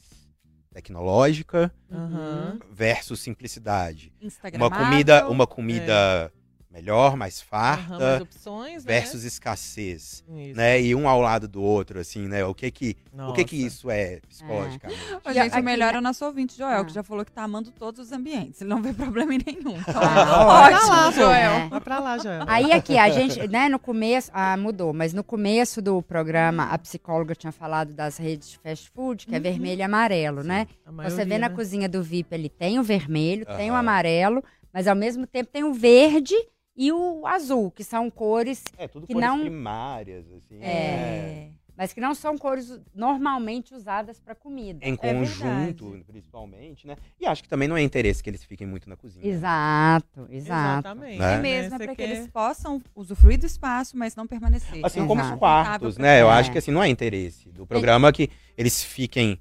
tecnológica 0.72 1.74
Aham. 1.92 2.60
versus 2.70 3.18
simplicidade. 3.20 4.12
Uma 4.54 4.70
comida, 4.70 5.28
uma 5.28 5.46
comida 5.48 6.32
melhor, 6.74 7.16
mais 7.16 7.40
É. 7.40 7.54
Aham, 7.56 7.88
mais 7.88 7.98
farta 7.98 8.22
opções, 8.22 8.84
versus 8.84 9.22
escassez, 9.24 10.24
né? 10.28 10.42
Isso. 10.46 10.56
né? 10.56 10.82
E 10.82 10.94
um 10.94 11.08
ao 11.08 11.20
lado 11.20 11.46
do 11.46 11.62
outro 11.62 12.00
assim, 12.00 12.26
né? 12.26 12.44
O 12.44 12.52
que 12.54 12.70
que 12.70 12.96
o 13.16 13.32
que 13.32 13.44
que 13.44 13.56
Nossa. 13.62 13.66
isso 13.68 13.90
é 13.90 14.20
psicologicamente? 14.28 15.00
E 15.24 15.32
gente, 15.32 15.52
aqui, 15.52 15.60
o 15.60 15.64
melhor 15.64 15.92
né? 15.92 15.96
é 15.96 15.98
o 15.98 16.02
nosso 16.02 16.24
ouvinte, 16.24 16.56
Joel, 16.58 16.80
Ah. 16.80 16.84
que 16.84 16.92
já 16.92 17.02
falou 17.04 17.24
que 17.24 17.30
tá 17.30 17.44
amando 17.44 17.70
todos 17.70 18.00
os 18.00 18.12
ambientes. 18.12 18.60
Ele 18.60 18.70
não 18.70 18.82
vê 18.82 18.92
problema 18.92 19.34
em 19.34 19.38
nenhum. 19.46 19.78
Então, 19.78 19.94
Ah, 20.02 20.44
Vai 20.44 20.70
pra 20.70 20.78
ótimo, 20.78 20.90
lá, 20.92 21.10
Joel. 21.12 21.50
É. 21.52 21.68
Vai 21.68 21.80
pra 21.80 21.98
lá, 22.00 22.18
Joel. 22.18 22.42
Aí 22.48 22.72
aqui, 22.72 22.98
a 22.98 23.08
gente, 23.08 23.46
né, 23.48 23.68
no 23.68 23.78
começo, 23.78 24.30
ah, 24.34 24.56
mudou, 24.56 24.92
mas 24.92 25.12
no 25.12 25.22
começo 25.22 25.80
do 25.80 26.02
programa, 26.02 26.64
a 26.64 26.78
psicóloga 26.78 27.34
tinha 27.34 27.52
falado 27.52 27.92
das 27.92 28.16
redes 28.16 28.50
de 28.50 28.58
fast 28.58 28.90
food, 28.90 29.26
que 29.26 29.34
é 29.34 29.38
vermelho 29.40 29.78
e 29.80 29.82
amarelo, 29.82 30.42
né? 30.42 30.66
A 30.84 30.90
Você 30.90 30.96
maioria, 30.96 31.24
vê 31.26 31.38
na 31.38 31.48
né? 31.48 31.54
cozinha 31.54 31.88
do 31.88 32.02
VIP, 32.02 32.34
ele 32.34 32.48
tem 32.48 32.78
o 32.78 32.82
vermelho, 32.82 33.46
tem 33.46 33.70
o 33.70 33.74
amarelo, 33.74 34.42
mas 34.72 34.88
ao 34.88 34.96
mesmo 34.96 35.24
tempo 35.26 35.50
tem 35.52 35.62
o 35.62 35.72
verde 35.72 36.34
e 36.76 36.90
o 36.92 37.26
azul, 37.26 37.70
que 37.70 37.84
são 37.84 38.10
cores, 38.10 38.62
É 38.76 38.88
tudo 38.88 39.06
Que 39.06 39.12
cores 39.12 39.28
não- 39.28 39.40
primárias 39.40 40.24
assim. 40.32 40.58
É. 40.60 40.66
É. 40.66 41.48
mas 41.76 41.92
que 41.92 42.00
não 42.00 42.14
são 42.14 42.38
cores 42.38 42.78
normalmente 42.94 43.74
usadas 43.74 44.20
para 44.20 44.32
comida. 44.34 44.78
Em 44.86 44.92
É 44.92 44.96
conjunto, 44.96 45.84
verdade. 45.90 46.04
principalmente, 46.06 46.86
né? 46.86 46.96
E 47.20 47.26
acho 47.26 47.42
que 47.42 47.48
também 47.48 47.66
não 47.66 47.76
é 47.76 47.82
interesse 47.82 48.22
que 48.22 48.30
eles 48.30 48.44
fiquem 48.44 48.64
muito 48.66 48.88
na 48.88 48.96
cozinha. 48.96 49.26
Exato, 49.26 50.26
exato. 50.30 50.88
Exatamente. 50.88 51.18
Né? 51.18 51.34
É 51.34 51.38
mesmo, 51.38 51.74
é 51.74 51.78
para 51.78 51.86
que 51.88 51.96
quer- 51.96 52.10
eles 52.10 52.28
possam 52.28 52.80
usufruir 52.94 53.38
do 53.40 53.46
espaço, 53.46 53.96
mas 53.96 54.14
não 54.14 54.24
permanecer. 54.26 54.84
Assim 54.84 55.04
como 55.06 55.20
os 55.20 55.26
Exato. 55.26 55.38
quartos, 55.40 55.98
né? 55.98 56.20
Eu 56.22 56.30
acho 56.30 56.52
que 56.52 56.58
assim 56.58 56.70
não 56.70 56.82
é 56.82 56.88
interesse 56.88 57.48
do 57.50 57.66
programa 57.66 58.12
que 58.12 58.30
eles 58.56 58.82
fiquem 58.84 59.40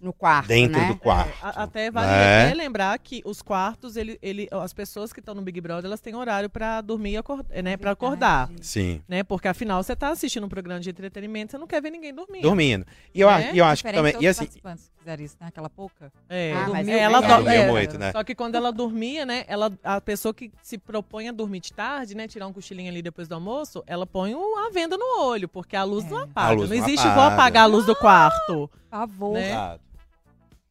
No 0.00 0.12
quarto, 0.12 0.48
dentro 0.48 0.78
né? 0.78 0.88
do 0.88 0.96
quarto. 0.96 1.30
É, 1.30 1.46
a- 1.46 1.62
até 1.62 1.90
vale 1.90 2.06
né? 2.08 2.44
até 2.46 2.54
lembrar 2.54 2.98
que 2.98 3.22
os 3.24 3.40
quartos, 3.40 3.96
ele, 3.96 4.18
ele, 4.20 4.46
as 4.52 4.72
pessoas 4.72 5.12
que 5.12 5.20
estão 5.20 5.34
no 5.34 5.40
Big 5.42 5.58
Brother, 5.60 5.86
elas 5.86 6.00
têm 6.00 6.14
horário 6.14 6.50
pra 6.50 6.80
dormir 6.82 7.12
e 7.12 7.16
acordar, 7.16 7.62
né, 7.62 7.76
para 7.78 7.90
acordar. 7.92 8.50
Sim, 8.60 9.00
né? 9.08 9.22
Porque 9.22 9.48
afinal 9.48 9.82
você 9.82 9.96
tá 9.96 10.10
assistindo 10.10 10.44
um 10.44 10.48
programa 10.50 10.80
de 10.80 10.90
entretenimento, 10.90 11.52
você 11.52 11.58
não 11.58 11.66
quer 11.66 11.80
ver 11.80 11.90
ninguém 11.90 12.14
dormir. 12.14 12.42
dormindo. 12.42 12.86
E 13.14 13.20
eu, 13.20 13.30
É? 13.30 13.34
acho- 13.34 13.54
e 13.54 13.58
eu 13.58 13.64
acho 13.64 13.84
que 13.84 13.92
também. 13.92 14.14
E 14.20 14.26
assim, 14.28 14.46
que 14.46 14.60
fizeram 14.98 15.24
isso, 15.24 15.36
né? 15.40 15.46
Aquela 15.48 15.70
pouca. 15.70 16.12
É, 16.28 16.52
Ah, 16.52 16.58
ela 16.82 17.20
dormia 17.22 17.54
é, 17.54 17.70
muito, 17.70 17.98
né? 17.98 18.12
Só 18.12 18.22
que 18.22 18.34
quando 18.34 18.54
ela 18.54 18.70
dormia, 18.70 19.24
né, 19.24 19.44
ela, 19.48 19.72
a 19.82 20.00
pessoa 20.00 20.34
que 20.34 20.52
se 20.62 20.76
propõe 20.76 21.28
a 21.28 21.32
dormir 21.32 21.60
de 21.60 21.72
tarde, 21.72 22.14
né, 22.14 22.28
tirar 22.28 22.46
um 22.46 22.52
cochilinho 22.52 22.90
ali 22.90 23.00
depois 23.00 23.28
do 23.28 23.34
almoço, 23.34 23.82
ela 23.86 24.06
põe 24.06 24.34
a 24.34 24.70
venda 24.70 24.96
no 24.98 25.22
olho, 25.22 25.48
porque 25.48 25.74
a 25.74 25.84
luz 25.84 26.04
É. 26.04 26.08
não 26.10 26.18
apaga. 26.18 26.54
Luz 26.54 26.68
não 26.70 26.76
não 26.76 26.84
existe 26.84 27.02
vou 27.04 27.12
apaga. 27.12 27.34
apagar 27.34 27.62
a 27.62 27.66
luz 27.66 27.86
do 27.86 27.96
quarto. 27.96 28.70
Favor. 28.90 29.34
Né? 29.34 29.50
Exato. 29.50 29.80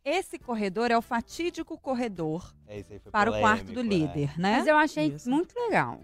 Esse 0.06 0.38
corredor 0.40 0.92
é 0.92 0.98
o 0.98 1.02
fatídico 1.02 1.78
corredor 1.78 2.54
É, 2.68 2.80
isso 2.80 2.94
aí 2.94 3.00
foi 3.00 3.12
para 3.12 3.32
o 3.32 3.40
quarto 3.40 3.66
do 3.66 3.74
polêmico, 3.74 3.94
é. 4.18 4.20
líder, 4.20 4.40
né? 4.40 4.58
Mas 4.60 4.68
eu 4.68 4.78
achei 4.78 5.08
Isso. 5.08 5.30
muito 5.30 5.54
legal. 5.60 6.00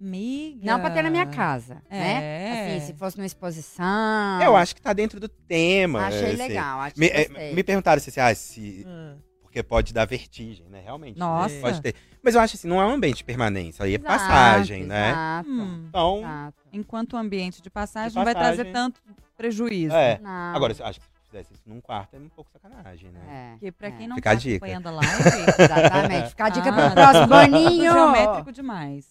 Miga. 0.00 0.60
Não 0.66 0.80
pra 0.80 0.90
ter 0.90 1.02
na 1.02 1.08
minha 1.08 1.24
casa, 1.26 1.80
É. 1.88 1.98
né? 1.98 2.76
Assim, 2.76 2.86
se 2.86 2.98
fosse 2.98 3.16
numa 3.16 3.24
exposição. 3.26 4.42
Eu 4.42 4.56
acho 4.56 4.74
que 4.74 4.82
tá 4.82 4.92
dentro 4.92 5.18
do 5.20 5.28
tema. 5.28 6.06
Achei 6.06 6.26
assim. 6.32 6.36
legal, 6.36 6.80
achei 6.80 7.00
Me, 7.00 7.06
é, 7.06 7.24
gostei. 7.28 7.54
me 7.54 7.62
perguntaram 7.64 8.00
se, 8.02 8.10
assim, 8.10 8.20
ah, 8.20 8.34
se. 8.34 8.84
Ah, 8.86 9.14
Porque 9.40 9.62
pode 9.62 9.94
dar 9.94 10.04
vertigem, 10.04 10.66
né? 10.68 10.80
Realmente. 10.84 11.14
né? 11.18 11.24
Nossa. 11.24 11.54
Pode 11.60 11.80
ter. 11.80 11.94
Mas 12.22 12.34
eu 12.34 12.40
acho 12.40 12.56
assim, 12.56 12.66
não 12.66 12.82
é 12.82 12.86
um 12.86 12.90
ambiente 12.90 13.18
de 13.18 13.24
permanência, 13.24 13.84
aí 13.84 13.92
é 13.92 13.98
Exato, 13.98 14.04
passagem, 14.04 14.84
né? 14.84 15.10
Exato, 15.10 15.48
Hum, 15.48 15.84
Então, 15.88 16.18
exato. 16.18 16.56
enquanto 16.72 17.12
o 17.12 17.16
ambiente 17.16 17.62
de 17.62 17.70
passagem, 17.70 18.10
De 18.10 18.16
não 18.16 18.24
vai 18.24 18.34
trazer 18.34 18.64
passagem. 18.64 18.72
tanto 18.72 19.00
prejuízo. 19.36 19.94
é. 19.94 20.18
Não. 20.20 20.54
Agora, 20.56 20.74
eu 20.76 20.84
acho 20.86 20.98
que 21.00 21.06
se 21.06 21.12
fizesse 21.34 21.52
isso 21.54 21.62
num 21.66 21.80
quarto 21.80 22.14
é 22.14 22.18
um 22.18 22.28
pouco 22.28 22.50
sacanagem, 22.52 23.10
né? 23.10 23.20
É, 23.28 23.50
Porque 23.52 23.72
pra 23.72 23.88
é. 23.88 23.90
quem 23.90 24.06
não 24.06 24.16
Fica 24.16 24.30
tá 24.30 24.36
a 24.36 24.38
dica. 24.38 24.56
acompanhando 24.66 24.86
a 24.86 24.90
live, 24.92 25.10
Exatamente. 25.58 26.28
Fica 26.30 26.44
a 26.44 26.48
dica 26.48 26.68
Ah, 26.70 26.72
pro 26.72 26.94
próximo 26.94 27.26
Boninho. 27.26 27.92
geométrico 27.92 28.52
demais. 28.52 29.06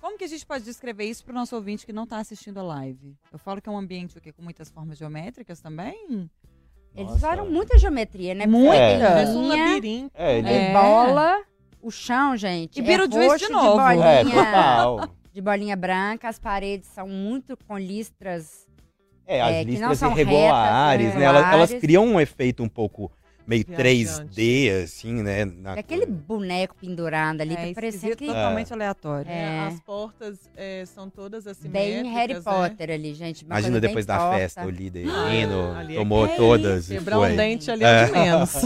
Como 0.00 0.18
que 0.18 0.24
a 0.24 0.28
gente 0.28 0.44
pode 0.46 0.64
descrever 0.64 1.04
isso 1.04 1.24
pro 1.24 1.34
nosso 1.34 1.54
ouvinte 1.54 1.84
que 1.86 1.92
não 1.92 2.06
tá 2.06 2.18
assistindo 2.18 2.58
a 2.58 2.62
live? 2.62 3.14
Eu 3.32 3.38
falo 3.38 3.60
que 3.60 3.68
é 3.68 3.72
um 3.72 3.78
ambiente 3.78 4.16
o 4.18 4.20
quê, 4.20 4.32
com 4.32 4.42
muitas 4.42 4.68
formas 4.70 4.98
geométricas 4.98 5.60
também? 5.60 6.28
Eles 6.94 7.06
Nossa. 7.06 7.14
usaram 7.16 7.50
muita 7.50 7.78
geometria, 7.78 8.34
né? 8.34 8.46
Muita. 8.46 8.72
Porque 8.72 8.98
Parece 9.04 9.32
um 9.32 9.42
linha, 9.52 9.64
labirinto. 9.66 10.10
É, 10.14 10.38
ele 10.38 10.48
É. 10.48 10.70
é 10.70 10.72
bola, 10.72 11.42
o 11.80 11.90
chão, 11.90 12.36
gente. 12.36 12.78
E 12.78 12.82
é 12.82 12.84
Beetlejuice 12.84 13.28
roxo 13.28 13.46
de 13.46 13.52
novo. 13.52 13.76
De 13.76 13.98
É, 14.02 14.24
bolinha, 14.24 14.44
total. 14.44 15.08
de 15.32 15.40
bolinha 15.40 15.76
branca, 15.76 16.28
as 16.28 16.38
paredes 16.38 16.88
são 16.88 17.06
muito 17.08 17.56
com 17.66 17.78
listras. 17.78 18.66
É, 19.26 19.40
as 19.40 19.50
É, 19.50 19.64
que 19.64 19.78
não 19.78 19.90
listras 19.90 20.10
irregulares, 20.12 21.06
retas, 21.06 21.20
né? 21.20 21.26
Elas, 21.26 21.52
elas 21.52 21.74
criam 21.74 22.04
um 22.06 22.20
efeito 22.20 22.62
um 22.62 22.68
pouco 22.68 23.10
meio 23.46 23.64
Viajante. 23.66 24.30
3D, 24.30 24.82
assim, 24.84 25.20
né? 25.22 25.44
na 25.44 25.72
Aquele 25.72 26.06
coisa. 26.06 26.20
boneco 26.26 26.76
pendurado 26.76 27.40
ali, 27.40 27.54
é 27.54 27.74
parecendo 27.74 28.12
esquisito, 28.12 28.18
que 28.18 28.26
totalmente 28.26 28.72
aleatório. 28.72 29.28
É. 29.30 29.66
As 29.66 29.80
portas 29.80 30.48
é, 30.56 30.84
são 30.86 31.10
todas 31.10 31.46
assimétricas. 31.46 32.02
bem 32.02 32.12
Harry 32.12 32.34
né? 32.34 32.40
Potter 32.40 32.90
ali, 32.90 33.14
gente. 33.14 33.44
Imagina 33.44 33.80
depois 33.80 34.06
da 34.06 34.16
torta. 34.18 34.38
festa, 34.38 34.64
o 34.64 34.70
líder 34.70 35.06
Ah, 35.08 35.34
indo, 35.34 35.60
ali 35.76 35.94
é 35.96 35.98
tomou 35.98 36.28
que 36.28 36.36
todas 36.36 36.88
e 36.90 36.94
Quebrar 36.94 37.16
foi. 37.16 37.32
um 37.32 37.36
dente 37.36 37.68
ali 37.70 37.84
é 37.84 38.04
de 38.06 38.12
menos. 38.12 38.52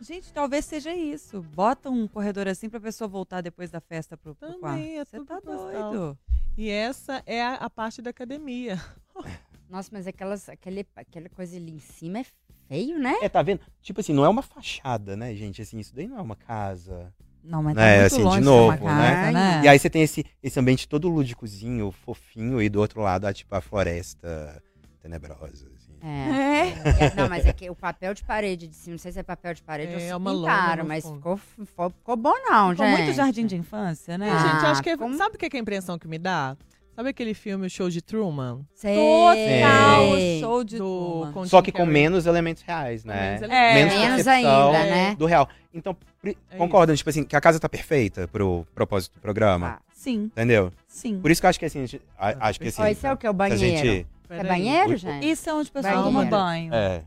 Gente, 0.00 0.32
talvez 0.32 0.64
seja 0.64 0.92
isso. 0.92 1.40
Bota 1.54 1.88
um 1.88 2.08
corredor 2.08 2.48
assim 2.48 2.68
pra 2.68 2.80
pessoa 2.80 3.06
voltar 3.06 3.40
depois 3.40 3.70
da 3.70 3.80
festa 3.80 4.16
pro, 4.16 4.34
pro 4.34 4.48
Também, 4.48 4.60
quarto. 4.60 4.80
é 5.00 5.04
Você 5.04 5.24
tá 5.24 5.38
doido. 5.40 6.18
e 6.58 6.68
essa 6.68 7.22
é 7.24 7.40
a, 7.40 7.54
a 7.54 7.70
parte 7.70 8.02
da 8.02 8.10
academia. 8.10 8.80
Nossa, 9.72 9.88
mas 9.90 10.06
aquelas, 10.06 10.50
aquele, 10.50 10.86
aquela 10.94 11.30
coisa 11.30 11.56
ali 11.56 11.72
em 11.72 11.78
cima 11.78 12.18
é 12.18 12.26
feio, 12.68 12.98
né? 12.98 13.14
É, 13.22 13.28
tá 13.30 13.40
vendo? 13.40 13.60
Tipo 13.80 14.00
assim, 14.00 14.12
não 14.12 14.22
é 14.22 14.28
uma 14.28 14.42
fachada, 14.42 15.16
né, 15.16 15.34
gente? 15.34 15.62
Assim, 15.62 15.78
isso 15.78 15.94
daí 15.94 16.06
não 16.06 16.18
é 16.18 16.20
uma 16.20 16.36
casa. 16.36 17.10
Não, 17.42 17.62
mas 17.62 17.74
É, 17.78 17.80
tá 17.80 18.00
muito 18.00 18.06
assim, 18.06 18.16
de 18.18 18.22
longe 18.22 18.40
novo, 18.42 18.76
de 18.76 18.82
uma 18.82 18.94
né? 18.94 19.14
casa, 19.14 19.32
né? 19.32 19.60
E 19.64 19.68
aí 19.68 19.78
você 19.78 19.88
tem 19.88 20.02
esse, 20.02 20.26
esse 20.42 20.60
ambiente 20.60 20.86
todo 20.86 21.08
lúdicozinho, 21.08 21.90
fofinho, 21.90 22.60
e 22.60 22.68
do 22.68 22.80
outro 22.80 23.00
lado, 23.00 23.24
há, 23.26 23.32
tipo, 23.32 23.54
a 23.54 23.62
floresta 23.62 24.62
tenebrosa. 25.00 25.66
Assim. 25.74 25.92
É. 26.02 26.06
É. 26.06 27.06
É, 27.06 27.14
Não, 27.16 27.26
mas 27.30 27.46
é 27.46 27.52
que 27.54 27.70
o 27.70 27.74
papel 27.74 28.12
de 28.12 28.22
parede 28.24 28.68
de 28.68 28.76
cima, 28.76 28.92
não 28.92 28.98
sei 28.98 29.10
se 29.10 29.20
é 29.20 29.22
papel 29.22 29.54
de 29.54 29.62
parede 29.62 29.92
É, 29.92 29.94
ou 29.94 30.00
se 30.00 30.06
é 30.08 30.16
uma 30.16 30.32
lona 30.32 30.52
pintaram, 30.52 30.84
mas 30.84 31.04
ficou, 31.10 31.36
ficou, 31.38 31.88
ficou 31.90 32.16
bom 32.16 32.34
não, 32.44 32.72
Ficou 32.72 32.86
gente. 32.86 32.96
muito 32.98 33.12
jardim 33.14 33.46
de 33.46 33.56
infância, 33.56 34.18
né? 34.18 34.28
É, 34.28 34.32
Ah, 34.32 34.38
gente, 34.38 34.66
acho 34.66 34.82
que 34.82 34.90
é, 34.90 34.96
como- 34.98 35.16
sabe 35.16 35.36
o 35.36 35.38
é, 35.42 35.48
que 35.48 35.56
é 35.56 35.58
a 35.58 35.62
impressão 35.62 35.98
que 35.98 36.06
me 36.06 36.18
dá? 36.18 36.56
Sabe 36.94 37.08
aquele 37.08 37.32
filme 37.32 37.66
O 37.66 37.70
Show 37.70 37.88
de 37.88 38.02
Truman? 38.02 38.60
Sei. 38.74 38.94
Total 38.96 40.10
Sei. 40.14 40.40
show 40.40 40.62
de 40.64 40.76
Do 40.78 41.20
Truman. 41.32 41.46
Só 41.46 41.62
que 41.62 41.72
com 41.72 41.78
Carrey. 41.78 41.92
menos 41.92 42.26
elementos 42.26 42.62
reais, 42.62 43.02
Com 43.02 43.08
né? 43.08 43.38
menos 43.40 43.50
É. 43.50 43.72
elementos. 43.80 43.98
Menos 43.98 44.28
ainda, 44.28 44.72
né? 44.84 45.14
Do 45.18 45.26
real. 45.26 45.48
Então, 45.72 45.96
É 46.24 46.34
concordam, 46.56 46.94
tipo 46.94 47.08
assim, 47.08 47.24
que 47.24 47.34
a 47.34 47.40
casa 47.40 47.58
tá 47.58 47.68
perfeita 47.68 48.28
pro 48.28 48.66
propósito 48.74 49.14
do 49.14 49.20
programa? 49.20 49.70
Tá. 49.70 49.78
Sim, 49.94 50.24
Entendeu? 50.24 50.70
sim. 50.86 51.18
Por 51.20 51.30
isso 51.30 51.40
que 51.40 51.46
eu 51.46 51.50
acho 51.50 51.58
que 51.58 51.64
assim, 51.64 51.78
a 51.82 51.86
gente- 51.86 52.02
a- 52.18 52.48
acho 52.48 52.60
que 52.60 52.68
assim. 52.68 52.82
Ó, 52.82 52.86
isso 52.86 53.06
é 53.06 53.12
o 53.12 53.16
que? 53.16 53.26
O 53.26 53.30
se 53.30 53.30
a 53.30 53.32
banheiro? 53.32 53.66
gente. 53.86 54.06
É 54.28 54.44
banheiro, 54.44 54.92
O- 54.94 54.96
gente? 54.96 55.30
Isso 55.30 55.48
é 55.48 55.54
onde 55.54 55.68
o 55.68 55.72
pessoal 55.72 56.02
toma 56.04 56.24
banho. 56.24 56.74
É. 56.74 57.02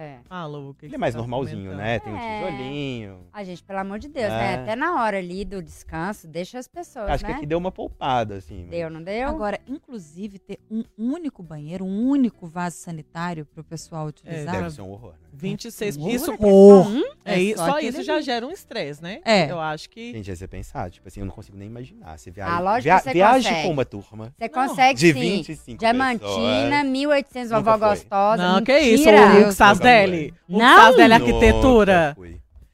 É. 0.00 0.18
Fala, 0.28 0.58
o 0.58 0.72
que 0.74 0.86
Ele 0.86 0.90
que 0.90 0.94
é 0.96 0.98
mais 0.98 1.12
tá 1.14 1.20
normalzinho, 1.20 1.70
comentando? 1.72 1.78
né? 1.84 1.98
Tem 1.98 2.12
um 2.12 2.16
É. 2.16 2.38
tijolinho. 2.50 3.18
Ah, 3.32 3.44
gente, 3.44 3.62
pelo 3.62 3.78
amor 3.80 3.98
de 3.98 4.08
Deus, 4.08 4.26
É. 4.26 4.28
né? 4.30 4.54
Até 4.62 4.74
na 4.76 5.02
hora 5.02 5.18
ali 5.18 5.44
do 5.44 5.62
descanso, 5.62 6.26
deixa 6.26 6.58
as 6.58 6.66
pessoas, 6.66 7.10
Acho 7.10 7.24
né? 7.24 7.30
que 7.32 7.36
aqui 7.36 7.46
deu 7.46 7.58
uma 7.58 7.70
poupada, 7.70 8.36
assim. 8.36 8.60
mas- 8.62 8.70
Deu, 8.70 8.88
não 8.88 9.02
deu? 9.02 9.28
Agora, 9.28 9.60
inclusive, 9.68 10.38
ter 10.38 10.58
um 10.70 10.82
único 10.96 11.42
banheiro, 11.42 11.84
um 11.84 12.08
único 12.08 12.46
vaso 12.46 12.76
sanitário 12.78 13.44
pro 13.44 13.62
pessoal 13.62 14.06
utilizar. 14.06 14.54
Deve 14.56 14.70
ser 14.70 14.80
um 14.82 14.90
horror, 14.90 15.12
né? 15.12 15.28
26. 15.32 15.96
Loucura, 15.96 16.16
Isso, 16.16 16.36
que 16.38 16.44
Hum? 16.46 17.02
é, 17.24 17.34
É 17.34 17.40
isso, 17.40 17.58
só 17.58 17.66
só 17.72 17.78
isso 17.80 18.02
já 18.02 18.14
ali. 18.14 18.22
gera 18.22 18.46
um 18.46 18.50
estresse, 18.50 19.02
né? 19.02 19.20
É. 19.24 19.50
Eu 19.50 19.60
acho 19.60 19.88
que. 19.90 20.12
Gente, 20.12 20.30
aí 20.30 20.36
você 20.36 20.48
pensar, 20.48 20.90
tipo 20.90 21.06
assim, 21.06 21.20
eu 21.20 21.26
não 21.26 21.32
consigo 21.34 21.56
nem 21.56 21.68
imaginar. 21.68 22.18
Você 22.18 22.30
viaja, 22.30 22.52
Ah, 22.56 22.60
lógico 22.60 22.82
via- 23.04 23.12
viaje 23.12 23.48
consegue. 23.48 23.66
com 23.66 23.72
uma 23.72 23.84
turma 23.84 24.32
Você 24.38 24.48
Não. 24.48 24.68
consegue 24.68 24.98
de 24.98 25.12
sim. 25.12 25.20
25 25.20 25.78
Diamantina, 25.78 26.28
pessoas. 26.70 26.86
1800, 26.86 27.50
Nunca 27.50 27.62
vovó 27.72 27.88
gostosa. 27.90 28.42
Não, 28.42 28.62
que 28.62 28.78
isso, 28.78 29.08
o 29.08 29.12
Luke 29.12 29.52
Deus, 29.90 30.08
Sasdelli. 30.08 30.34
O 30.48 30.58
Não. 30.58 30.90
Nunca 30.92 31.14
Arquitetura. 31.14 32.16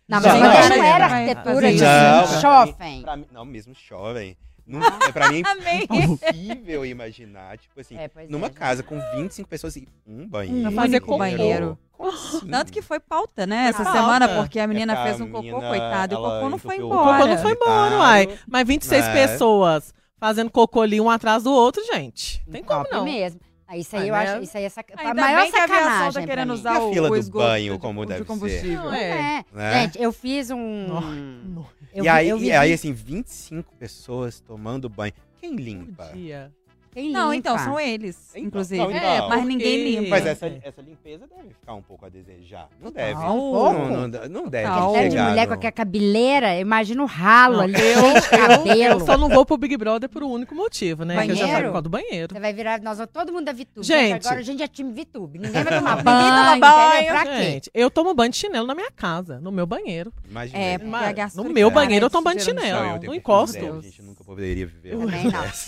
Não, 0.08 0.20
Não, 0.20 0.28
mas 0.28 0.40
não, 0.40 0.68
não, 0.68 0.76
não, 0.76 0.84
era 0.84 1.06
arquitetura 1.06 1.72
de. 1.72 1.80
Não, 1.82 2.40
pra 2.40 2.66
pra 3.02 3.16
mim- 3.16 3.26
não, 3.32 3.44
mesmo 3.44 3.74
jovem. 3.74 4.36
Não, 4.68 4.80
é 4.84 5.12
pra 5.12 5.28
mim 5.30 5.42
impossível 5.90 6.84
imaginar, 6.84 7.56
tipo 7.56 7.80
assim, 7.80 7.96
É, 7.96 8.08
pois 8.08 8.26
é, 8.26 8.30
numa 8.32 8.48
gente. 8.48 8.56
casa 8.56 8.82
com 8.82 8.98
25 9.14 9.48
pessoas 9.48 9.76
e 9.76 9.86
um 10.06 10.26
banheiro. 10.26 10.68
Um 10.68 10.72
fazer 10.72 10.88
único 10.96 11.06
cocô. 11.06 11.18
banheiro. 11.18 11.78
Assim? 12.00 12.46
Tanto 12.48 12.72
que 12.72 12.82
foi 12.82 12.98
pauta, 13.00 13.46
né? 13.46 13.68
Essa 13.68 13.84
Foi 13.84 13.92
semana, 13.92 14.26
pauta. 14.26 14.42
porque 14.42 14.58
a 14.58 14.66
menina 14.66 14.92
É, 14.94 15.02
fez 15.04 15.20
um 15.20 15.24
a 15.24 15.28
cocô, 15.28 15.42
menina, 15.42 15.68
coitado, 15.68 16.14
e 16.14 16.16
o 16.16 16.20
cocô 16.20 16.48
não 16.50 16.58
foi 16.58 16.74
entupiu 16.76 16.86
o 16.94 16.98
cocô 16.98 17.10
embora. 17.14 17.26
não 17.26 17.38
foi 17.42 17.52
embora, 17.52 17.96
uai. 17.98 18.38
Mas 18.48 18.66
26 18.66 19.04
É. 19.06 19.12
pessoas 19.12 19.94
fazendo 20.18 20.50
cocô 20.50 20.80
ali 20.82 21.00
um 21.00 21.08
atrás 21.10 21.44
do 21.44 21.52
outro, 21.52 21.82
gente. 21.86 22.42
Tem 22.50 22.62
como 22.64 22.82
Top 22.84 22.94
não. 22.96 23.04
mesmo. 23.04 23.40
Ah, 23.68 23.76
Isso 23.76 23.96
aí 23.96 24.02
Ah, 24.02 24.06
eu 24.06 24.12
né? 24.12 24.18
acho, 24.32 24.42
isso 24.44 24.56
aí 24.56 24.64
é 24.64 24.68
sac... 24.68 24.92
a 24.94 25.00
Ainda 25.00 25.20
maior 25.22 25.42
bem 25.42 25.50
que 25.50 25.56
a 25.58 25.64
aviação 25.64 25.84
sacanagem 25.84 26.22
tá 26.22 26.26
querendo 26.28 26.52
usar 26.52 26.72
E 26.74 26.76
a 26.76 26.80
o, 26.84 26.92
fila 26.92 27.08
o 27.08 27.10
do 27.10 27.16
esgoto 27.16 27.46
banho, 27.46 27.72
de- 27.72 27.78
como 27.80 28.00
de 28.02 28.06
deve 28.08 28.20
ser? 28.20 28.26
combustível. 28.26 28.84
Não, 28.84 28.94
É. 28.94 29.44
Né? 29.52 29.82
Gente, 29.82 30.02
eu 30.02 30.12
fiz 30.12 30.50
um... 30.50 30.86
Não. 30.86 31.66
Eu, 31.92 32.04
e 32.04 32.08
aí, 32.08 32.24
vi- 32.26 32.30
eu 32.30 32.38
e 32.40 32.52
aí, 32.52 32.72
assim, 32.72 32.92
25 32.92 33.74
pessoas 33.74 34.38
tomando 34.40 34.88
banho. 34.88 35.12
Quem 35.40 35.56
limpa? 35.56 36.10
Dia. 36.14 36.52
Quem 36.96 37.10
Não, 37.12 37.30
limpa? 37.30 37.36
então, 37.36 37.58
são 37.58 37.78
eles, 37.78 38.16
Então, 38.34 38.46
inclusive. 38.46 38.80
não, 38.82 38.90
então. 38.90 39.28
mas 39.28 39.44
ninguém 39.44 39.76
porque- 39.84 40.00
limpa. 40.00 40.08
Mas 40.08 40.26
essa, 40.26 40.46
É. 40.46 40.60
essa 40.64 40.80
limpeza 40.80 41.26
deve 41.26 41.50
ficar 41.50 41.74
um 41.74 41.82
pouco 41.82 42.06
a 42.06 42.08
desejar. 42.08 42.70
Não 42.80 42.90
Total. 42.90 43.06
deve. 43.06 43.20
Um 43.20 43.38
pouco? 43.52 43.72
Não, 43.74 44.08
não, 44.08 44.28
não 44.30 44.48
deve 44.48 44.66
Total. 44.66 44.88
Aquele 44.88 44.94
tanto 44.94 45.04
de 45.04 45.10
chegar 45.10 45.28
mulher 45.28 45.46
com 45.46 45.52
aquela 45.52 45.72
cabeleira, 45.72 46.58
imagina 46.58 47.02
o 47.02 47.06
ralo 47.06 47.56
Não, 47.58 47.62
ali, 47.64 47.74
eu- 47.74 48.22
cabelo. 48.30 48.82
Eu 49.00 49.00
só 49.00 49.18
não 49.18 49.28
vou 49.28 49.44
pro 49.44 49.58
Big 49.58 49.76
Brother 49.76 50.08
por 50.08 50.22
um 50.22 50.30
único 50.30 50.54
motivo, 50.54 51.04
né? 51.04 51.14
Que 51.26 51.32
eu 51.32 51.36
já 51.36 51.42
Banheiro? 51.46 51.66
causa 51.68 51.82
do 51.82 51.90
banheiro. 51.90 52.32
Você 52.34 52.40
vai 52.40 52.52
virar, 52.54 52.80
nós 52.80 52.96
vamos 52.96 53.12
todo 53.12 53.30
mundo 53.30 53.44
da 53.44 53.52
VTube. 53.52 53.86
Gente. 53.86 54.26
agora 54.26 54.40
a 54.40 54.42
gente 54.42 54.62
é 54.62 54.66
time 54.66 54.90
VTube. 54.90 55.38
Ninguém 55.38 55.62
vai 55.64 55.78
tomar 55.78 55.96
Ninguém 56.00 56.04
banho, 56.04 56.60
banho. 56.60 57.06
Pra 57.08 57.24
quê? 57.26 57.42
Gente, 57.42 57.70
eu 57.74 57.90
tomo 57.90 58.14
banho 58.14 58.30
de 58.30 58.38
chinelo 58.38 58.66
na 58.66 58.74
minha 58.74 58.90
casa, 58.90 59.38
no 59.38 59.52
meu 59.52 59.66
banheiro. 59.66 60.10
Imagina. 60.30 60.58
É, 60.58 60.78
né? 60.78 60.84
Mas 60.86 61.36
a 61.36 61.42
no 61.42 61.50
meu 61.50 61.68
é 61.68 61.70
banheiro 61.70 62.06
eu 62.06 62.10
tomo 62.10 62.24
banho 62.24 62.38
de 62.38 62.44
chinelo. 62.44 63.00
não 63.04 63.14
encosto. 63.14 63.58
ideia, 63.58 63.82
gente, 63.82 64.00
nunca 64.00 64.24
poderia 64.24 64.66
viver. 64.66 64.96
Não. 64.96 65.06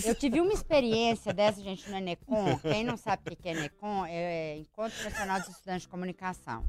Eu 0.06 0.14
tive 0.14 0.40
uma 0.40 0.52
experiência 0.54 1.17
dessa, 1.32 1.60
gente, 1.62 1.88
no 1.90 1.96
Enecom. 1.96 2.58
Quem 2.60 2.84
não 2.84 2.96
sabe 2.96 3.22
o 3.30 3.36
que 3.36 3.48
é 3.48 3.52
Enecom, 3.52 4.04
é 4.06 4.56
Encontro 4.58 5.02
Nacional 5.04 5.40
dos 5.40 5.48
Estudantes 5.48 5.82
de 5.82 5.88
Comunicação. 5.88 6.64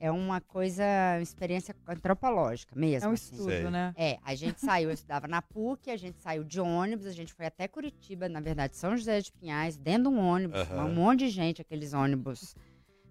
É 0.00 0.12
uma 0.12 0.40
coisa, 0.40 0.84
uma 1.16 1.22
experiência 1.22 1.74
antropológica 1.86 2.74
mesmo. 2.76 3.06
É 3.06 3.10
um 3.10 3.14
assim. 3.14 3.34
estudo, 3.34 3.50
Sei. 3.50 3.70
né? 3.70 3.92
É, 3.96 4.18
a 4.24 4.34
gente 4.34 4.60
saiu, 4.60 4.90
eu 4.90 4.94
estudava 4.94 5.26
na 5.26 5.42
PUC, 5.42 5.90
a 5.90 5.96
gente 5.96 6.20
saiu 6.20 6.44
de 6.44 6.60
ônibus, 6.60 7.06
a 7.06 7.10
gente 7.10 7.34
foi 7.34 7.46
até 7.46 7.66
Curitiba, 7.66 8.28
na 8.28 8.40
verdade, 8.40 8.76
São 8.76 8.96
José 8.96 9.20
de 9.20 9.32
Pinhais, 9.32 9.76
dentro 9.76 10.04
de 10.04 10.16
um 10.16 10.20
ônibus, 10.20 10.60
Aham. 10.60 10.84
um 10.84 10.94
monte 10.94 11.20
de 11.20 11.30
gente, 11.30 11.60
aqueles 11.60 11.94
ônibus, 11.94 12.54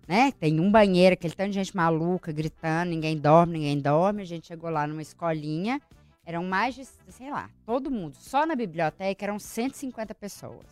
né? 0.08 0.32
Tem 0.40 0.62
um 0.62 0.72
banheiro, 0.72 1.14
aquele 1.14 1.34
tanto 1.34 1.50
de 1.50 1.56
gente 1.56 1.76
maluca, 1.76 2.32
gritando, 2.32 2.90
ninguém 2.90 3.18
dorme, 3.18 3.54
ninguém 3.54 3.80
dorme. 3.80 4.22
A 4.22 4.26
gente 4.26 4.48
chegou 4.48 4.70
lá 4.70 4.88
numa 4.88 5.02
escolinha, 5.02 5.82
eram 6.28 6.44
mais 6.44 6.76
de, 6.76 6.84
sei 7.10 7.32
lá, 7.32 7.50
todo 7.66 7.90
mundo. 7.90 8.14
Só 8.20 8.46
na 8.46 8.54
biblioteca 8.54 9.24
eram 9.24 9.40
150 9.40 10.14
pessoas. 10.14 10.66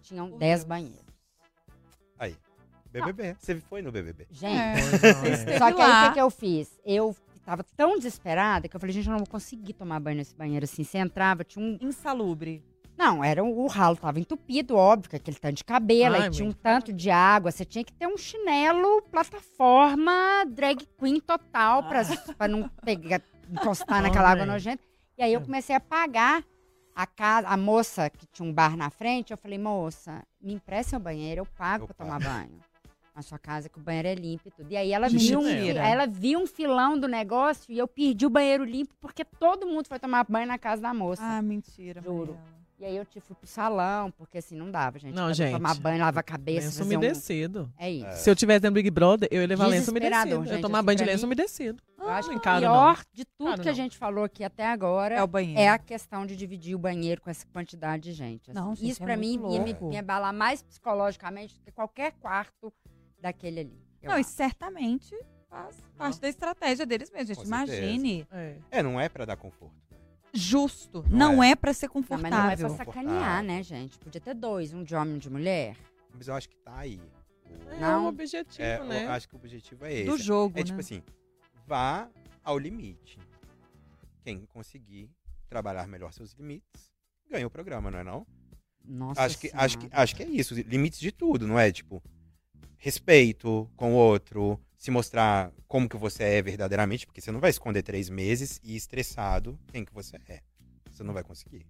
Tinham 0.00 0.30
10 0.38 0.62
banheiros. 0.64 1.04
Aí. 2.16 2.36
BBB. 2.92 3.36
Você 3.38 3.56
foi 3.56 3.82
no 3.82 3.90
BBB? 3.90 4.28
Gente, 4.30 4.54
É. 4.56 5.58
Só 5.58 5.72
que 5.72 5.82
aí 5.82 6.04
o 6.04 6.08
que, 6.08 6.14
que 6.14 6.20
eu 6.20 6.30
fiz? 6.30 6.78
Eu 6.84 7.14
tava 7.44 7.64
tão 7.76 7.96
desesperada 7.98 8.68
que 8.68 8.76
eu 8.76 8.80
falei, 8.80 8.94
gente, 8.94 9.06
eu 9.08 9.10
não 9.10 9.18
vou 9.18 9.26
conseguir 9.28 9.72
tomar 9.72 9.98
banho 9.98 10.18
nesse 10.18 10.36
banheiro 10.36 10.64
assim. 10.64 10.84
Você 10.84 10.98
entrava, 10.98 11.42
tinha 11.42 11.62
um. 11.64 11.76
Insalubre. 11.82 12.64
Não, 12.96 13.22
era 13.22 13.42
um- 13.44 13.58
o 13.58 13.66
ralo 13.66 13.96
tava 13.96 14.18
entupido, 14.20 14.74
óbvio, 14.76 15.10
aquele 15.14 15.36
tanto 15.38 15.56
de 15.56 15.64
cabelo, 15.64 16.14
Ai, 16.16 16.22
aí 16.22 16.30
tinha 16.30 16.48
um 16.48 16.52
tanto 16.52 16.92
de 16.92 17.10
água. 17.10 17.50
Você 17.50 17.64
tinha 17.64 17.84
que 17.84 17.92
ter 17.92 18.06
um 18.06 18.16
chinelo, 18.16 19.02
plataforma, 19.02 20.44
drag 20.48 20.86
queen 20.98 21.20
total, 21.20 21.82
pra, 21.88 22.02
pra 22.36 22.48
não 22.48 22.68
pegar, 22.84 23.20
encostar 23.50 24.02
naquela 24.02 24.30
água 24.30 24.46
nojenta. 24.46 24.82
E 25.16 25.22
aí 25.22 25.32
eu 25.32 25.40
comecei 25.40 25.74
a 25.74 25.80
pagar 25.80 26.44
a 26.94 27.06
casa, 27.06 27.48
a 27.48 27.56
moça 27.56 28.10
que 28.10 28.26
tinha 28.26 28.48
um 28.48 28.52
bar 28.52 28.76
na 28.76 28.90
frente, 28.90 29.30
eu 29.32 29.36
falei, 29.36 29.58
moça, 29.58 30.22
me 30.40 30.54
empresta 30.54 30.90
seu 30.90 31.00
banheiro, 31.00 31.42
eu 31.42 31.46
pago 31.46 31.84
Eu 31.84 31.88
pra 31.88 31.94
tomar 32.04 32.20
banho. 32.20 32.60
na 33.14 33.22
sua 33.22 33.38
casa 33.38 33.68
que 33.68 33.78
o 33.78 33.82
banheiro 33.82 34.08
é 34.08 34.14
limpo 34.14 34.48
e 34.48 34.50
tudo. 34.50 34.70
E 34.70 34.76
aí 34.76 34.92
ela 34.92 35.08
viu, 35.08 35.40
um, 35.40 35.48
ela 35.48 36.06
viu 36.06 36.40
um 36.40 36.46
filão 36.46 36.98
do 36.98 37.06
negócio 37.08 37.72
e 37.72 37.78
eu 37.78 37.86
perdi 37.88 38.26
o 38.26 38.30
banheiro 38.30 38.64
limpo 38.64 38.94
porque 39.00 39.24
todo 39.24 39.66
mundo 39.66 39.86
foi 39.86 39.98
tomar 39.98 40.24
banho 40.28 40.46
na 40.46 40.58
casa 40.58 40.82
da 40.82 40.94
moça. 40.94 41.22
Ah, 41.24 41.42
mentira. 41.42 42.00
Juro. 42.00 42.34
Mariela. 42.34 42.57
E 42.80 42.84
aí 42.84 42.96
eu 42.96 43.04
tipo, 43.04 43.26
fui 43.26 43.34
pro 43.34 43.46
salão, 43.48 44.08
porque 44.12 44.38
assim, 44.38 44.54
não 44.54 44.70
dava, 44.70 45.00
gente. 45.00 45.12
Não, 45.12 45.32
gente. 45.34 45.50
Tomar 45.52 45.74
banho, 45.74 45.98
lavar 45.98 46.20
a 46.20 46.22
cabeça, 46.22 46.66
Lenço 46.66 46.78
fazer 46.78 46.94
um... 46.96 46.98
umedecido. 46.98 47.72
É 47.76 47.90
isso. 47.90 48.18
Se 48.22 48.30
eu 48.30 48.36
tivesse 48.36 48.60
dentro 48.60 48.74
do 48.74 48.74
Big 48.76 48.88
Brother, 48.90 49.28
eu 49.32 49.40
ia 49.40 49.46
levar 49.48 49.66
lenço 49.66 49.90
umedecido. 49.90 50.30
Eu 50.30 50.44
ia 50.44 50.48
gente, 50.52 50.60
tomar 50.62 50.78
assim, 50.78 50.86
banho 50.86 50.98
de 50.98 51.04
lenço 51.04 51.26
mim- 51.26 51.32
umedecido. 51.32 51.82
Eu 51.98 52.08
acho 52.08 52.28
não 52.28 52.38
que 52.38 52.48
o 52.48 52.58
pior 52.60 53.02
de 53.12 53.24
tudo 53.24 53.48
Encaro, 53.48 53.62
que 53.62 53.68
a 53.68 53.72
não. 53.72 53.76
gente 53.76 53.98
falou 53.98 54.22
aqui 54.24 54.44
até 54.44 54.64
agora 54.64 55.16
É 55.16 55.22
o 55.22 55.26
banheiro. 55.26 55.60
é 55.60 55.68
a 55.68 55.76
questão 55.78 56.24
de 56.24 56.36
dividir 56.36 56.76
o 56.76 56.78
banheiro 56.78 57.20
com 57.20 57.28
essa 57.28 57.44
quantidade 57.52 58.04
de 58.04 58.12
gente. 58.12 58.50
assim. 58.52 58.58
Não, 58.60 58.74
gente, 58.76 58.90
Isso 58.92 59.02
é 59.02 59.06
pra 59.06 59.16
mim 59.16 59.32
ia 59.50 59.60
me, 59.60 59.74
me 59.74 59.98
abalar 59.98 60.32
mais 60.32 60.62
psicologicamente 60.62 61.54
do 61.56 61.60
que 61.60 61.72
qualquer 61.72 62.12
quarto 62.12 62.72
daquele 63.20 63.60
ali. 63.60 63.82
eu 64.00 64.10
Não, 64.10 64.16
e 64.18 64.20
acho. 64.20 64.30
certamente 64.30 65.14
faz 65.50 65.76
parte 65.96 66.20
da 66.20 66.28
estratégia 66.28 66.86
deles 66.86 67.10
mesmo, 67.10 67.34
gente. 67.34 67.44
Imagine. 67.44 68.26
É. 68.30 68.56
É, 68.70 68.82
não 68.82 69.00
é 69.00 69.08
pra 69.08 69.24
dar 69.24 69.36
conforto. 69.36 69.74
Justo. 70.38 71.04
Não 71.10 71.34
Não, 71.36 71.42
é. 71.42 71.54
pra 71.56 71.72
ser 71.74 71.88
Não, 71.88 71.94
mas 71.94 72.08
não 72.08 72.26
é 72.28 72.30
confortável. 72.56 72.74
pra 72.76 72.84
sacanear, 72.84 73.42
né, 73.42 73.62
gente? 73.62 73.98
Podia 73.98 74.20
ter 74.20 74.34
dois, 74.34 74.72
um 74.72 74.82
de 74.84 74.94
homem 74.94 75.14
e 75.14 75.16
um 75.16 75.18
de 75.18 75.30
mulher. 75.30 75.76
Mas 76.14 76.28
eu 76.28 76.34
acho 76.34 76.48
que 76.48 76.56
tá 76.56 76.76
aí. 76.78 77.00
O- 77.66 77.70
É 77.70 77.80
Não. 77.80 78.04
o 78.04 78.08
objetivo, 78.08 78.62
É, 78.62 78.82
né? 78.84 79.04
eu 79.06 79.10
acho 79.10 79.28
que 79.28 79.34
o 79.34 79.38
objetivo 79.38 79.84
é 79.84 79.92
esse. 79.94 80.04
Do 80.10 80.18
jogo, 80.18 80.58
É 80.58 80.62
tipo 80.62 80.76
né? 80.76 80.80
assim, 80.80 81.02
vá 81.66 82.08
ao 82.44 82.58
limite. 82.58 83.18
Quem 84.22 84.44
conseguir 84.46 85.10
trabalhar 85.48 85.86
melhor 85.88 86.12
seus 86.12 86.32
limites, 86.34 86.90
ganha 87.30 87.46
o 87.46 87.50
programa, 87.50 87.90
não 87.90 87.98
é 87.98 88.04
não? 88.04 88.26
Nossa 88.84 89.22
Acho 89.22 89.38
que, 89.38 89.50
acho, 89.52 89.78
que, 89.78 89.88
acho 89.90 90.16
que 90.16 90.22
é 90.22 90.26
isso. 90.28 90.54
Limites 90.54 90.98
de 91.00 91.10
tudo, 91.12 91.46
não 91.46 91.58
é? 91.58 91.70
Tipo, 91.72 92.02
respeito 92.78 93.68
com 93.76 93.92
o 93.92 93.96
outro, 93.96 94.58
se 94.76 94.90
mostrar 94.90 95.50
como 95.66 95.88
que 95.88 95.96
você 95.96 96.22
é 96.24 96.42
verdadeiramente, 96.42 97.06
porque 97.06 97.20
você 97.20 97.30
não 97.30 97.40
vai 97.40 97.50
esconder 97.50 97.82
três 97.82 98.08
meses 98.08 98.60
e 98.64 98.76
estressado 98.76 99.58
quem 99.72 99.84
que 99.84 99.92
você 99.92 100.16
é. 100.28 100.40
Você 100.90 101.02
não 101.02 101.12
vai 101.12 101.22
conseguir. 101.22 101.66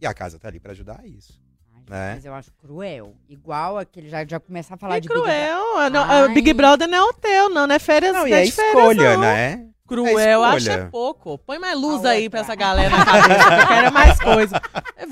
E 0.00 0.06
a 0.06 0.12
casa 0.12 0.38
tá 0.38 0.48
ali 0.48 0.60
pra 0.60 0.72
ajudar 0.72 1.00
a 1.00 1.06
isso. 1.06 1.40
Ai, 1.72 1.82
né? 1.88 2.14
Mas 2.16 2.24
eu 2.24 2.34
acho 2.34 2.52
cruel. 2.54 3.14
Igual 3.28 3.78
aquele, 3.78 4.08
já, 4.08 4.24
já 4.26 4.38
começar 4.40 4.74
a 4.74 4.76
falar 4.76 4.96
É 4.96 5.00
de 5.00 5.08
Big 5.08 5.18
Brother. 5.20 5.34
cruel. 5.48 5.90
Não, 5.90 6.24
o 6.30 6.34
Big 6.34 6.52
Brother 6.52 6.88
não 6.88 6.98
é 6.98 7.02
hotel, 7.02 7.48
não, 7.48 7.66
não 7.66 7.74
é 7.74 7.78
férias. 7.78 8.12
Não, 8.12 8.26
e 8.26 8.30
não 8.30 8.36
é 8.36 8.46
férias, 8.50 8.58
escolha, 8.74 9.12
não. 9.14 9.20
né? 9.20 9.68
Cruel, 9.86 10.18
É 10.18 10.34
eu 10.34 10.42
acho 10.42 10.58
escolha. 10.68 10.80
é 10.82 10.84
pouco. 10.90 11.38
Põe 11.38 11.58
mais 11.60 11.80
luz 11.80 12.04
A 12.04 12.10
aí 12.10 12.24
outra. 12.24 12.30
pra 12.30 12.40
essa 12.40 12.54
galera 12.56 12.90
na 12.90 13.04
cabeça. 13.06 13.44
que 13.48 13.62
eu 13.62 13.66
quero 13.68 13.86
é 13.86 13.90
mais 13.90 14.20
coisa. 14.20 14.60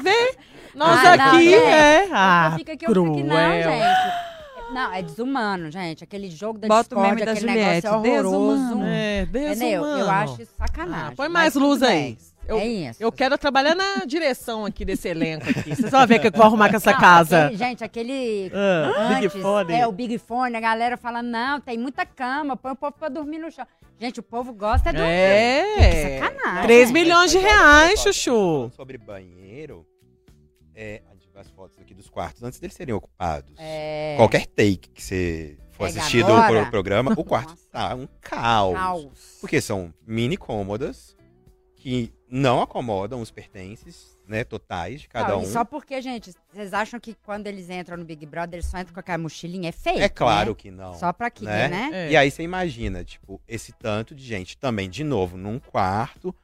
Vê, 0.02 0.36
nós 0.74 0.98
Ah, 1.06 1.16
não, 1.16 1.26
aqui 1.28 1.44
gente. 1.50 1.64
é. 1.64 2.08
Ah, 2.12 2.54
fica 2.58 2.72
aqui, 2.72 2.84
eu 2.84 2.88
fico 2.90 3.12
aqui, 3.12 3.22
não, 3.22 3.36
cruel. 3.36 3.62
gente. 3.70 4.33
Não, 4.74 4.92
é 4.92 5.02
desumano, 5.02 5.70
gente. 5.70 6.02
Aquele 6.04 6.28
jogo 6.30 6.58
da 6.58 6.68
Bota 6.68 6.94
o 6.94 6.98
Discord, 6.98 7.08
meme 7.14 7.24
da 7.24 7.32
aquele 7.32 7.48
Juliette, 7.52 7.86
negócio 7.86 8.06
é 8.06 8.20
horroroso. 8.20 8.62
desumano. 8.62 8.86
É, 8.86 9.22
Entendeu? 9.22 9.48
desumano. 9.54 9.98
Eu 10.00 10.10
acho 10.10 10.42
isso 10.42 10.52
Ah, 10.58 10.66
sacanagem. 10.66 11.16
põe 11.16 11.28
mas 11.28 11.54
mais 11.54 11.54
luz 11.54 11.82
aí. 11.82 12.18
Eu, 12.46 12.58
é 12.58 12.66
isso. 12.66 13.02
eu 13.02 13.10
quero 13.10 13.38
trabalhar 13.38 13.74
na 13.74 14.04
direção 14.04 14.66
aqui 14.66 14.84
desse 14.84 15.08
elenco 15.08 15.48
aqui. 15.48 15.74
Vocês 15.74 15.90
vão 15.90 16.06
ver 16.06 16.16
o 16.18 16.20
que 16.20 16.26
eu 16.26 16.32
vou 16.32 16.42
arrumar 16.44 16.68
com 16.68 16.76
essa 16.76 16.92
Não, 16.92 17.00
casa. 17.00 17.44
aquele- 17.46 17.56
gente, 17.56 17.82
aquele. 17.84 18.50
Ah, 18.54 19.08
Big 19.14 19.26
antes, 19.28 19.40
Fone. 19.40 19.72
É, 19.72 19.86
o 19.86 19.92
Big 19.92 20.18
Fone, 20.18 20.54
a 20.54 20.60
galera 20.60 20.96
fala, 20.98 21.22
não, 21.22 21.58
tem 21.58 21.78
muita 21.78 22.04
cama, 22.04 22.54
põe 22.54 22.72
o 22.72 22.76
povo 22.76 22.92
pra 22.98 23.08
dormir 23.08 23.38
no 23.38 23.50
chão. 23.50 23.66
Gente, 23.98 24.20
o 24.20 24.22
povo 24.22 24.52
gosta 24.52 24.92
do. 24.92 25.00
É. 25.00 25.62
Que 26.18 26.18
sacanagem. 26.26 26.62
3 26.64 26.88
gente. 26.88 26.92
milhões 26.92 27.30
de 27.30 27.38
reais, 27.38 28.00
Chuchu. 28.02 28.70
Sobre 28.76 28.98
banheiro, 28.98 29.86
é, 30.74 31.00
a 31.10 31.13
as 31.36 31.50
fotos 31.50 31.78
aqui 31.80 31.94
dos 31.94 32.08
quartos 32.08 32.42
antes 32.42 32.58
deles 32.58 32.74
serem 32.76 32.94
ocupados. 32.94 33.54
É. 33.58 34.14
Qualquer 34.16 34.46
take 34.46 34.88
que 34.92 35.02
você 35.02 35.58
for 35.72 35.86
Pega 35.86 36.00
assistir 36.00 36.24
do 36.24 36.32
pro- 36.46 36.70
programa, 36.70 37.12
o 37.16 37.24
quarto 37.24 37.50
Nossa. 37.50 37.68
tá 37.70 37.94
um 37.94 38.06
caos. 38.20 38.74
Caos. 38.74 39.38
Porque 39.40 39.60
são 39.60 39.92
mini 40.06 40.36
cômodas 40.36 41.16
que 41.76 42.12
não 42.30 42.62
acomodam 42.62 43.20
os 43.20 43.30
pertences, 43.30 44.16
né, 44.26 44.42
totais 44.42 45.02
de 45.02 45.08
cada 45.08 45.28
Não, 45.34 45.40
um. 45.40 45.42
e 45.42 45.46
só 45.46 45.64
porque, 45.66 46.00
gente, 46.00 46.32
vocês 46.50 46.72
acham 46.72 46.98
que 46.98 47.14
quando 47.14 47.46
eles 47.46 47.68
entram 47.68 47.98
no 47.98 48.04
Big 48.06 48.24
Brother, 48.24 48.54
eles 48.54 48.66
só 48.66 48.78
entram 48.78 48.94
com 48.94 49.00
aquela 49.00 49.18
mochilinha? 49.18 49.68
É 49.68 49.72
feio. 49.72 49.98
É 50.00 50.08
claro 50.08 50.54
que 50.54 50.70
não. 50.70 50.94
Só 50.94 51.12
pra 51.12 51.30
que, 51.30 51.44
né? 51.44 51.68
né? 51.68 51.90
É. 51.92 52.10
E 52.12 52.16
aí 52.16 52.30
você 52.30 52.42
imagina, 52.42 53.04
tipo, 53.04 53.38
esse 53.46 53.70
tanto 53.72 54.14
de 54.14 54.24
gente 54.24 54.56
também, 54.56 54.88
de 54.88 55.04
novo, 55.04 55.36
num 55.36 55.58
quarto, 55.58 56.34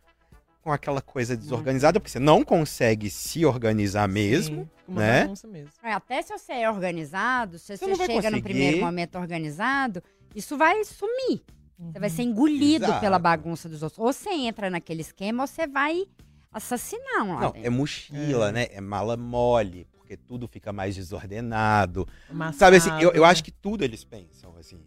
com 0.63 0.71
aquela 0.73 1.01
coisa 1.01 1.37
desorganizada, 1.37 1.99
porque 1.99 2.11
você 2.11 2.19
não 2.19 2.45
consegue 2.45 3.09
se 3.11 3.45
organizar 3.47 4.07
mesmo. 4.09 4.63
Sim, 4.65 4.69
uma 4.89 5.01
né? 5.01 5.21
bagunça 5.23 5.47
mesmo. 5.49 5.71
É, 5.83 5.93
Até 5.93 6.21
se 6.23 6.37
você 6.37 6.53
é 6.53 6.71
organizado, 6.71 7.59
se 7.59 7.67
Você 7.67 7.77
você, 7.79 7.87
não 7.87 7.97
vai 7.97 8.07
chega 8.07 8.31
no 8.31 8.43
primeiro 8.43 8.79
momento 8.79 9.17
organizado, 9.19 10.03
isso 10.35 10.57
vai 10.59 10.85
sumir. 10.85 11.43
Você 11.79 11.99
vai 11.99 12.11
Uhum. 12.11 12.17
ser 12.17 12.23
engolido 12.25 12.85
Exato. 12.85 13.01
pela 13.01 13.19
bagunça 13.19 13.69
dos 13.69 13.83
outros. 13.83 13.99
Ou 13.99 14.13
você 14.13 14.29
entra 14.31 14.69
naquele 14.69 15.01
esquema, 15.01 15.43
ou 15.43 15.47
você 15.47 15.67
vai 15.67 16.05
assassinar 16.53 17.23
um 17.25 17.35
lá 17.35 17.41
Não, 17.41 17.53
dentro. 17.53 17.67
é 17.67 17.71
mochila, 17.71 18.49
É. 18.49 18.53
né? 18.53 18.67
É 18.71 18.81
mala 18.83 19.17
mole, 19.17 19.87
porque 19.93 20.17
tudo 20.17 20.47
fica 20.47 20.73
mais 20.73 20.95
desordenado. 20.97 22.07
Amassado, 22.29 22.59
Sabe 22.59 22.77
assim, 22.77 22.91
eu, 23.03 23.13
eu 23.13 23.23
né? 23.23 23.29
acho 23.29 23.43
que 23.43 23.51
tudo 23.51 23.83
eles 23.85 24.05
pensam, 24.05 24.55
assim. 24.59 24.79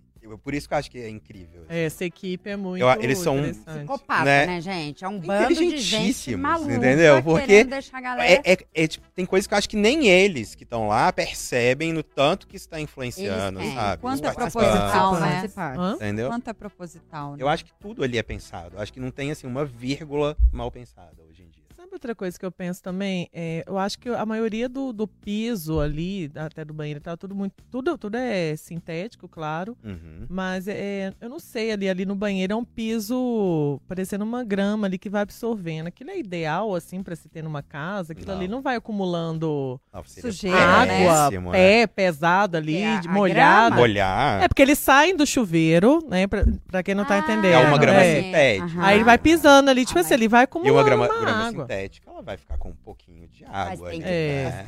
Por 0.43 0.53
isso 0.53 0.67
que 0.67 0.73
eu 0.73 0.77
acho 0.77 0.89
que 0.91 0.99
é 0.99 1.09
incrível. 1.09 1.63
assim. 1.63 1.73
É, 1.79 1.85
Essa 1.85 2.05
equipe 2.05 2.49
é 2.49 2.55
muito 2.55 2.81
Eu- 2.81 3.01
eles 3.01 3.17
são-. 3.17 3.41
Psicopata, 3.41 4.23
né? 4.23 4.45
né? 4.45 4.61
gente? 4.61 5.03
É 5.03 5.07
um 5.07 5.19
bando 5.19 5.53
de 5.55 5.77
gente 5.77 6.35
maluca 6.35 6.73
entendeu? 6.73 7.21
Porque 7.23 7.63
deixar 7.63 7.97
a 7.97 8.01
galera... 8.01 8.41
É, 8.45 8.53
é- 8.53 8.57
é, 8.73 8.87
tipo, 8.87 9.07
tem 9.11 9.25
coisas 9.25 9.47
que 9.47 9.53
eu 9.53 9.57
acho 9.57 9.69
que 9.69 9.75
nem 9.75 10.07
eles 10.07 10.55
que 10.55 10.63
estão 10.63 10.87
lá 10.87 11.11
percebem 11.11 11.91
no 11.93 12.03
tanto 12.03 12.47
que 12.47 12.55
está 12.55 12.79
influenciando, 12.79 13.59
Eles 13.59 13.73
sabe? 13.73 14.01
Quanto 14.01 14.25
é 14.25 14.33
participantes, 14.33 14.71
proposital, 14.71 15.19
né? 15.19 15.93
Entendeu? 15.95 16.29
Quanto 16.29 16.49
é 16.49 16.53
proposital, 16.53 17.31
né? 17.31 17.37
Eu 17.39 17.47
acho 17.47 17.65
que 17.65 17.73
tudo 17.79 18.03
ali 18.03 18.17
é 18.17 18.23
pensado. 18.23 18.75
Eu 18.77 18.81
acho 18.81 18.91
que 18.93 18.99
não 18.99 19.11
tem, 19.11 19.31
assim, 19.31 19.47
uma 19.47 19.65
vírgula 19.65 20.37
mal 20.51 20.71
pensada 20.71 21.21
hoje 21.29 21.43
em 21.43 21.47
dia. 21.49 21.52
Sabe 21.93 21.97
outra 21.97 22.15
coisa 22.15 22.39
que 22.39 22.45
eu 22.45 22.51
penso 22.51 22.81
também? 22.81 23.29
É, 23.31 23.63
eu 23.67 23.77
acho 23.77 23.99
que 23.99 24.09
a 24.09 24.25
maioria 24.25 24.67
do, 24.67 24.91
do 24.91 25.07
piso 25.07 25.79
ali, 25.79 26.31
até 26.35 26.65
do 26.65 26.73
banheiro 26.73 26.97
e 26.97 27.01
tal, 27.01 27.15
tudo 27.15 27.35
muito. 27.35 27.53
Tudo, 27.69 27.97
tudo 27.99 28.15
é 28.15 28.55
sintético, 28.55 29.27
claro. 29.27 29.77
Uhum. 29.83 30.25
Mas 30.27 30.67
é, 30.67 31.13
eu 31.21 31.29
não 31.29 31.39
sei, 31.39 31.71
ali, 31.71 31.87
ali 31.87 32.03
no 32.03 32.15
banheiro 32.15 32.53
é 32.53 32.55
um 32.55 32.63
piso 32.65 33.79
parecendo 33.87 34.23
uma 34.25 34.43
grama 34.43 34.87
ali 34.87 34.97
que 34.97 35.07
vai 35.09 35.21
absorvendo. 35.21 35.85
Aquilo 35.87 36.09
é 36.09 36.17
ideal, 36.17 36.73
assim, 36.73 37.03
pra 37.03 37.15
se 37.15 37.29
ter 37.29 37.43
numa 37.43 37.61
casa. 37.61 38.13
Aquilo 38.13 38.31
Não. 38.31 38.37
ali 38.39 38.47
não 38.47 38.61
vai 38.61 38.75
acumulando 38.75 39.79
Não, 39.93 40.03
seria 40.03 40.31
Sujeira, 40.31 40.85
né? 40.87 41.07
água, 41.07 41.29
péssimo, 41.29 41.51
né? 41.51 41.57
pé 41.57 41.87
pesado 41.87 42.57
ali, 42.57 42.81
É, 42.81 43.01
molhado. 43.07 43.75
Molhar 43.75 44.41
É 44.41 44.47
porque 44.47 44.63
eles 44.63 44.79
saem 44.79 45.15
do 45.15 45.27
chuveiro, 45.27 45.99
né? 46.09 46.25
Pra, 46.25 46.43
pra 46.67 46.81
quem 46.81 46.95
não 46.95 47.05
tá 47.05 47.15
Ah, 47.15 47.19
entendendo. 47.19 47.53
é 47.53 47.67
uma 47.67 47.77
grama 47.77 48.01
é. 48.01 48.21
sintética. 48.23 48.65
Aham. 48.65 48.83
Aí 48.83 48.97
ele 48.97 49.03
vai 49.03 49.17
pisando 49.19 49.69
ali, 49.69 49.85
tipo 49.85 49.99
Ah, 49.99 50.01
assim, 50.01 50.09
mas- 50.09 50.19
ele 50.19 50.27
vai 50.27 50.41
E 50.41 50.45
acumulando 50.45 50.73
uma 50.75 50.83
grama, 50.83 51.05
uma 51.07 51.19
grama 51.21 51.47
água. 51.47 51.65
Ela 52.05 52.21
vai 52.21 52.37
ficar 52.37 52.57
com 52.57 52.69
um 52.69 52.75
pouquinho 52.75 53.27
de 53.27 53.43
Mas 53.45 53.71
água 53.79 53.89
tem 53.89 53.99
ali, 54.03 54.09
que- 54.09 54.09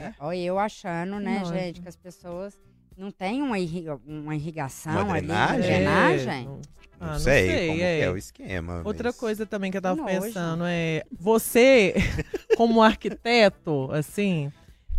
né? 0.04 0.16
Olha, 0.20 0.38
eu 0.40 0.58
achando, 0.60 1.20
né, 1.20 1.40
Nossa. 1.40 1.54
gente, 1.54 1.82
que 1.82 1.88
as 1.88 1.96
pessoas 1.96 2.58
não 2.98 3.12
têm 3.12 3.42
uma, 3.42 3.60
irriga- 3.60 4.00
uma 4.06 4.36
irrigação 4.36 4.92
Uma 4.94 5.16
ali, 5.16 5.28
drenagem? 5.28 5.56
uma 5.56 5.62
drenagem. 5.62 6.46
não- 6.46 6.62
Não, 6.98 7.08
Ah, 7.10 7.12
não 7.14 7.20
sei, 7.20 7.48
sei, 7.50 7.68
como 7.68 7.82
é. 7.82 7.98
que 7.98 8.04
é 8.06 8.10
o 8.10 8.18
esquema. 8.18 8.82
Outra 8.86 9.10
mas- 9.10 9.18
coisa 9.18 9.46
também 9.46 9.70
que 9.70 9.76
eu 9.78 9.82
tava 9.82 10.02
nojo. 10.02 10.08
pensando 10.22 10.64
é, 10.66 11.04
você, 11.12 11.94
como 12.56 12.82
arquiteto, 12.82 13.90
assim, 13.92 14.50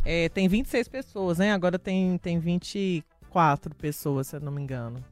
é, 0.05 0.29
tem 0.29 0.47
26 0.47 0.89
pessoas, 0.89 1.39
né? 1.39 1.53
Agora 1.53 1.79
tem, 1.79 2.19
tem 2.19 2.39
24 2.39 3.75
pessoas, 3.75 4.27
se 4.29 4.37
eu 4.37 4.41
não 4.41 4.53
me 4.53 4.61
engano. 4.63 5.03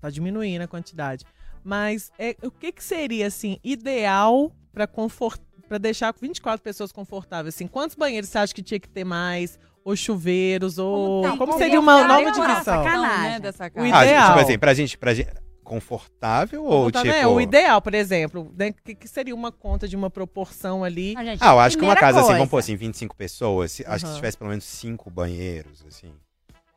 Tá 0.00 0.10
diminuindo 0.10 0.62
a 0.62 0.66
quantidade. 0.68 1.24
Mas 1.62 2.10
é, 2.18 2.36
o 2.42 2.50
que, 2.50 2.72
que 2.72 2.82
seria, 2.82 3.28
assim, 3.28 3.58
ideal 3.62 4.50
para 4.72 4.86
confort... 4.88 5.40
para 5.72 5.78
deixar 5.78 6.12
24 6.20 6.62
pessoas 6.62 6.92
confortáveis? 6.92 7.54
Assim, 7.54 7.66
quantos 7.66 7.96
banheiros 7.96 8.28
você 8.28 8.36
acha 8.36 8.54
que 8.54 8.62
tinha 8.62 8.78
que 8.78 8.88
ter 8.88 9.04
mais? 9.04 9.58
Ou 9.82 9.96
chuveiros? 9.96 10.76
Ou 10.78 11.22
Não, 11.22 11.38
como 11.38 11.52
podia 11.52 11.64
seria 11.66 11.80
uma 11.80 11.96
ficar 12.02 12.08
nova 12.08 12.30
divisão? 12.30 12.62
sacanagem. 12.62 13.30
né, 13.30 13.40
dessa 13.40 13.66
O 13.68 13.70
casa. 13.70 13.94
Ah, 13.96 14.04
ideal. 14.04 14.28
tipo 14.28 14.40
assim, 14.44 14.58
pra 14.58 14.74
gente, 14.74 14.98
pra 14.98 15.14
gente 15.14 15.30
confortável 15.64 16.62
ou 16.64 16.90
Tá, 16.92 17.00
tipo... 17.00 17.10
né? 17.14 17.26
O 17.26 17.40
ideal, 17.40 17.80
por 17.80 17.94
exemplo, 17.94 18.52
né? 18.56 18.72
que, 18.84 18.94
que 18.94 19.08
seria 19.08 19.34
uma 19.34 19.50
conta 19.50 19.88
de 19.88 19.96
uma 19.96 20.10
proporção 20.10 20.84
ali? 20.84 21.14
Não, 21.14 21.24
gente, 21.24 21.38
Ah, 21.42 21.52
eu 21.52 21.60
acho 21.60 21.78
que 21.78 21.84
uma 21.84 21.96
casa 21.96 22.18
assim, 22.18 22.26
coisa. 22.26 22.38
vamos 22.38 22.50
pôr 22.50 22.58
assim, 22.58 22.76
25 22.76 23.16
pessoas, 23.16 23.72
se- 23.72 23.84
acho 23.86 24.04
que 24.04 24.10
se 24.10 24.16
tivesse 24.16 24.36
pelo 24.36 24.50
menos 24.50 24.64
cinco 24.64 25.08
banheiros, 25.10 25.82
assim. 25.88 26.12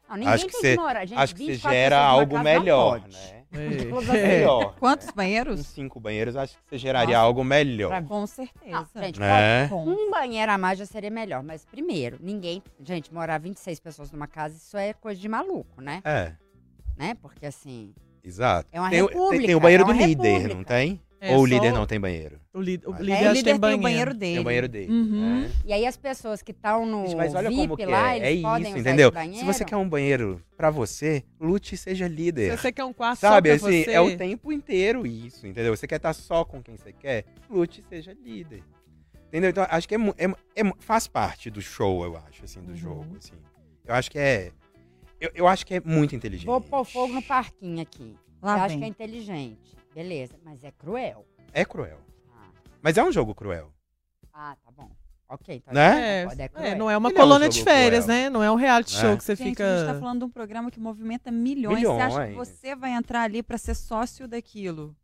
Não, 0.07 0.15
ninguém 0.15 0.33
acho 0.33 0.45
que 0.45 0.51
tem 0.53 0.61
cê- 0.61 0.77
que 0.77 0.81
morar. 0.81 1.05
Gente, 1.05 1.17
acho 1.19 1.35
que 1.35 1.41
você 1.45 1.51
24 1.53 1.77
gera 1.77 1.99
algo 1.99 2.35
não 2.37 2.43
melhor, 2.43 3.01
né? 3.01 3.43
É. 3.55 4.73
Quantos 4.79 5.09
banheiros? 5.11 5.65
cinco 5.67 5.99
banheiros, 5.99 6.35
acho 6.35 6.53
que 6.55 6.59
você 6.69 6.77
geraria 6.77 7.15
Nossa, 7.15 7.25
algo 7.25 7.43
melhor. 7.43 7.89
pra- 7.89 8.01
Com 8.01 8.25
certeza. 8.27 8.87
Não, 8.95 9.03
gente? 9.03 9.19
Com- 9.69 9.85
Um 9.87 10.11
banheiro 10.11 10.51
a 10.51 10.57
mais 10.57 10.77
já 10.79 10.85
seria 10.85 11.09
melhor, 11.09 11.41
mas 11.43 11.65
primeiro, 11.65 12.17
ninguém. 12.21 12.61
Gente, 12.83 13.13
morar 13.13 13.37
26 13.39 13.79
pessoas 13.79 14.11
numa 14.11 14.27
casa, 14.27 14.55
isso 14.57 14.77
é 14.77 14.93
coisa 14.93 15.19
de 15.19 15.27
maluco, 15.29 15.81
né? 15.81 16.01
É, 16.03 16.33
Né? 16.97 17.15
Porque 17.21 17.45
assim. 17.45 17.93
exato. 18.23 18.67
É 18.71 18.79
uma 18.79 18.89
tem, 18.89 19.01
o- 19.01 19.07
república, 19.07 19.37
tem, 19.37 19.45
tem 19.47 19.55
o 19.55 19.59
banheiro 19.59 19.83
é 19.83 19.85
do 19.87 19.91
líder, 19.91 20.23
república. 20.29 20.55
não 20.55 20.63
tem? 20.63 21.01
É, 21.27 21.35
Ou 21.35 21.41
o 21.41 21.45
líder 21.45 21.73
não 21.73 21.85
tem 21.87 21.99
banheiro? 21.99 22.39
O, 22.53 22.61
li- 22.61 22.79
o 22.85 22.93
É, 22.93 22.99
líder, 22.99 23.11
É, 23.11 23.15
acho 23.21 23.29
o 23.29 23.33
líder 23.33 23.43
tem 23.51 23.59
banheiro. 23.59 23.71
tem 23.71 23.79
o 23.79 23.81
banheiro 23.81 24.13
dele. 24.13 24.31
Tem 24.33 24.39
o 24.39 24.43
banheiro 24.43 24.67
dele. 24.67 24.91
Uhum. 24.91 25.43
É. 25.45 25.49
E 25.65 25.73
aí 25.73 25.85
as 25.87 25.97
pessoas 25.97 26.41
que 26.41 26.51
estão 26.51 26.85
no 26.85 27.05
Gente, 27.07 27.15
mas 27.15 27.33
olha 27.33 27.49
VIP 27.49 27.61
como 27.61 27.77
que 27.77 27.85
lá, 27.85 28.13
é. 28.13 28.17
eles 28.17 28.39
É 28.39 28.41
podem 28.41 28.67
isso, 28.69 28.77
entendeu? 28.79 29.11
banheiro? 29.11 29.39
Se 29.39 29.45
você 29.45 29.65
quer 29.65 29.75
um 29.77 29.89
banheiro 29.89 30.41
pra 30.55 30.69
você, 30.69 31.23
lute 31.39 31.73
e 31.75 31.77
seja 31.77 32.07
líder. 32.07 32.51
Se 32.51 32.57
você 32.63 32.71
quer 32.71 32.83
um 32.83 32.93
quarto 32.93 33.19
Sabe, 33.19 33.49
só 33.57 33.59
pra 33.59 33.69
assim, 33.69 33.83
você... 33.83 33.91
é 33.91 33.99
o 34.01 34.15
tempo 34.17 34.51
inteiro 34.51 35.07
isso, 35.07 35.47
entendeu? 35.47 35.75
Você 35.75 35.87
quer 35.87 35.95
estar 35.97 36.13
só 36.13 36.45
com 36.45 36.61
quem 36.61 36.77
você 36.77 36.93
quer, 36.93 37.25
lute 37.49 37.81
e 37.81 37.89
seja 37.89 38.15
líder. 38.23 38.63
Entendeu? 39.29 39.49
Então, 39.49 39.65
acho 39.69 39.87
que 39.87 39.95
é, 39.95 39.97
é 39.97 40.61
é 40.63 40.71
faz 40.79 41.07
parte 41.07 41.49
do 41.49 41.61
show, 41.61 42.03
eu 42.05 42.15
acho, 42.15 42.45
assim, 42.45 42.61
do 42.61 42.69
Uhum. 42.71 42.75
jogo, 42.77 43.17
assim. 43.17 43.33
Eu 43.83 43.93
acho 43.95 44.09
que 44.11 44.19
é... 44.19 44.51
Eu, 45.19 45.31
eu 45.33 45.47
acho 45.47 45.65
que 45.65 45.73
é 45.75 45.81
muito 45.83 46.15
inteligente. 46.15 46.45
Vou 46.45 46.61
pôr 46.61 46.85
fogo 46.85 47.13
no 47.13 47.21
parquinho 47.21 47.81
aqui. 47.81 48.15
Lá 48.41 48.57
eu 48.59 48.63
acho 48.63 48.69
vem. 48.69 48.79
que 48.79 48.85
é 48.85 48.87
inteligente. 48.87 49.75
Beleza, 49.95 50.35
mas 50.43 50.61
é 50.63 50.71
cruel. 50.71 51.25
É 51.53 51.63
cruel. 51.63 51.97
Ah, 52.35 52.49
Mas 52.81 52.97
é 52.97 53.03
um 53.03 53.11
jogo 53.11 53.33
cruel. 53.33 53.71
ah, 54.33 54.55
tá 54.63 54.69
bom. 54.71 54.91
Ok, 55.27 55.55
então 55.55 55.73
Né? 55.73 56.21
É, 56.21 56.25
pode, 56.27 56.41
é 56.41 56.45
é, 56.45 56.47
cruel. 56.49 56.75
não 56.77 56.91
é 56.91 56.97
uma 56.97 57.09
Ele 57.09 57.17
é 57.17 57.19
um 57.19 57.23
colônia 57.23 57.49
de 57.49 57.63
férias, 57.63 58.03
cruel. 58.05 58.19
né? 58.23 58.29
Não 58.29 58.43
é 58.43 58.51
um 58.51 58.55
reality 58.55 58.95
É. 58.95 58.99
show 59.01 59.17
que 59.17 59.23
você 59.23 59.35
Gente, 59.35 59.49
fica... 59.51 59.63
a 59.73 59.77
gente 59.79 59.87
tá 59.93 59.99
falando 59.99 60.19
de 60.19 60.25
um 60.25 60.29
programa 60.29 60.69
que 60.69 60.79
movimenta 60.79 61.31
milhões. 61.31 61.81
Você 61.81 62.01
acha 62.01 62.19
que 62.21 62.27
Milhões. 62.31 62.47
você 62.49 62.75
vai 62.75 62.91
entrar 62.91 63.21
ali 63.21 63.41
pra 63.41 63.57
ser 63.57 63.73
sócio 63.73 64.27
daquilo? 64.27 64.95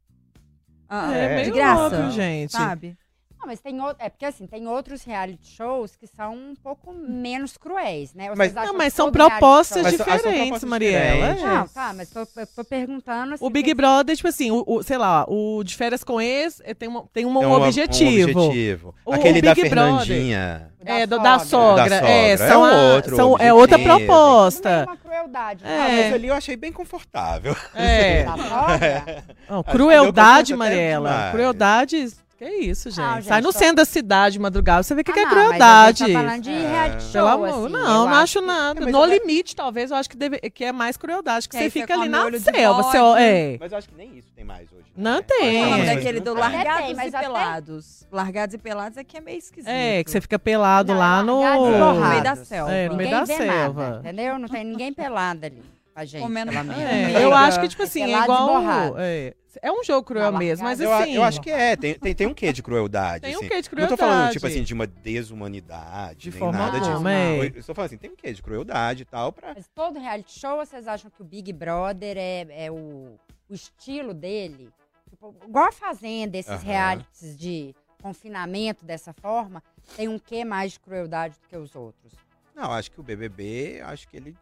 Ah, 0.89 1.15
É, 1.15 1.25
É. 1.25 1.35
meio 1.35 1.45
de 1.45 1.51
graça, 1.53 1.83
óbvio, 1.95 2.11
gente. 2.11 2.51
sabe? 2.51 2.97
Não, 3.41 3.47
mas 3.47 3.59
tem 3.59 3.81
outro, 3.81 3.95
é 3.99 4.07
porque 4.07 4.23
assim, 4.25 4.45
tem 4.45 4.67
outros 4.67 5.03
reality 5.03 5.47
shows 5.57 5.95
que 5.95 6.05
são 6.05 6.33
um 6.35 6.53
pouco 6.61 6.93
menos 6.93 7.57
cruéis, 7.57 8.13
né? 8.13 8.29
Ou 8.29 8.37
Mas- 8.37 8.53
Não, 8.53 8.73
mas 8.77 8.93
são 8.93 9.11
propostas 9.11 9.77
show- 9.77 9.83
Mas 9.83 9.97
diferentes, 9.97 10.31
propostas 10.43 10.69
Mariela. 10.69 11.03
diferentes. 11.33 11.43
é. 11.43 11.47
Não, 11.47 11.67
tá, 11.67 11.93
mas 11.95 12.09
tô, 12.11 12.19
eu 12.19 12.47
tô 12.55 12.63
perguntando 12.63 13.33
assim. 13.33 13.43
O 13.43 13.49
Big 13.49 13.73
Brother, 13.73 14.15
tipo 14.15 14.27
assim, 14.29 14.51
o, 14.51 14.63
o- 14.67 14.83
sei 14.83 14.97
lá, 14.99 15.25
o 15.27 15.63
de 15.63 15.75
férias 15.75 16.03
com 16.03 16.21
ex 16.21 16.61
eh, 16.63 16.75
tem, 16.75 16.87
uma, 16.87 17.01
tem 17.11 17.25
um, 17.25 17.33
Tem 17.39 17.47
um 17.47 17.55
uma- 17.55 17.65
objetivo. 17.65 18.39
Um 18.39 18.45
objetivo. 18.45 18.95
O 19.03 19.13
Aquele 19.13 19.41
da 19.41 19.55
Big 19.55 19.69
Brother- 19.69 20.05
Fernandinha. 20.05 20.71
o 20.79 20.85
da 20.85 20.93
É, 20.93 21.07
do, 21.07 21.17
da 21.19 21.39
sogra. 21.39 21.89
Da 21.89 22.07
É, 22.07 22.37
sogra. 22.37 22.51
são 22.53 22.65
É 22.67 22.71
um 22.71 22.75
a- 22.75 22.93
outro 22.95 23.15
são- 23.15 23.37
é 23.39 23.53
outra. 23.53 23.77
Não 23.79 23.83
é 23.83 23.97
proposta. 23.97 24.85
uma 24.87 24.97
crueldade. 24.97 25.63
É. 25.65 25.77
Ah, 25.77 25.87
mas 25.89 26.13
ali 26.13 26.27
eu 26.27 26.35
achei 26.35 26.55
bem 26.55 26.71
confortável. 26.71 27.55
É. 27.73 28.23
Da 28.23 28.37
sogra? 28.37 29.23
Não, 29.49 29.63
crueldade, 29.63 30.55
Mariela. 30.55 31.31
demais. 31.31 32.21
Que 32.41 32.49
isso, 32.49 32.89
gente? 32.89 32.99
Não, 32.99 33.15
gente, 33.17 33.25
Sai 33.27 33.39
no 33.41 33.53
tô- 33.53 33.59
centro 33.59 33.75
da 33.75 33.85
cidade, 33.85 34.39
madrugada, 34.39 34.81
você 34.81 34.95
vê 34.95 35.01
o 35.01 35.03
que, 35.03 35.11
Ah, 35.11 35.13
que 35.13 35.19
é 35.19 35.25
não, 35.25 35.29
mas 35.29 35.37
a 35.39 35.45
crueldade. 35.45 35.97
gente 35.99 36.13
tá 36.13 36.19
falando 36.23 36.41
de 36.41 36.49
É. 36.49 36.69
reality 36.71 37.03
show, 37.03 37.11
Pelo 37.11 37.27
amor, 37.27 37.47
assim, 37.49 37.69
não, 37.73 38.05
não 38.07 38.13
acho 38.15 38.39
que- 38.39 38.45
nada. 38.47 38.79
É, 38.79 38.83
mas 38.85 38.91
no 38.93 38.99
eu- 38.99 39.05
limite, 39.05 39.55
talvez, 39.55 39.91
eu 39.91 39.97
acho 39.97 40.09
que, 40.09 40.17
deve, 40.17 40.39
que 40.49 40.65
é 40.65 40.71
mais 40.71 40.97
crueldade, 40.97 41.47
que 41.47 41.55
Que 41.55 41.63
você 41.63 41.69
fica 41.69 41.93
ali 41.93 42.09
na 42.09 42.23
selva. 42.39 42.81
Você, 42.81 42.97
bode. 42.97 43.21
é. 43.21 43.57
Mas 43.59 43.71
eu 43.71 43.77
acho 43.77 43.89
que 43.89 43.95
nem 43.95 44.17
isso 44.17 44.31
tem 44.35 44.43
mais 44.43 44.61
hoje. 44.71 44.81
né? 44.97 45.11
Não 45.11 45.21
tem. 45.21 45.61
Não, 45.61 45.67
É. 45.67 45.69
mas 45.69 45.79
Mas 45.87 45.97
aquele 45.97 46.19
do 46.19 46.33
não- 46.33 46.41
Largados 46.41 46.67
Até 46.71 46.81
tem, 46.87 46.95
mas 46.95 47.13
e 47.13 47.15
até- 47.15 47.25
Pelados. 47.27 48.07
Largados 48.11 48.55
e 48.55 48.57
Pelados 48.57 48.97
aqui 48.97 49.17
é 49.17 49.21
meio 49.21 49.37
esquisito. 49.37 49.69
É, 49.69 50.03
que 50.03 50.09
você 50.09 50.19
fica 50.19 50.39
pelado 50.39 50.93
Não, 50.93 50.99
lá 50.99 51.19
é 51.19 51.23
no. 51.23 51.41
e 51.43 51.77
no 51.77 52.07
meio 52.09 52.23
da 52.23 52.35
selva. 52.37 52.71
É, 52.71 52.89
no 52.89 52.95
meio 52.95 53.09
Ninguém 53.09 53.19
da 53.19 53.25
vê 53.25 53.37
selva. 53.37 53.83
nada, 53.89 53.99
entendeu? 53.99 54.39
Não 54.39 54.47
tem 54.49 54.63
ninguém 54.65 54.91
pelado 54.91 55.45
ali 55.45 55.61
a 55.93 56.05
gente, 56.05 56.21
Comendo-. 56.21 56.51
É, 56.71 57.23
eu 57.23 57.33
acho 57.33 57.59
que, 57.59 57.67
tipo 57.67 57.83
assim, 57.83 58.03
é 58.03 58.07
e 58.07 58.23
igual. 58.23 58.97
É, 58.97 59.33
é 59.61 59.71
um 59.71 59.83
jogo 59.83 60.05
cruel 60.05 60.31
mesmo, 60.31 60.63
mas 60.63 60.79
assim. 60.79 61.13
eu 61.13 61.23
acho 61.23 61.41
que 61.41 61.49
é, 61.49 61.75
tem, 61.75 61.95
tem, 61.95 62.15
tem 62.15 62.27
um 62.27 62.33
quê 62.33 62.53
de 62.53 62.63
crueldade. 62.63 63.23
Tem 63.23 63.35
um 63.35 63.39
assim. 63.39 63.49
quê 63.49 63.61
de 63.61 63.69
Não 63.75 63.87
tô 63.87 63.97
falando, 63.97 63.97
crueldade. 63.97 64.33
tipo 64.33 64.47
assim, 64.47 64.63
de 64.63 64.73
uma 64.73 64.87
desumanidade, 64.87 66.19
De 66.19 66.29
nem 66.29 66.39
forma 66.39 66.57
nada 66.57 66.79
disso. 66.79 66.99
Não, 66.99 67.09
é. 67.09 67.39
Eu 67.39 67.59
estou 67.59 67.75
falando 67.75 67.87
assim, 67.87 67.97
tem 67.97 68.09
um 68.09 68.15
quê 68.15 68.33
de 68.33 68.41
crueldade 68.41 69.01
e 69.01 69.05
tal 69.05 69.33
pra... 69.33 69.53
Mas 69.53 69.67
todo 69.75 69.99
reality 69.99 70.39
show, 70.39 70.57
vocês 70.57 70.87
acham 70.87 71.11
que 71.11 71.21
o 71.21 71.25
Big 71.25 71.51
Brother 71.51 72.17
é, 72.17 72.65
é 72.65 72.71
o, 72.71 73.19
o 73.49 73.53
estilo 73.53 74.13
dele? 74.13 74.71
Tipo, 75.09 75.35
igual 75.45 75.67
a 75.67 75.71
Fazenda, 75.73 76.37
esses 76.37 76.51
Aham. 76.51 76.63
realities 76.63 77.37
de 77.37 77.75
confinamento 78.01 78.85
dessa 78.85 79.13
forma, 79.13 79.61
tem 79.95 80.07
um 80.07 80.17
quê 80.17 80.45
mais 80.45 80.73
de 80.73 80.79
crueldade 80.79 81.35
do 81.39 81.47
que 81.47 81.57
os 81.57 81.75
outros? 81.75 82.13
Não, 82.55 82.71
acho 82.71 82.89
que 82.91 82.99
o 82.99 83.03
BBB, 83.03 83.81
acho 83.83 84.07
que 84.07 84.17
ele 84.17 84.35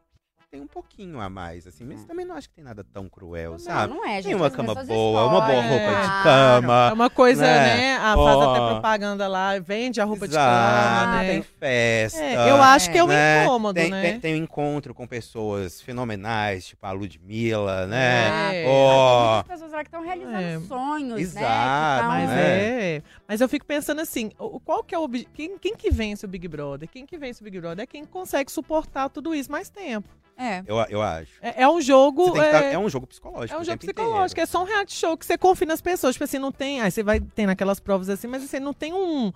tem 0.52 0.62
um 0.62 0.68
pouquinho 0.68 1.20
a 1.22 1.30
mais, 1.30 1.68
assim. 1.68 1.86
Mas 1.86 2.04
também 2.06 2.26
não 2.26 2.36
acho 2.36 2.50
que 2.50 2.56
tem 2.56 2.64
nada 2.64 2.84
tão 2.84 3.08
cruel, 3.08 3.60
sabe? 3.60 3.94
Não, 3.94 4.00
não 4.02 4.06
é, 4.08 4.16
gente. 4.16 4.26
Tem 4.26 4.36
uma 4.36 4.50
cama 4.50 4.74
boa, 4.84 5.26
uma 5.28 5.42
boa 5.42 5.62
roupa 5.62 5.86
de 5.86 6.08
Claro. 6.08 6.20
É 6.20 6.24
cama. 6.24 6.94
uma 6.94 7.10
coisa, 7.10 7.44
né? 7.44 7.78
né? 7.78 7.98
A 7.98 8.16
faz 8.16 8.42
até 8.42 8.60
propaganda 8.72 9.28
lá, 9.28 9.60
vende 9.60 10.02
a 10.02 10.06
roupa 10.06 10.28
de 10.28 10.34
Exato, 10.34 11.06
cama, 11.06 11.22
né? 11.22 11.28
tem 11.30 11.42
festa. 11.44 12.20
É, 12.24 12.50
eu 12.50 12.56
acho 12.64 12.92
que 12.92 12.98
é 12.98 13.04
um 13.04 13.08
né? 13.08 13.44
incômodo, 13.44 13.76
tem, 13.80 13.92
né? 13.92 14.02
Tem, 14.02 14.20
tem 14.20 14.34
um 14.34 14.44
encontro 14.44 14.92
com 14.96 15.06
pessoas 15.06 15.82
fenomenais, 15.82 16.66
tipo 16.66 16.84
a 16.84 16.92
Ludmilla, 16.94 17.86
né? 17.86 18.64
É. 18.64 18.68
Ó, 18.68 19.20
Tem 19.20 19.34
muitas 19.34 19.48
pessoas 19.52 19.72
lá 19.72 19.80
que 19.84 19.88
estão 19.88 20.02
realizando 20.02 20.36
É. 20.42 20.60
sonhos, 20.68 21.16
né? 21.16 21.22
Exato, 21.22 21.96
Que 21.96 22.00
tão- 22.02 22.08
Mas 22.10 22.30
né? 22.32 22.96
é. 22.96 23.04
Mas 23.28 23.40
eu 23.42 23.48
fico 23.48 23.68
pensando 23.68 24.02
assim, 24.02 24.32
o- 24.40 24.60
qual 24.60 24.84
que 24.84 24.96
é 24.96 24.98
o 24.98 25.08
quem, 25.08 25.60
quem 25.60 25.76
que 25.76 25.92
vence 25.92 26.26
o 26.26 26.28
Big 26.28 26.48
Brother? 26.48 26.90
Quem 26.90 27.06
que 27.06 27.20
vence 27.20 27.40
o 27.40 27.44
Big 27.44 27.60
Brother 27.60 27.84
é 27.84 27.86
quem 27.86 28.04
consegue 28.04 28.52
suportar 28.52 29.10
tudo 29.10 29.36
isso 29.36 29.52
mais 29.52 29.70
tempo. 29.70 30.10
É. 30.40 30.64
eu, 30.66 30.78
eu 30.90 31.02
acho. 31.02 31.32
É, 31.42 31.64
é 31.64 31.70
um 31.70 31.82
jogo. 31.82 32.36
É, 32.42 32.52
tá- 32.52 32.64
é 32.64 32.78
um 32.80 32.90
jogo 32.90 33.06
psicológico. 33.06 33.58
é 33.58 33.62
um 33.62 33.66
jogo 33.66 33.78
psicológico, 33.78 34.40
é 34.40 34.44
inteiro. 34.44 34.48
só 34.52 34.62
um 34.64 34.66
reality 34.66 34.94
show 34.94 35.18
que 35.18 35.26
você 35.26 35.38
confia 35.38 35.68
nas 35.68 35.82
pessoas. 35.82 36.16
Tipo 36.16 36.24
assim, 36.24 36.40
não 36.40 36.52
tem. 36.52 36.80
Aí 36.82 36.90
você 36.90 37.04
vai 37.04 37.20
tendo 37.20 37.50
aquelas 37.50 37.80
provas 37.80 38.10
assim, 38.10 38.28
mas 38.28 38.42
você 38.44 38.60
não 38.60 38.74
tem 38.74 38.94
um, 38.94 39.28
um 39.28 39.34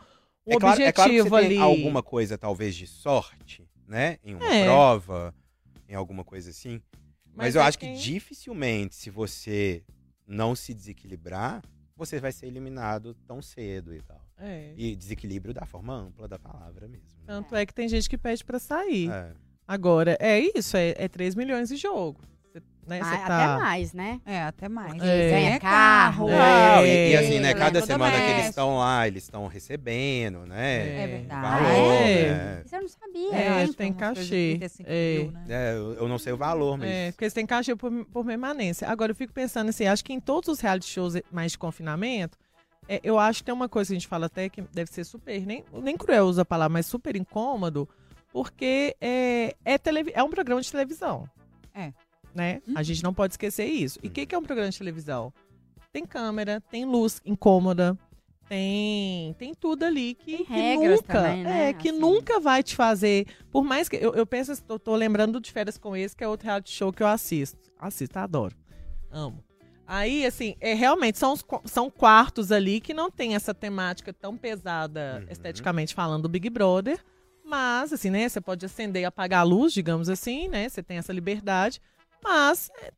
é 0.48 0.58
claro, 0.58 0.76
objetivo 0.82 0.88
é 0.88 0.92
claro 0.94 1.12
que 1.12 1.22
você 1.24 1.36
ali. 1.36 1.48
tem 1.50 1.60
alguma 1.62 2.02
coisa, 2.02 2.38
talvez, 2.38 2.74
de 2.76 2.88
sorte, 2.88 3.68
né? 3.88 4.18
Em 4.24 4.36
uma 4.36 4.54
É. 4.54 4.64
prova, 4.64 5.36
em 5.90 5.94
alguma 5.96 6.24
coisa 6.24 6.50
assim. 6.50 6.82
Mas, 7.36 7.48
Mas 7.48 7.56
eu 7.56 7.62
é 7.62 7.66
acho 7.66 7.80
quem- 7.80 7.96
que 7.96 8.00
dificilmente, 8.02 8.96
se 8.96 9.10
você 9.10 9.84
não 10.28 10.56
se 10.56 10.74
desequilibrar, 10.74 11.62
você 11.96 12.20
vai 12.20 12.32
ser 12.32 12.46
eliminado 12.48 13.14
tão 13.28 13.42
cedo 13.42 13.94
e 13.94 14.02
tal. 14.02 14.22
É. 14.38 14.74
E 14.78 14.96
desequilíbrio 14.96 15.54
da 15.54 15.66
forma 15.66 15.94
ampla 15.94 16.28
da 16.28 16.40
palavra 16.40 16.88
mesmo. 16.88 17.08
né? 17.20 17.24
Tanto 17.28 17.56
é 17.56 17.66
que 17.66 17.74
tem 17.74 17.88
gente 17.90 18.10
que 18.10 18.18
pede 18.18 18.44
pra 18.44 18.58
sair. 18.60 19.10
É. 19.12 19.34
Agora, 19.68 20.18
é 20.20 20.40
isso, 20.56 20.76
é, 20.78 20.94
é 20.98 21.08
3 21.08 21.36
milhões 21.36 21.70
de 21.70 21.76
jogo. 21.78 22.20
Né, 22.86 23.00
Ah, 23.02 23.06
você 23.06 23.16
Até 23.16 23.28
tá... 23.28 23.58
mais, 23.62 23.94
né? 23.94 24.22
É, 24.26 24.42
até 24.44 24.68
mais. 24.68 25.02
É. 25.02 25.30
Ganha 25.30 25.58
carro. 25.60 26.28
É. 26.30 26.76
Não, 26.76 26.86
e, 26.86 27.12
e 27.12 27.16
assim, 27.16 27.40
né? 27.40 27.52
É, 27.52 27.54
Cada 27.54 27.82
semana 27.82 28.12
que 28.18 28.32
eles 28.32 28.46
estão 28.48 28.78
lá, 28.78 29.08
eles 29.08 29.24
estão 29.24 29.48
recebendo, 29.48 30.46
né? 30.46 31.04
É 31.04 31.08
verdade. 31.08 31.42
Valor, 31.64 31.94
É. 31.94 32.30
né? 32.34 32.62
Isso 32.66 32.76
eu 32.76 32.82
não 32.82 32.88
sabia. 32.90 33.30
É, 33.30 33.50
né? 33.50 33.56
coisas 33.56 33.76
de 33.78 33.92
cachê. 33.94 34.56
35 34.60 34.90
É. 34.92 35.18
mil, 35.18 35.32
né? 35.32 35.46
É, 35.48 35.74
eu, 35.76 35.94
eu 35.94 36.08
não 36.10 36.20
sei 36.20 36.34
o 36.34 36.38
valor, 36.38 36.78
mas. 36.78 36.90
É, 36.90 37.12
porque 37.12 37.24
eles 37.24 37.34
têm 37.34 37.46
cachê 37.46 37.74
por, 37.74 37.90
por 38.08 38.26
permanência. 38.26 38.86
Agora, 38.90 39.12
eu 39.14 39.16
fico 39.16 39.32
pensando 39.32 39.70
assim, 39.70 39.88
acho 39.88 40.04
que 40.04 40.12
em 40.12 40.20
todos 40.20 40.50
os 40.50 40.60
reality 40.60 40.86
shows 40.90 41.16
mais 41.32 41.54
de 41.54 41.58
confinamento, 41.58 42.38
é, 42.90 43.00
eu 43.02 43.18
acho 43.18 43.40
que 43.40 43.46
tem 43.46 43.54
uma 43.54 43.70
coisa 43.70 43.88
que 43.88 43.94
a 43.94 43.98
gente 44.00 44.10
fala 44.10 44.26
até 44.26 44.50
que 44.50 44.62
deve 44.74 44.92
ser 44.92 45.06
super, 45.06 45.40
nem, 45.46 45.64
nem 45.82 45.96
cruel 45.96 46.26
usa 46.26 46.42
a 46.42 46.46
palavra, 46.46 46.74
mas 46.74 46.86
super 46.86 47.16
incômodo, 47.16 47.88
porque 48.34 48.96
é, 49.00 49.56
é, 49.64 49.78
televi- 49.78 50.12
é 50.14 50.22
um 50.24 50.30
programa 50.30 50.60
de 50.60 50.70
televisão. 50.70 51.30
É. 51.74 51.94
Né? 52.36 52.62
A 52.76 52.82
gente 52.82 53.04
não 53.04 53.14
pode 53.14 53.34
esquecer 53.34 53.66
isso. 53.66 54.00
E 54.02 54.08
o 54.08 54.10
Uhum. 54.10 54.14
que, 54.14 54.26
que 54.26 54.34
é 54.36 54.38
um 54.38 54.44
programa 54.44 54.70
de 54.72 54.78
televisão? 54.78 55.32
Tem 55.92 56.04
câmera, 56.04 56.60
tem 56.60 56.84
luz 56.84 57.22
incômoda, 57.24 57.96
tem, 58.50 59.34
tem 59.38 59.54
tudo 59.54 59.84
ali 59.86 60.16
que, 60.16 60.38
Tem 60.38 60.46
que 60.46 60.88
nunca, 60.90 61.14
também, 61.14 61.44
né? 61.44 61.70
é, 61.70 61.74
que 61.74 61.90
Assim. 61.90 62.00
nunca 62.00 62.40
vai 62.40 62.64
te 62.64 62.76
fazer. 62.76 63.28
Por 63.52 63.64
mais 63.64 63.88
que 63.88 63.96
eu, 63.98 64.14
eu 64.16 64.26
penso, 64.26 64.52
eu 64.68 64.80
tô 64.80 64.96
lembrando 64.96 65.40
de 65.40 65.52
férias 65.52 65.78
com 65.78 65.96
esse, 65.96 66.16
que 66.16 66.24
é 66.24 66.28
outro 66.28 66.46
reality 66.48 66.72
show 66.72 66.92
que 66.92 67.04
eu 67.04 67.08
assisto. 67.08 67.72
Assisto, 67.80 68.18
adoro. 68.18 68.56
Amo. 69.12 69.44
Aí, 69.86 70.26
assim, 70.26 70.56
é, 70.60 70.74
realmente 70.74 71.20
são, 71.20 71.34
os 71.34 71.46
são 71.66 71.90
quartos 71.92 72.52
ali 72.52 72.80
que 72.82 72.94
não 72.94 73.12
tem 73.12 73.36
essa 73.36 73.54
temática 73.54 74.12
tão 74.14 74.36
pesada, 74.36 75.20
Uhum. 75.26 75.32
esteticamente 75.32 75.94
falando, 75.94 76.24
do 76.24 76.30
Big 76.30 76.50
Brother. 76.50 77.00
Mas, 77.44 77.92
assim, 77.94 78.10
né? 78.10 78.28
Você 78.28 78.40
pode 78.42 78.66
acender 78.66 79.02
e 79.02 79.06
apagar 79.06 79.42
a 79.42 79.44
luz, 79.44 79.74
digamos 79.74 80.10
assim, 80.10 80.48
né? 80.48 80.68
Você 80.70 80.82
tem 80.82 80.98
essa 80.98 81.12
liberdade. 81.14 81.82
Mas 82.24 82.72
é, 82.80 82.92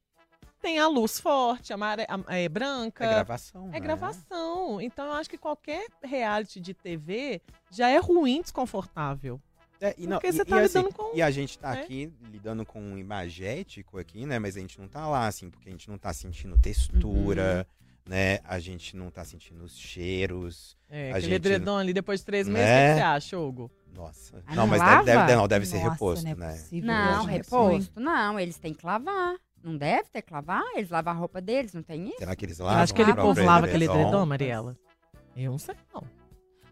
tem 0.61 0.79
a 0.79 0.87
luz 0.87 1.19
forte, 1.19 1.73
amare, 1.73 2.05
am- 2.07 2.23
é, 2.27 2.47
branca. 2.47 3.03
É 3.03 3.09
gravação. 3.09 3.67
É 3.69 3.71
né? 3.71 3.79
gravação. 3.79 4.79
Então 4.81 5.07
eu 5.07 5.13
acho 5.13 5.29
que 5.29 5.37
qualquer 5.37 5.87
reality 6.03 6.59
de 6.59 6.73
TV 6.73 7.41
já 7.71 7.89
é 7.89 7.97
ruim, 7.97 8.41
desconfortável. 8.41 9.41
É, 9.81 9.93
e 9.97 10.07
não, 10.07 10.17
Porque 10.17 10.27
e- 10.27 10.31
você 10.33 10.41
e 10.43 10.45
tá 10.45 10.59
assim, 10.61 10.77
lidando 10.79 10.93
com- 10.93 11.11
E 11.15 11.21
a 11.21 11.29
gente 11.31 11.59
tá 11.59 11.71
né? 11.73 11.81
aqui 11.81 12.13
lidando 12.31 12.65
com 12.65 12.81
um 12.81 12.97
imagético 12.97 13.97
aqui, 13.97 14.25
né? 14.25 14.39
Mas 14.39 14.55
a 14.55 14.59
gente 14.59 14.79
não 14.79 14.87
tá 14.87 15.05
lá, 15.07 15.27
assim, 15.27 15.49
porque 15.49 15.67
a 15.67 15.71
gente 15.71 15.89
não 15.89 15.97
tá 15.97 16.13
sentindo 16.13 16.57
textura, 16.57 17.67
Uhum. 17.69 17.84
Né? 18.07 18.39
A 18.43 18.59
gente 18.59 18.95
não 18.95 19.09
tá 19.09 19.23
sentindo 19.25 19.63
os 19.63 19.77
cheiros. 19.77 20.77
É, 20.89 21.07
A 21.07 21.17
aquele 21.17 21.21
gente- 21.33 21.35
edredom 21.35 21.77
ali 21.77 21.93
depois 21.93 22.19
de 22.19 22.25
três 22.25 22.47
meses, 22.47 22.69
o 22.69 22.73
Né? 22.73 22.87
que 22.87 22.93
que 22.93 22.99
você 22.99 23.05
acha, 23.05 23.39
Hugo? 23.39 23.71
Nossa. 23.93 24.43
Ah, 24.45 24.55
não, 24.55 24.63
não 24.63 24.67
mas 24.67 24.79
lava? 24.79 25.03
deve, 25.03 25.19
deve, 25.25 25.35
não, 25.35 25.47
deve 25.47 25.65
ser 25.65 25.77
Nossa, 25.77 25.89
reposto, 25.91 26.25
não 26.25 26.31
é 26.31 26.35
né? 26.35 26.51
possível. 26.53 26.87
Não, 26.87 27.19
Hoje, 27.23 27.31
reposto, 27.31 27.99
não. 27.99 28.39
Eles 28.39 28.57
têm 28.57 28.73
que 28.73 28.85
lavar. 28.85 29.35
Não 29.63 29.75
deve 29.77 30.09
ter 30.09 30.21
que 30.21 30.31
lavar? 30.33 30.63
Eles 30.75 30.89
lavam 30.89 31.13
a 31.13 31.15
roupa 31.15 31.41
deles, 31.41 31.73
não 31.73 31.81
tem 31.81 32.09
isso? 32.09 32.17
Será 32.19 32.35
que 32.35 32.45
eles 32.45 32.59
Eu 32.59 32.65
lavam? 32.65 32.83
acho 32.83 32.93
que 32.93 33.01
ele 33.01 33.13
povo 33.15 33.41
lava 33.43 33.65
aquele 33.65 33.85
edredom, 33.85 34.25
Mariela. 34.25 34.77
Eu 35.35 35.51
não 35.51 35.57
sei, 35.57 35.75
não. 35.93 36.03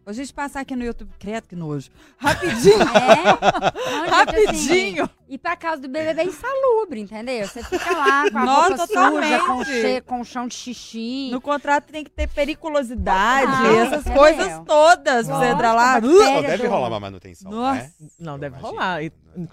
Vou 0.05 0.11
a 0.11 0.13
gente 0.13 0.33
passar 0.33 0.59
aqui 0.61 0.75
no 0.75 0.83
YouTube. 0.83 1.09
Credo, 1.17 1.47
que 1.47 1.55
nojo. 1.55 1.89
Rapidinho, 2.17 2.75
É? 2.81 2.81
Não, 2.83 2.91
gente, 2.91 3.77
assim, 3.85 4.09
rapidinho. 4.09 5.09
E 5.29 5.37
pra 5.37 5.55
casa 5.55 5.81
do 5.81 5.87
BBB 5.87 6.21
é 6.21 6.25
insalubre, 6.25 6.99
entendeu? 6.99 7.47
Você 7.47 7.63
fica 7.63 7.89
lá 7.97 8.29
com 8.29 8.37
a 8.37 8.43
Nossa, 8.45 8.67
roupa 8.75 8.87
totalmente. 8.87 9.39
suja, 9.39 9.45
com, 9.47 9.63
che... 9.65 10.01
com 10.01 10.23
chão 10.23 10.47
de 10.47 10.55
xixi. 10.55 11.29
No 11.31 11.39
contrato 11.41 11.85
tem 11.91 12.03
que 12.03 12.09
ter 12.11 12.27
periculosidade, 12.27 13.51
Ah, 13.51 13.73
essas 13.85 14.01
entendeu? 14.01 14.19
coisas 14.19 14.61
todas. 14.65 15.03
Pra 15.03 15.21
você 15.23 15.31
Lógico, 15.31 15.53
entrar 15.53 15.73
lá. 15.73 16.01
Sério, 16.01 16.41
deve 16.47 16.67
rolar 16.67 16.87
uma 16.89 16.99
manutenção, 16.99 17.51
Nossa. 17.51 17.81
né? 17.81 17.91
Não, 18.19 18.37
deve 18.37 18.57
rolar. 18.57 18.99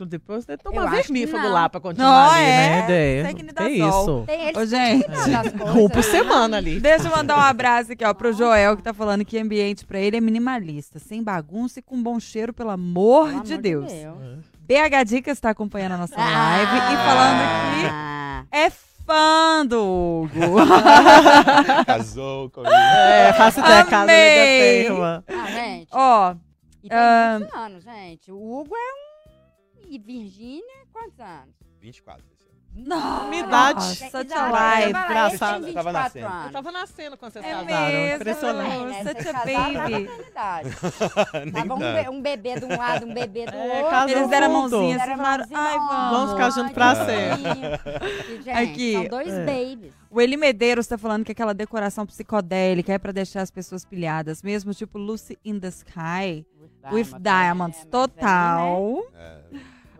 Depois 0.06 0.44
tomar 0.62 0.82
acho 0.82 0.90
que 1.06 1.12
vermífugo 1.12 1.42
não. 1.42 1.52
lá 1.52 1.68
pra 1.68 1.80
continuar 1.80 2.08
Não, 2.26 2.30
ali, 2.32 2.42
é. 2.44 2.46
né? 2.46 2.82
De- 3.22 3.28
Tecnidazol. 3.28 3.68
Que 3.68 3.72
isso? 3.76 4.24
Tem 4.26 4.42
eles 4.48 4.56
Ô, 4.56 4.60
que 4.60 4.66
gente. 4.66 5.06
Um 5.78 5.88
por 5.88 5.96
né? 5.96 6.02
semana 6.02 6.56
ali. 6.58 6.80
Deixa 6.80 7.08
eu 7.08 7.16
mandar 7.16 7.36
um 7.38 7.40
abraço 7.40 7.92
aqui, 7.92 8.04
ó, 8.04 8.12
pro 8.12 8.32
Joel, 8.32 8.76
que 8.76 8.82
tá 8.82 8.92
falando 8.92 9.24
que 9.24 9.38
ambiente 9.38 9.86
pra 9.86 9.98
ele 9.98 10.16
é 10.16 10.20
minimalista, 10.20 10.98
sem 10.98 11.22
bagunça 11.22 11.78
e 11.78 11.82
com 11.82 12.02
bom 12.02 12.20
cheiro, 12.20 12.52
pelo 12.52 12.70
amor, 12.70 13.28
Pelo 13.30 13.42
de 13.42 13.52
amor 13.54 13.62
Deus. 13.62 13.92
É. 13.92 14.10
BH 14.60 15.04
Dicas 15.06 15.40
tá 15.40 15.50
acompanhando 15.50 15.92
a 15.92 15.98
nossa 15.98 16.16
live 16.16 16.76
e 16.76 16.96
falando 16.96 17.38
que 17.80 17.86
Ah, 17.90 18.44
é 18.52 18.70
fã 18.70 19.66
do 19.66 20.28
Hugo. 20.32 20.56
Casou 21.86 22.50
comigo. 22.50 22.72
É, 22.72 23.32
faço 23.32 23.60
ideia, 23.60 23.84
casa 23.84 24.02
Amei. 24.04 24.82
liga 24.82 24.94
terra. 24.94 25.24
ah, 25.28 25.50
gente. 25.50 25.88
ó, 25.92 26.34
E 26.82 26.88
tem 26.88 26.98
Ah. 26.98 27.36
muitos 27.40 27.58
anos, 27.58 27.84
gente. 27.84 28.30
O 28.32 28.36
Hugo 28.60 28.74
é 28.74 28.78
um. 28.78 29.09
E 29.90 29.98
Virgínia, 29.98 30.86
quantos 30.92 31.18
anos? 31.18 31.54
24 31.80 32.22
esse 32.32 32.46
ano. 32.48 32.86
não, 32.88 33.28
Minha 33.28 33.42
idade. 33.44 33.84
Such 33.96 34.32
a 34.32 34.48
live. 34.50 34.90
engraçado. 34.90 35.66
Eu 35.66 35.74
tava 35.74 35.90
24 35.90 35.92
nascendo. 35.92 36.26
anos. 36.26 36.46
Eu 36.46 36.52
tava 36.52 36.70
nascendo 36.72 37.16
quando 37.16 37.32
vocês 37.32 37.44
É 37.44 37.50
casaram. 37.50 37.96
mesmo, 37.96 38.14
Impressionante. 38.16 38.70
Também, 38.70 38.86
né? 38.86 39.04
Such 39.04 39.28
a 39.28 39.32
baby. 39.32 40.08
Tava 41.52 41.74
um, 41.74 41.78
be- 41.78 42.08
um 42.10 42.22
bebê 42.22 42.60
de 42.60 42.64
um 42.66 42.76
lado, 42.76 43.06
um 43.06 43.14
bebê 43.14 43.46
do 43.46 43.56
É, 43.56 43.82
outro. 43.82 44.08
Eles 44.16 44.28
deram 44.30 44.46
a 44.46 44.50
mãozinha, 44.50 44.98
Deram 44.98 45.16
falaram, 45.16 45.48
mãozinha, 45.48 45.58
ai, 45.60 45.78
vamos. 45.78 46.10
Vamos 46.10 46.30
ficar 46.32 46.50
junto 46.50 46.72
pra 46.74 46.94
sempre. 47.06 48.50
Aqui, 48.52 48.92
são 48.92 49.08
dois 49.08 49.28
é. 49.32 49.44
babies. 49.44 49.92
O 50.08 50.20
Eli 50.20 50.36
Medeiros 50.36 50.86
tá 50.86 50.96
falando 50.98 51.24
que 51.24 51.32
aquela 51.32 51.52
decoração 51.54 52.06
psicodélica 52.06 52.92
é 52.92 52.98
pra 52.98 53.10
deixar 53.10 53.40
as 53.42 53.50
pessoas 53.50 53.84
pilhadas, 53.84 54.42
mesmo 54.42 54.72
tipo 54.74 54.96
Lucy 54.98 55.36
in 55.44 55.58
the 55.58 55.68
Sky, 55.68 56.46
with 56.92 57.08
diamonds, 57.20 57.24
É, 57.24 57.54
mas 57.54 57.76
aí, 57.76 57.84
né, 57.84 57.90
total. 57.90 59.04
É, 59.14 59.40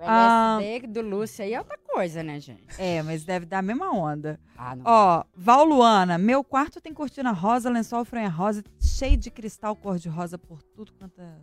O 0.00 0.08
Ah. 0.08 0.58
LSD 0.60 0.86
do 0.88 1.00
Lúcio 1.02 1.44
aí 1.44 1.52
é 1.54 1.58
outra 1.58 1.78
coisa, 1.78 2.22
né, 2.22 2.40
gente? 2.40 2.64
É, 2.78 3.02
mas 3.02 3.24
deve 3.24 3.44
dar 3.46 3.58
a 3.58 3.62
mesma 3.62 3.90
onda. 3.92 4.38
Ah, 4.56 4.74
não. 4.74 4.82
Ó, 4.86 5.24
Val 5.34 5.64
Luana, 5.64 6.16
meu 6.18 6.42
quarto 6.42 6.80
tem 6.80 6.92
cortina 6.94 7.32
rosa, 7.32 7.68
lençol 7.70 8.04
fronha 8.04 8.28
rosa, 8.28 8.62
cheio 8.80 9.16
de 9.16 9.30
cristal 9.30 9.76
cor-de-rosa 9.76 10.38
por 10.38 10.62
tudo 10.62 10.92
quanto 10.94 11.20
é... 11.20 11.34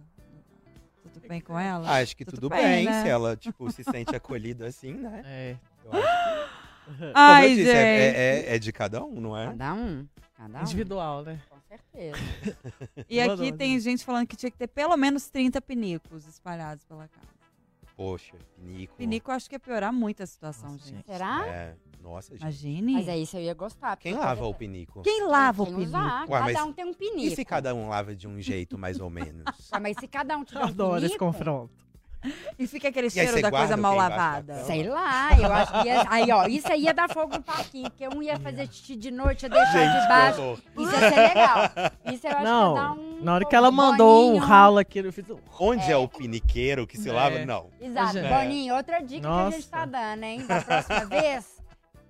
Tudo 1.14 1.28
bem 1.28 1.39
com 1.41 1.58
ela? 1.58 1.89
Acho 1.99 2.16
que 2.18 2.26
Tudo 2.26 2.36
tudo 2.36 2.49
bem, 2.49 2.64
bem, 2.64 2.86
né? 2.86 3.01
se 3.03 3.08
ela, 3.10 3.36
tipo, 3.36 3.72
se 3.72 3.84
sente 3.84 4.16
acolhida 4.16 4.68
assim, 4.68 4.93
né? 4.93 5.22
É. 5.26 5.58
Eu 5.86 5.91
acho 5.93 6.01
que, 6.97 7.12
Ai, 7.14 7.41
como 7.49 7.51
eu 7.51 7.55
disse, 7.55 7.70
é, 7.70 7.74
gente. 7.74 8.18
é- 8.18 8.51
é- 8.51 8.55
é 8.55 8.60
de 8.60 8.72
cada 8.72 9.03
um, 9.03 9.20
não 9.22 9.38
é? 9.38 9.45
Cada 9.47 9.74
um. 9.74 10.08
Cada 10.36 10.60
um. 10.60 10.62
Individual, 10.62 11.24
né? 11.24 11.39
Com 11.49 11.58
certeza. 11.68 12.18
E 13.10 13.20
aqui 13.22 13.51
tem 13.51 13.80
gente 13.80 14.03
falando 14.05 14.28
que 14.28 14.36
tinha 14.36 14.51
que 14.51 14.58
ter 14.58 14.68
pelo 14.68 14.95
menos 14.97 15.30
30 15.30 15.62
pinicos 15.62 16.28
espalhados 16.28 16.84
pela 16.86 17.08
casa. 17.08 17.28
Poxa, 17.97 18.37
pinico. 18.55 18.95
Pinico 18.95 19.31
eu 19.31 19.35
acho 19.35 19.49
que 19.49 19.55
ia 19.55 19.59
piorar 19.59 19.91
muito 19.91 20.21
a 20.21 20.25
situação, 20.27 20.73
Nossa, 20.73 20.87
gente. 20.87 21.05
Será? 21.07 21.47
É, 21.47 21.75
nossa, 21.99 22.29
gente. 22.33 22.41
Imagine. 22.43 22.93
Mas 22.93 23.07
é 23.07 23.17
isso 23.17 23.35
eu 23.37 23.41
ia 23.41 23.55
gostar. 23.55 23.97
Quem 23.97 24.13
lava 24.13 24.43
eu- 24.43 24.49
o 24.49 24.53
pinico? 24.53 25.01
Quem 25.01 25.23
lava 25.25 25.63
o 25.63 25.65
Quem 25.65 25.73
pinico? 25.77 25.89
usar, 25.97 26.29
Ué, 26.29 26.53
cada 26.53 26.65
um 26.65 26.71
tem 26.73 26.85
um 26.85 26.91
E 26.91 26.95
pinico. 26.95 27.35
se 27.35 27.43
cada 27.43 27.73
um 27.73 27.89
lava 27.89 28.15
de 28.15 28.27
um 28.27 28.39
jeito, 28.39 28.77
mais 28.77 28.99
ou 28.99 29.09
menos? 29.09 29.43
Ah, 29.71 29.79
mas 29.79 29.97
se 29.97 30.07
cada 30.07 30.37
um 30.37 30.43
tiver 30.43 30.59
Eu 30.61 30.65
um 30.67 30.69
adoro 30.69 30.97
esse 31.05 31.17
pinico, 31.17 31.25
confronto. 31.25 31.73
E 32.59 32.65
fica 32.67 32.88
aquele 32.88 33.09
cheiro 33.09 33.41
da 33.41 33.49
coisa 33.51 33.78
mal 33.78 33.95
lavada. 33.95 34.63
Sei 34.65 34.84
lá, 34.88 35.30
eu 35.39 35.51
acho 35.53 35.71
que 35.82 35.88
ia, 35.88 36.05
aí, 36.09 36.32
ó, 36.32 36.45
isso 36.47 36.71
aí 36.71 36.84
ia 36.84 36.93
dar 36.93 37.09
fogo 37.09 37.36
no 37.38 37.43
parquinho, 37.43 37.89
porque 37.89 38.07
um 38.07 38.21
ia 38.21 38.39
fazer 38.39 38.67
xixi 38.67 38.95
de 38.95 39.11
noite, 39.11 39.43
ia 39.43 39.49
deixar 39.49 39.71
Gente, 39.71 40.01
de 40.01 40.07
baixo. 40.07 40.63
Isso 40.78 40.91
ia 40.91 41.09
ser 41.09 41.15
legal. 41.15 41.57
Isso 41.57 41.73
eu 41.75 42.11
acho 42.11 42.19
que 42.21 42.28
ia 42.28 42.34
dar 42.34 42.43
Não, 42.43 42.95
um. 42.97 43.23
na 43.23 43.34
hora 43.36 43.45
que 43.45 43.55
ela 43.55 43.71
mandou 43.71 44.34
o 44.34 44.38
ralo 44.38 44.78
aqui, 44.78 44.99
eu 44.99 45.13
fiz 45.13 45.30
um... 45.30 45.38
Onde 45.59 45.91
é, 45.91 45.97
o 45.97 46.07
piniqueiro 46.07 46.86
que 46.88 46.97
se 46.97 47.09
É. 47.09 47.13
lava? 47.13 47.45
Não. 47.45 47.69
Exato. 47.80 48.13
Gente. 48.13 48.28
Boninho, 48.30 48.75
outra 48.75 48.99
dica 49.01 49.21
que 49.21 49.28
a 49.28 49.30
Nossa. 49.30 49.57
gente 49.57 49.69
tá 49.69 49.86
dando, 49.86 50.23
hein? 50.23 50.45
Da 50.45 50.61
próxima 50.61 51.05
vez, 51.09 51.45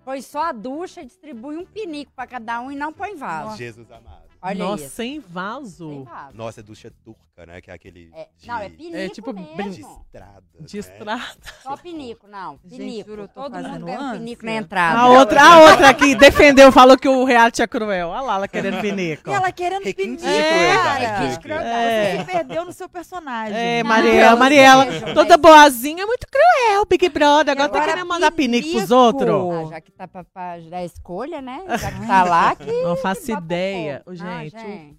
põe 0.06 0.22
só 0.22 0.44
a 0.46 0.52
ducha 0.52 1.02
e 1.02 1.06
distribui 1.06 1.58
um 1.58 1.66
pinico 1.66 2.12
pra 2.16 2.28
cada 2.28 2.60
um 2.62 2.72
e 2.72 2.76
não 2.76 2.92
põe 2.94 3.16
vaso. 3.16 3.58
Jesus 3.58 3.90
amado. 3.92 4.27
Olha 4.42 4.56
Nossa, 4.66 4.84
isso. 4.86 4.96
sem 4.96 5.08
Sem 5.14 5.20
vaso. 5.22 6.04
vaso. 6.04 6.38
Nossa, 6.38 6.62
ducha 6.64 6.92
turca, 7.04 7.46
né? 7.46 7.60
Que 7.62 7.72
é 7.72 7.74
aquele. 7.74 8.12
É, 8.14 8.28
de, 8.38 8.48
não, 8.48 8.58
é 8.60 8.70
pinico 8.70 8.98
É, 8.98 9.10
tipo, 9.10 9.34
de 9.34 9.42
mesmo. 9.56 10.02
estrada. 10.06 10.44
De 10.60 10.76
né? 10.76 10.80
estrada. 10.80 11.26
Só 11.64 11.78
pinico, 11.78 12.28
não. 12.28 12.60
Gente, 12.66 12.78
Pinico. 13.04 13.16
tô 13.16 13.28
Todo 13.28 13.54
mundo 13.56 13.64
fazendo 13.64 13.86
ganha 13.86 14.00
um 14.00 14.12
pinico 14.14 14.46
na 14.46 14.52
entrada. 14.54 15.00
A 15.00 15.08
outra, 15.10 15.42
a 15.44 15.60
outra 15.72 15.90
aqui 15.90 16.16
defendeu, 16.16 16.72
falou 16.72 16.98
que 16.98 17.08
o 17.08 17.24
reality 17.24 17.62
é 17.62 17.68
cruel. 17.68 18.10
Olha 18.10 18.22
lá, 18.22 18.36
ela 18.36 18.48
querendo 18.48 18.80
pinico. 18.82 19.30
E 19.30 19.34
ela 19.34 19.52
querendo 19.52 19.84
pinico. 19.84 20.02
de 20.02 20.18
crueldade. 20.18 20.84
cara. 20.84 20.98
Requinte 21.18 21.34
de 21.34 21.40
crueldade. 21.40 21.70
É. 21.88 22.12
Você 22.12 22.18
se 22.20 22.32
perdeu 22.32 22.66
no 22.66 22.74
seu 22.74 22.90
personagem. 22.90 23.58
É, 23.58 23.82
Não, 23.84 23.90
Mariela, 23.90 24.32
não, 24.32 24.38
Mariela, 24.38 24.86
beijo, 24.86 25.14
toda 25.14 25.38
boazinha, 25.38 26.06
muito 26.06 26.28
cruel, 26.28 26.86
Big 26.86 27.10
Brother. 27.10 27.52
Agora 27.54 27.70
tá 27.70 27.78
Agora, 27.78 27.92
querendo 27.94 28.08
mandar 28.08 28.32
pinico 28.32 28.70
pros 28.72 28.92
outros. 28.92 29.30
Ah, 29.68 29.70
já 29.70 29.82
que 29.82 29.92
tá 29.92 30.08
pra, 30.08 30.24
pra 30.24 30.58
dar 30.70 30.84
escolha, 30.84 31.42
né? 31.42 31.64
Já 31.78 31.92
que 31.92 32.08
tá 32.08 32.24
lá, 32.24 32.56
que. 32.56 32.72
Não 32.84 32.96
faço 32.98 33.26
que 33.26 33.32
ideia. 33.32 34.02
fogo. 34.04 34.16
Ô, 34.28 34.34
Não, 34.34 34.44
gente, 34.44 34.56
o 34.56 34.60
gente. 34.60 34.98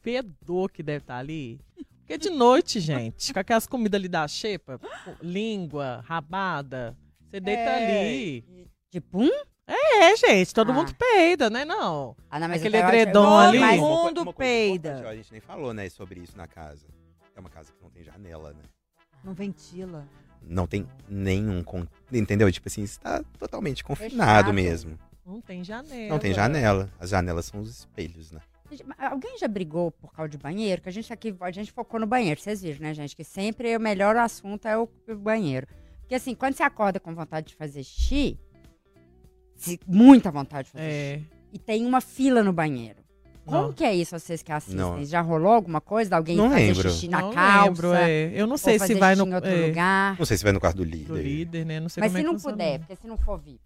fedor 0.00 0.70
que 0.70 0.82
deve 0.82 0.98
estar 1.02 1.16
ali. 1.18 1.60
Porque 2.00 2.18
de 2.18 2.30
noite, 2.30 2.80
gente, 2.80 3.32
com 3.32 3.38
aquelas 3.40 3.66
comidas 3.66 3.98
ali 3.98 4.08
da 4.08 4.26
xepa, 4.26 4.80
língua, 5.22 6.02
rabada, 6.06 6.96
você 7.30 7.38
deita 7.40 7.60
É, 7.62 8.00
ali. 8.00 8.66
Tipo 8.90 9.22
um? 9.22 9.30
É, 9.66 10.16
gente, 10.16 10.52
todo 10.52 10.70
Ah. 10.72 10.74
mundo 10.74 10.92
peida, 10.96 11.48
né? 11.48 11.64
Não. 11.64 12.16
Ah, 12.28 12.40
não, 12.40 12.48
mas 12.48 12.60
Aquele 12.60 12.76
edredom 12.76 13.22
eu- 13.24 13.36
ali. 13.36 13.58
Todo 13.60 13.80
mundo 13.80 14.22
uma 14.22 14.32
peida. 14.32 15.08
A 15.08 15.14
gente 15.14 15.30
nem 15.30 15.40
falou, 15.40 15.72
né, 15.72 15.88
sobre 15.88 16.20
isso 16.20 16.36
na 16.36 16.48
casa. 16.48 16.86
É 17.36 17.38
uma 17.40 17.48
casa 17.48 17.72
que 17.72 17.80
não 17.80 17.90
tem 17.90 18.02
janela, 18.02 18.52
né? 18.52 18.62
Não 19.22 19.32
ventila. 19.32 20.08
Não 20.42 20.66
tem 20.66 20.88
nenhum. 21.08 21.62
Entendeu? 22.12 22.50
Tipo 22.50 22.66
assim, 22.68 22.82
está 22.82 23.22
totalmente 23.38 23.84
confinado 23.84 24.50
Fechado. 24.50 24.52
mesmo. 24.54 24.98
Não 25.30 25.40
tem 25.40 25.62
janela. 25.62 26.08
Não 26.08 26.18
tem 26.18 26.34
janela. 26.34 26.90
As 26.98 27.10
janelas 27.10 27.44
são 27.46 27.60
os 27.60 27.70
espelhos, 27.70 28.32
né? 28.32 28.40
Alguém 28.98 29.38
já 29.38 29.46
brigou 29.48 29.90
por 29.92 30.12
causa 30.12 30.28
de 30.28 30.36
banheiro? 30.38 30.82
Que 30.82 30.88
a 30.88 30.92
gente 30.92 31.12
aqui, 31.12 31.34
a 31.40 31.50
gente 31.50 31.70
focou 31.72 31.98
no 32.00 32.06
banheiro, 32.06 32.40
vocês 32.40 32.62
viram, 32.62 32.80
né, 32.80 32.94
gente? 32.94 33.14
Que 33.16 33.24
sempre 33.24 33.76
o 33.76 33.80
melhor 33.80 34.16
assunto 34.16 34.66
é 34.66 34.76
o 34.76 34.88
banheiro. 35.18 35.66
Porque 36.00 36.14
assim, 36.14 36.34
quando 36.34 36.54
você 36.54 36.62
acorda 36.64 36.98
com 36.98 37.14
vontade 37.14 37.48
de 37.48 37.54
fazer 37.56 37.82
xixi, 37.84 38.38
muita 39.86 40.30
vontade 40.30 40.66
de 40.66 40.72
fazer 40.72 40.84
É. 40.84 41.14
xixi, 41.18 41.30
e 41.52 41.58
tem 41.58 41.84
uma 41.86 42.00
fila 42.00 42.42
no 42.42 42.52
banheiro. 42.52 43.00
Como 43.44 43.62
Não. 43.68 43.72
que 43.72 43.82
é 43.82 43.92
isso, 43.94 44.16
vocês 44.16 44.42
que 44.42 44.52
assistem? 44.52 44.76
Não. 44.80 45.04
Já 45.04 45.20
rolou 45.20 45.52
alguma 45.52 45.80
coisa? 45.80 46.14
Alguém 46.16 46.36
Não 46.36 46.50
fazer 46.50 46.66
lembro. 46.66 46.90
xixi 46.90 47.08
na 47.08 47.20
não 47.22 47.32
calça? 47.32 47.64
lembro, 47.70 47.92
é. 47.94 48.30
Eu 48.34 48.46
não 48.46 48.52
ou 48.52 48.58
sei 48.58 48.78
fazer 48.78 48.94
se 48.94 49.00
vai 49.00 49.14
xixi 49.14 49.24
no, 49.24 49.30
em 49.30 49.34
outro 49.34 49.50
é, 49.50 49.66
lugar? 49.66 50.16
Não 50.18 50.26
sei 50.26 50.36
se 50.36 50.44
vai 50.44 50.52
no 50.52 50.60
quarto 50.60 50.76
do 50.76 50.84
líder. 50.84 51.06
do 51.06 51.16
líder, 51.16 51.66
né? 51.66 51.80
Não 51.80 51.88
sei 51.88 52.00
Mas 52.02 52.12
como 52.12 52.18
se 52.18 52.24
é 52.24 52.28
que 52.28 52.32
não 52.32 52.52
puder, 52.52 52.78
porque 52.78 52.96
se 52.96 53.06
não 53.08 53.16
for 53.16 53.38
VIP. 53.40 53.60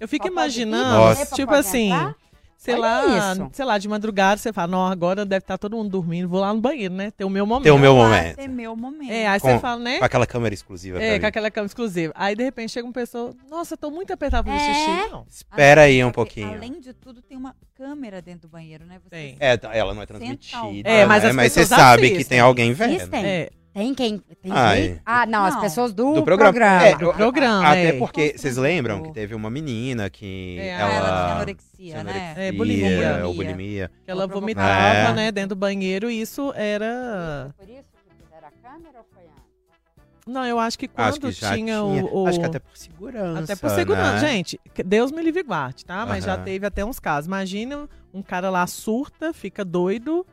Eu 0.00 0.08
fico 0.08 0.24
vir, 0.26 0.32
imaginando, 0.32 0.90
Nossa. 0.90 1.34
tipo 1.36 1.52
assim, 1.54 1.86
entrar? 1.92 2.14
sei 2.56 2.74
Olha 2.74 2.80
lá, 2.82 3.32
isso. 3.32 3.48
sei 3.52 3.64
lá, 3.64 3.78
de 3.78 3.88
madrugada 3.88 4.38
você 4.38 4.52
fala, 4.52 4.66
não, 4.68 4.86
agora 4.86 5.24
deve 5.24 5.44
estar 5.44 5.56
todo 5.56 5.76
mundo 5.76 5.88
dormindo, 5.90 6.28
vou 6.28 6.40
lá 6.40 6.52
no 6.52 6.60
banheiro, 6.60 6.92
né? 6.92 7.12
Ter 7.12 7.24
o 7.24 7.30
meu 7.30 7.46
momento. 7.46 7.62
Tem 7.64 7.72
o 7.72 7.78
meu 7.78 7.94
momento. 7.94 8.34
ser 8.34 8.48
meu 8.48 8.74
momento. 8.74 9.12
É, 9.12 9.26
aí 9.28 9.38
Com- 9.40 9.48
você 9.52 9.58
fala, 9.60 9.80
né? 9.80 9.98
Com 9.98 10.04
aquela 10.04 10.26
câmera 10.26 10.52
exclusiva. 10.52 11.00
É, 11.00 11.20
com 11.20 11.26
aquela 11.26 11.48
cama 11.50 11.66
exclusiva. 11.66 12.12
Aí, 12.16 12.34
de 12.34 12.42
repente, 12.42 12.72
chega 12.72 12.84
uma 12.86 12.92
pessoa, 12.92 13.34
nossa, 13.48 13.76
tô 13.76 13.88
muito 13.90 14.12
apertado 14.12 14.44
pra 14.44 14.54
É? 14.54 14.58
xixi. 14.58 15.10
Não. 15.12 15.26
Espera 15.30 15.82
aí 15.82 15.92
Além- 16.00 16.04
um 16.04 16.12
pouquinho. 16.12 16.52
Além 16.52 16.80
de 16.80 16.92
tudo, 16.92 17.22
tem 17.22 17.36
uma 17.38 17.54
câmera 17.76 18.20
dentro 18.20 18.48
do 18.48 18.48
banheiro, 18.48 18.84
né? 18.84 18.98
Você 19.04 19.10
Tem. 19.10 19.36
É, 19.38 19.56
tá- 19.56 19.72
ela 19.74 19.94
não 19.94 20.02
é 20.02 20.06
transmitida. 20.06 20.58
ao- 20.58 20.72
É, 20.84 21.06
mas 21.06 21.22
né? 21.22 21.28
as 21.30 21.36
mas 21.36 21.52
você 21.52 21.60
pessoas 21.60 21.78
sabe 21.80 22.02
que 22.08 22.14
assistem. 22.14 22.24
tem 22.36 22.40
alguém 22.40 22.72
vendo. 22.72 22.96
Assistem. 22.96 23.24
É, 23.24 23.50
Tem 23.74 23.92
quem? 23.92 24.18
Tem 24.40 24.52
Ai. 24.52 24.80
quem? 24.82 25.00
Ah, 25.04 25.26
não, 25.26 25.44
as 25.44 25.54
Não. 25.54 25.60
pessoas 25.60 25.92
do, 25.92 26.14
Do 26.14 26.22
programa. 26.22 26.52
programa. 26.52 26.84
É, 26.86 26.96
do 26.96 27.12
programa, 27.12 27.68
Até 27.68 27.86
é. 27.88 27.92
porque, 27.98 28.34
vocês 28.38 28.56
lembram 28.56 29.02
que 29.02 29.12
teve 29.12 29.34
uma 29.34 29.50
menina 29.50 30.08
que 30.08 30.56
É, 30.60 30.76
Ah, 30.76 30.78
ela 30.78 30.88
tinha 30.90 30.98
ela... 31.00 31.32
anorexia, 31.34 31.68
tinha 31.76 32.04
né? 32.04 32.12
anorexia, 32.12 32.42
É, 32.44 32.52
bulimia. 32.52 33.26
ou 33.26 33.34
bulimia. 33.34 33.90
que 34.04 34.10
ela 34.10 34.26
vomitava, 34.28 34.90
provocar. 34.92 35.14
né, 35.14 35.32
dentro 35.32 35.48
do 35.50 35.56
banheiro, 35.56 36.08
e 36.08 36.20
isso 36.20 36.52
era... 36.54 37.52
Por 37.58 37.68
isso 37.68 37.82
que 38.06 38.24
fizeram 38.24 38.46
a 38.48 38.50
câmera 38.70 38.98
ou 38.98 39.06
foi 39.12 39.24
antes? 39.24 40.24
Não, 40.26 40.44
eu 40.46 40.58
acho 40.60 40.78
que 40.78 40.86
quando 40.86 41.08
Acho 41.08 41.20
que 41.20 41.32
já 41.32 41.48
tinha, 41.54 41.74
tinha. 41.74 41.82
o... 41.84 42.22
o- 42.22 42.26
Acho 42.28 42.38
que 42.38 42.46
até 42.46 42.58
por 42.60 42.76
segurança. 42.76 43.40
Até 43.42 43.56
por 43.56 43.70
segurança. 43.70 44.12
né? 44.12 44.18
Gente, 44.20 44.60
que 44.72 44.82
Deus 44.84 45.10
me 45.10 45.20
livre 45.20 45.40
e 45.40 45.42
guarde, 45.42 45.84
tá? 45.84 46.06
Mas 46.06 46.24
já 46.24 46.34
Aham. 46.34 46.44
teve 46.44 46.64
até 46.64 46.84
uns 46.84 47.00
casos. 47.00 47.26
Imagina 47.26 47.88
um 48.12 48.22
cara 48.22 48.48
lá 48.50 48.64
surta, 48.68 49.32
fica 49.34 49.64
doido, 49.64 50.24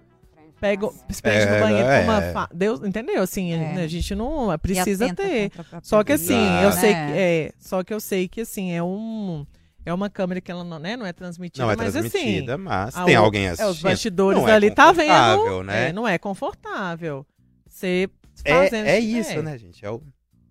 pega, 0.62 0.88
se 1.10 1.22
perde 1.22 1.52
no 1.52 1.60
banheiro 1.60 1.88
com 1.90 2.04
uma 2.04 2.24
é. 2.24 2.32
fa... 2.32 2.50
Deus, 2.54 2.82
entendeu? 2.84 3.22
Assim, 3.22 3.52
É. 3.52 3.84
a 3.84 3.88
gente 3.88 4.16
não 4.16 4.58
precisa 4.60 5.14
ter. 5.14 5.52
Só 5.82 6.04
que 6.04 6.14
assim, 6.14 6.38
eu 6.64 6.72
sei 6.72 6.94
né? 6.94 7.12
que 7.12 7.18
é, 7.20 7.52
só 7.60 7.84
que 7.84 7.94
eu 7.94 8.00
sei 8.00 8.28
que 8.28 8.42
assim 8.42 8.72
é 8.72 8.82
um 8.84 9.46
É 9.84 9.92
uma 9.92 10.10
câmera 10.12 10.40
que 10.40 10.52
ela 10.52 10.64
não, 10.64 10.78
né, 10.78 10.96
não 10.96 11.06
é 11.08 11.12
transmitida, 11.12 11.66
Não 11.66 11.72
é 11.72 11.76
mas 11.76 11.92
transmitida, 11.94 12.56
mas 12.56 12.96
ah, 12.96 13.04
tem 13.04 13.16
alguém 13.16 13.48
assim, 13.50 13.64
assistindo. 13.64 13.68
é, 13.68 13.72
os 13.72 13.82
bastidores 13.82 14.40
Não 14.40 14.48
é 14.48 14.54
ali 14.54 14.70
tá 14.70 14.92
vendo, 14.92 15.64
né? 15.64 15.90
é, 15.90 15.94
não 15.94 16.08
é 16.08 16.20
confortável. 16.20 17.26
Você 17.68 18.08
É, 18.46 18.54
fazendo 18.54 18.86
é 18.86 19.00
isso, 19.00 19.42
né, 19.42 19.58
gente? 19.58 19.84
É 19.84 19.90
o 19.90 20.02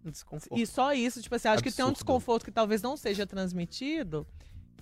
desconforto. 0.04 0.58
E 0.60 0.66
só 0.66 0.92
isso, 0.92 1.22
tipo 1.22 1.34
assim, 1.34 1.46
acho 1.48 1.62
que 1.62 1.70
tem 1.70 1.84
um 1.84 1.88
Absurdo. 1.88 2.04
desconforto 2.04 2.44
que 2.44 2.50
talvez 2.50 2.82
não 2.82 2.96
seja 2.96 3.24
transmitido. 3.26 4.26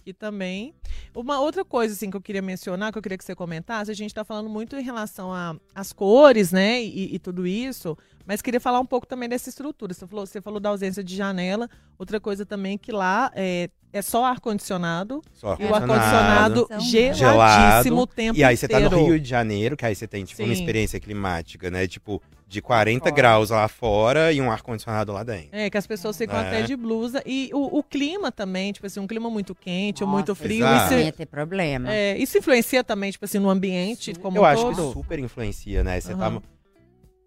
E 0.06 0.12
também. 0.12 0.74
Uma 1.14 1.40
outra 1.40 1.64
coisa, 1.64 1.94
assim, 1.94 2.10
que 2.10 2.16
eu 2.16 2.20
queria 2.20 2.42
mencionar, 2.42 2.92
que 2.92 2.98
eu 2.98 3.02
queria 3.02 3.18
que 3.18 3.24
você 3.24 3.34
comentasse, 3.34 3.90
a 3.90 3.94
gente 3.94 4.14
tá 4.14 4.24
falando 4.24 4.48
muito 4.48 4.76
em 4.76 4.82
relação 4.82 5.32
a- 5.32 5.56
às 5.74 5.92
cores, 5.92 6.52
né? 6.52 6.82
E, 6.82 7.14
e 7.14 7.18
tudo 7.18 7.46
isso. 7.46 7.96
Mas 8.26 8.42
queria 8.42 8.60
falar 8.60 8.78
um 8.80 8.86
pouco 8.86 9.06
também 9.06 9.28
dessa 9.28 9.48
estrutura. 9.48 9.94
Você 9.94 10.06
falou, 10.06 10.26
você 10.26 10.40
falou 10.40 10.60
da 10.60 10.68
ausência 10.68 11.02
de 11.02 11.16
janela. 11.16 11.68
Outra 11.98 12.20
coisa 12.20 12.44
também 12.44 12.76
que 12.76 12.92
lá 12.92 13.30
é, 13.34 13.70
é 13.92 14.02
só 14.02 14.24
ar-condicionado. 14.26 15.22
Só 15.32 15.56
E 15.58 15.64
o 15.64 15.74
ar-condicionado 15.74 16.66
São 16.68 16.80
geladíssimo 16.80 17.14
Gelado. 17.14 18.00
o 18.02 18.06
tempo 18.06 18.38
E 18.38 18.44
aí 18.44 18.56
você 18.56 18.68
tá 18.68 18.80
no. 18.80 19.04
Rio 19.04 19.18
de 19.18 19.28
Janeiro, 19.28 19.76
que 19.76 19.86
aí 19.86 19.94
você 19.94 20.06
tem, 20.06 20.24
tipo, 20.24 20.42
uma 20.42 20.52
experiência 20.52 21.00
climática, 21.00 21.70
né? 21.70 21.86
Tipo, 21.86 22.20
de 22.48 22.62
40 22.62 23.00
Fora. 23.04 23.14
graus 23.14 23.50
lá 23.50 23.68
fora 23.68 24.32
e 24.32 24.40
um 24.40 24.50
ar-condicionado 24.50 25.12
lá 25.12 25.22
dentro. 25.22 25.50
É, 25.52 25.68
que 25.68 25.76
as 25.76 25.86
pessoas 25.86 26.16
ficam 26.16 26.34
É. 26.38 26.46
até 26.46 26.62
de 26.62 26.74
blusa. 26.74 27.22
E 27.26 27.50
o, 27.52 27.78
o 27.78 27.82
clima 27.84 28.32
também, 28.32 28.72
tipo 28.72 28.86
assim, 28.86 28.98
um 29.00 29.06
clima 29.06 29.28
muito 29.28 29.54
quente 29.54 30.02
ou 30.02 30.06
Nossa, 30.08 30.16
muito 30.16 30.34
frio. 30.34 30.64
exato. 30.66 30.90
Não 30.92 30.98
Isso, 30.98 31.06
ia 31.06 31.12
ter 31.12 31.26
problema. 31.26 31.92
é, 31.92 32.16
isso 32.16 32.38
influencia 32.38 32.82
também, 32.82 33.10
tipo 33.12 33.24
assim, 33.26 33.38
no 33.38 33.50
ambiente 33.50 34.14
como 34.14 34.38
Eu 34.38 34.42
um 34.42 34.46
acho 34.46 34.62
todo? 34.62 34.74
que 34.88 34.92
super 34.94 35.18
influencia, 35.18 35.84
né? 35.84 36.00
Você 36.00 36.14
Aham. 36.14 36.40
tá 36.40 36.48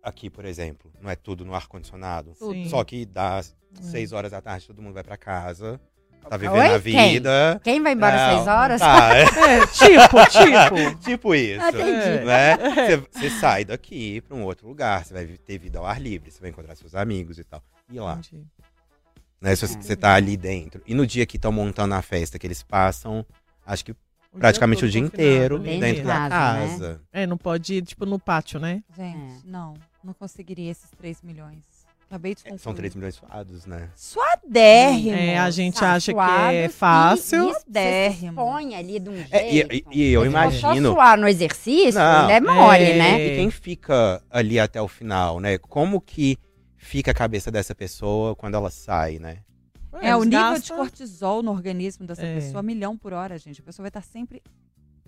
aqui, 0.01 0.28
por 0.28 0.43
exemplo, 0.43 0.91
não 0.99 1.07
é 1.09 1.15
tudo 1.15 1.45
no 1.45 1.53
ar-condicionado. 1.53 2.34
Sim. 2.34 2.67
Só 2.67 2.84
que 2.84 3.05
das 3.05 3.55
Hum. 3.80 3.84
6 3.84 4.11
horas 4.13 4.32
da 4.32 4.41
tarde 4.41 4.65
todo 4.67 4.82
mundo 4.82 4.95
vai 4.95 5.03
pra 5.03 5.15
casa, 5.17 5.80
tá 6.30 6.36
Oi? 6.36 6.39
vivendo 6.39 6.76
a 6.76 6.80
Quem? 6.82 7.11
vida. 7.13 7.61
Quem 7.63 7.82
vai 7.84 7.93
embora 7.93 8.15
às 8.28 8.34
seis 8.36 8.47
horas? 8.47 8.80
Tá, 8.82 9.15
é 9.15 9.22
É, 9.24 9.67
tipo, 9.67 10.17
tipo. 10.30 10.95
tipo 11.03 11.36
isso. 11.36 11.61
Ah, 11.63 11.69
entendi. 11.69 12.26
né? 12.26 12.57
Você, 12.57 12.97
você 13.11 13.30
sai 13.30 13.65
daqui 13.65 14.22
pra 14.22 14.36
um 14.38 14.43
outro 14.43 14.67
lugar, 14.67 15.03
você 15.05 15.13
vai 15.13 15.26
ter 15.26 15.57
vida 15.57 15.80
ao 15.80 15.86
ar 15.86 16.01
livre, 16.01 16.32
você 16.32 16.39
vai 16.39 16.49
encontrar 16.49 16.76
seus 16.76 16.95
amigos 16.95 17.38
e 17.39 17.43
tal. 17.43 17.61
E 17.91 17.99
lá, 17.99 18.13
Entendi. 18.26 18.45
né? 19.41 19.55
Se 19.55 19.67
você, 19.67 19.95
tá 19.95 20.13
ali 20.15 20.38
dentro. 20.38 20.82
E 20.86 20.93
no 20.93 21.05
dia 21.05 21.26
que 21.26 21.36
estão 21.38 21.51
montando 21.51 21.93
a 21.93 22.01
festa, 22.01 22.39
que 22.39 22.47
eles 22.47 22.63
passam, 22.63 23.26
acho 23.65 23.84
que 23.84 23.91
O 23.91 24.39
praticamente 24.39 24.80
todo 24.82 24.88
o 24.88 24.91
dia 24.91 25.01
inteiro 25.01 25.55
ali. 25.57 25.65
Dentro 25.65 25.82
dentro 25.82 26.01
de 26.03 26.07
da 26.07 26.30
casa, 26.30 26.93
né? 26.93 26.99
É, 27.11 27.28
não 27.28 27.38
pode 27.38 27.74
ir, 27.76 27.82
tipo, 27.82 28.05
no 28.05 28.17
pátio, 28.17 28.59
né? 28.59 28.82
Gente, 28.95 29.17
É. 29.17 29.38
não. 29.43 29.74
Não 30.03 30.13
conseguiria 30.13 30.72
esses 30.72 30.89
3 30.91 31.22
milhões. 31.22 31.63
Acabei 32.12 32.36
de 32.36 32.41
É. 32.45 32.57
São 32.57 32.74
3 32.74 32.93
milhões 32.93 33.16
suados, 33.16 33.66
né? 33.66 33.89
Suadérrimo. 33.95 35.16
É, 35.16 35.38
a 35.38 35.49
gente 35.49 35.80
Tá 35.80 35.93
acha 35.93 36.14
que 36.14 36.20
é 36.20 36.68
fácil. 36.68 37.49
E, 37.49 37.53
você 37.53 37.59
se 37.62 37.66
Dérrimo. 37.70 38.32
expõe 38.41 38.76
ali 38.76 38.99
de 38.99 39.09
um 39.09 39.16
jeito. 39.16 39.34
É, 39.34 39.49
e, 39.53 39.59
e- 39.62 39.86
e 39.91 40.12
eu 40.12 40.22
Se 40.24 40.30
for 40.30 40.32
imagino. 40.32 40.88
só 40.89 40.93
suar 40.95 41.18
no 41.18 41.26
exercício, 41.26 41.99
Não. 42.01 42.30
é 42.30 42.41
mole, 42.41 42.84
É. 42.84 42.97
né? 42.97 43.26
E 43.28 43.36
quem 43.38 43.49
fica 43.49 44.22
ali 44.30 44.59
até 44.59 44.82
o 44.82 44.89
final, 44.89 45.39
né? 45.39 45.57
Como 45.57 46.01
que 46.01 46.38
fica 46.76 47.12
a 47.12 47.14
cabeça 47.14 47.49
dessa 47.49 47.74
pessoa 47.74 48.36
quando 48.36 48.55
ela 48.55 48.70
sai, 48.70 49.18
né? 49.18 49.38
É, 50.01 50.14
o 50.14 50.24
eles 50.24 50.34
nível 50.38 50.59
de 50.59 50.74
cortisol 50.74 51.41
no 51.41 51.51
organismo 51.51 52.05
dessa 52.05 52.24
É. 52.26 52.36
pessoa, 52.36 52.62
milhão 52.62 52.97
por 52.97 53.14
hora, 53.14 53.38
gente. 53.38 53.62
A 53.62 53.64
pessoa 53.64 53.84
vai 53.84 53.89
estar 53.89 54.01
sempre 54.01 54.41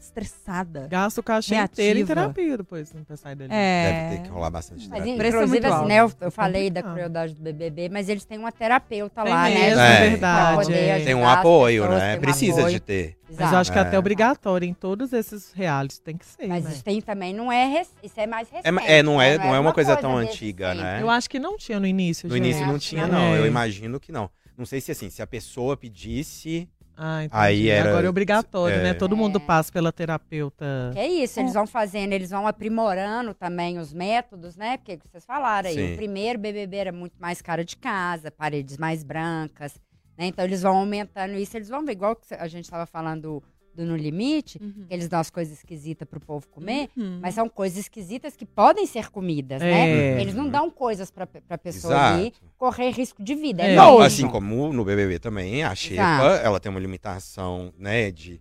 estressada. 0.06 0.88
Gasta 0.90 1.20
o 1.20 1.24
cachê 1.24 1.56
Reativa. 1.56 1.74
inteiro 1.82 2.00
em 2.00 2.06
terapia 2.06 2.58
depois 2.58 2.94
pra 3.08 3.16
sair 3.18 3.36
dali. 3.36 3.52
É. 3.54 3.92
Deve 4.10 4.18
ter 4.18 4.24
que 4.24 4.30
rolar 4.30 4.50
bastante 4.50 4.88
Mas, 4.90 5.04
terapia. 5.04 5.14
é 5.14 5.28
inclusive, 5.30 5.66
assim, 5.68 5.86
né, 5.86 5.96
eu, 6.00 6.12
eu 6.22 6.28
É 6.28 6.32
falei 6.32 6.70
da 6.70 6.84
crueldade 6.84 7.34
do 7.34 7.42
BBB, 7.42 7.90
mas 7.90 8.10
eles 8.10 8.26
têm 8.26 8.38
uma 8.38 8.52
terapeuta 8.52 9.24
Tem 9.24 9.34
lá, 9.34 9.44
mesmo, 9.50 9.76
né? 9.78 10.06
É. 10.06 10.10
verdade. 10.10 10.74
É. 10.74 11.00
Tem 11.04 11.16
um 11.16 11.28
apoio, 11.28 11.84
pessoas, 11.84 12.02
né? 12.02 12.16
um 12.18 12.20
Precisa 12.20 12.60
apoio. 12.62 12.74
de 12.74 12.80
ter. 12.80 13.18
Mas 13.30 13.40
Exato. 13.40 13.56
eu 13.56 13.60
acho 13.60 13.72
que 13.72 13.78
é 13.80 13.82
até 13.82 13.96
É. 13.96 14.00
obrigatório 14.00 14.68
em 14.68 14.74
todos 14.74 15.12
esses 15.12 15.52
realities, 15.54 15.98
tem 16.00 16.16
que 16.16 16.26
ser, 16.26 16.46
Mas 16.48 16.64
né? 16.66 16.72
isso 16.72 16.84
tem 16.84 17.02
também, 17.02 17.34
não 17.34 17.52
é, 17.52 17.66
rec- 17.66 17.88
isso 18.04 18.20
é 18.20 18.28
mais 18.28 18.48
recente. 18.50 18.84
É, 18.86 19.00
é, 19.00 19.04
não 19.04 19.20
é, 19.20 19.38
né? 19.40 19.44
não 19.46 19.56
é 19.56 19.60
uma 19.60 19.74
coisa 19.74 19.96
tão 19.98 20.16
desde 20.18 20.32
antiga, 20.34 20.74
né? 20.76 21.02
Eu 21.02 21.10
acho 21.10 21.28
que 21.30 21.40
não 21.40 21.58
tinha 21.58 21.80
no 21.80 21.88
início, 21.88 22.30
No 22.30 22.36
gente. 22.36 22.46
início 22.46 22.68
não 22.68 22.78
tinha, 22.78 23.08
não. 23.08 23.36
Eu 23.36 23.46
É. 23.46 23.48
imagino 23.48 24.00
que 24.00 24.12
não. 24.12 24.30
Não 24.56 24.68
sei 24.68 24.80
se 24.80 24.92
assim, 24.92 25.10
se 25.10 25.20
a 25.20 25.26
pessoa 25.26 25.76
pedisse. 25.76 26.70
Ah, 26.96 27.24
entendi. 27.24 27.42
Aí 27.42 27.70
era- 27.70 27.90
Agora 27.90 28.06
é 28.06 28.10
obrigatório, 28.10 28.78
é. 28.78 28.84
né? 28.84 28.94
Todo 28.94 29.18
mundo 29.18 29.38
É. 29.40 29.42
passa 29.42 29.72
pela 29.72 29.92
terapeuta. 29.92 30.92
Que 30.94 31.00
é 31.00 31.08
isso, 31.08 31.40
eles 31.40 31.54
vão 31.54 31.66
fazendo, 31.66 32.14
eles 32.14 32.30
vão 32.30 32.46
aprimorando 32.48 33.34
também 33.34 33.80
os 33.80 33.92
métodos, 33.94 34.56
né? 34.56 34.78
Porque 34.78 35.00
vocês 35.10 35.26
falaram 35.26 35.70
aí, 35.70 35.76
Sim. 35.76 35.94
o 35.94 35.96
primeiro 35.96 36.38
BBB 36.40 36.78
era 36.78 36.92
muito 36.92 37.16
mais 37.20 37.42
cara 37.42 37.66
de 37.66 37.76
casa, 37.78 38.30
paredes 38.32 38.78
mais 38.78 39.04
brancas, 39.04 39.74
né? 40.18 40.28
Então 40.28 40.46
eles 40.46 40.62
vão 40.62 40.78
aumentando 40.78 41.34
isso, 41.34 41.58
eles 41.58 41.70
vão 41.70 41.84
ver, 41.84 41.94
igual 41.94 42.16
que 42.16 42.34
a 42.34 42.48
gente 42.48 42.66
estava 42.66 42.86
falando 42.86 43.42
do, 43.76 43.86
No 43.86 43.96
Limite, 43.96 44.60
Uhum. 44.62 44.86
que 44.88 44.94
eles 44.94 45.08
dão 45.08 45.20
as 45.20 45.30
coisas 45.30 45.58
esquisitas 45.58 46.08
pro 46.08 46.20
povo 46.20 46.48
comer, 46.50 46.90
Uhum. 46.96 47.20
mas 47.22 47.36
são 47.36 47.50
coisas 47.50 47.78
esquisitas 47.78 48.36
que 48.36 48.46
podem 48.46 48.86
ser 48.86 49.10
comidas, 49.10 49.62
É. 49.62 49.66
né? 49.72 50.22
Eles 50.22 50.34
não 50.36 50.48
dão 50.50 50.70
coisas 50.70 51.10
pra, 51.12 51.26
pra 51.26 51.58
pessoa 51.58 51.96
ali 52.14 52.34
correr 52.58 52.92
risco 52.92 53.22
de 53.24 53.36
vida, 53.36 53.64
é, 53.64 53.74
É. 53.74 53.76
Não, 53.76 54.00
assim 54.00 54.28
como 54.28 54.72
no 54.72 54.86
BBB 54.86 55.20
também, 55.20 55.64
a 55.64 55.74
Xepa, 55.76 56.02
Exato. 56.02 56.46
ela 56.46 56.60
tem 56.60 56.70
uma 56.70 56.80
limitação, 56.80 57.74
né, 57.78 58.12
de, 58.12 58.40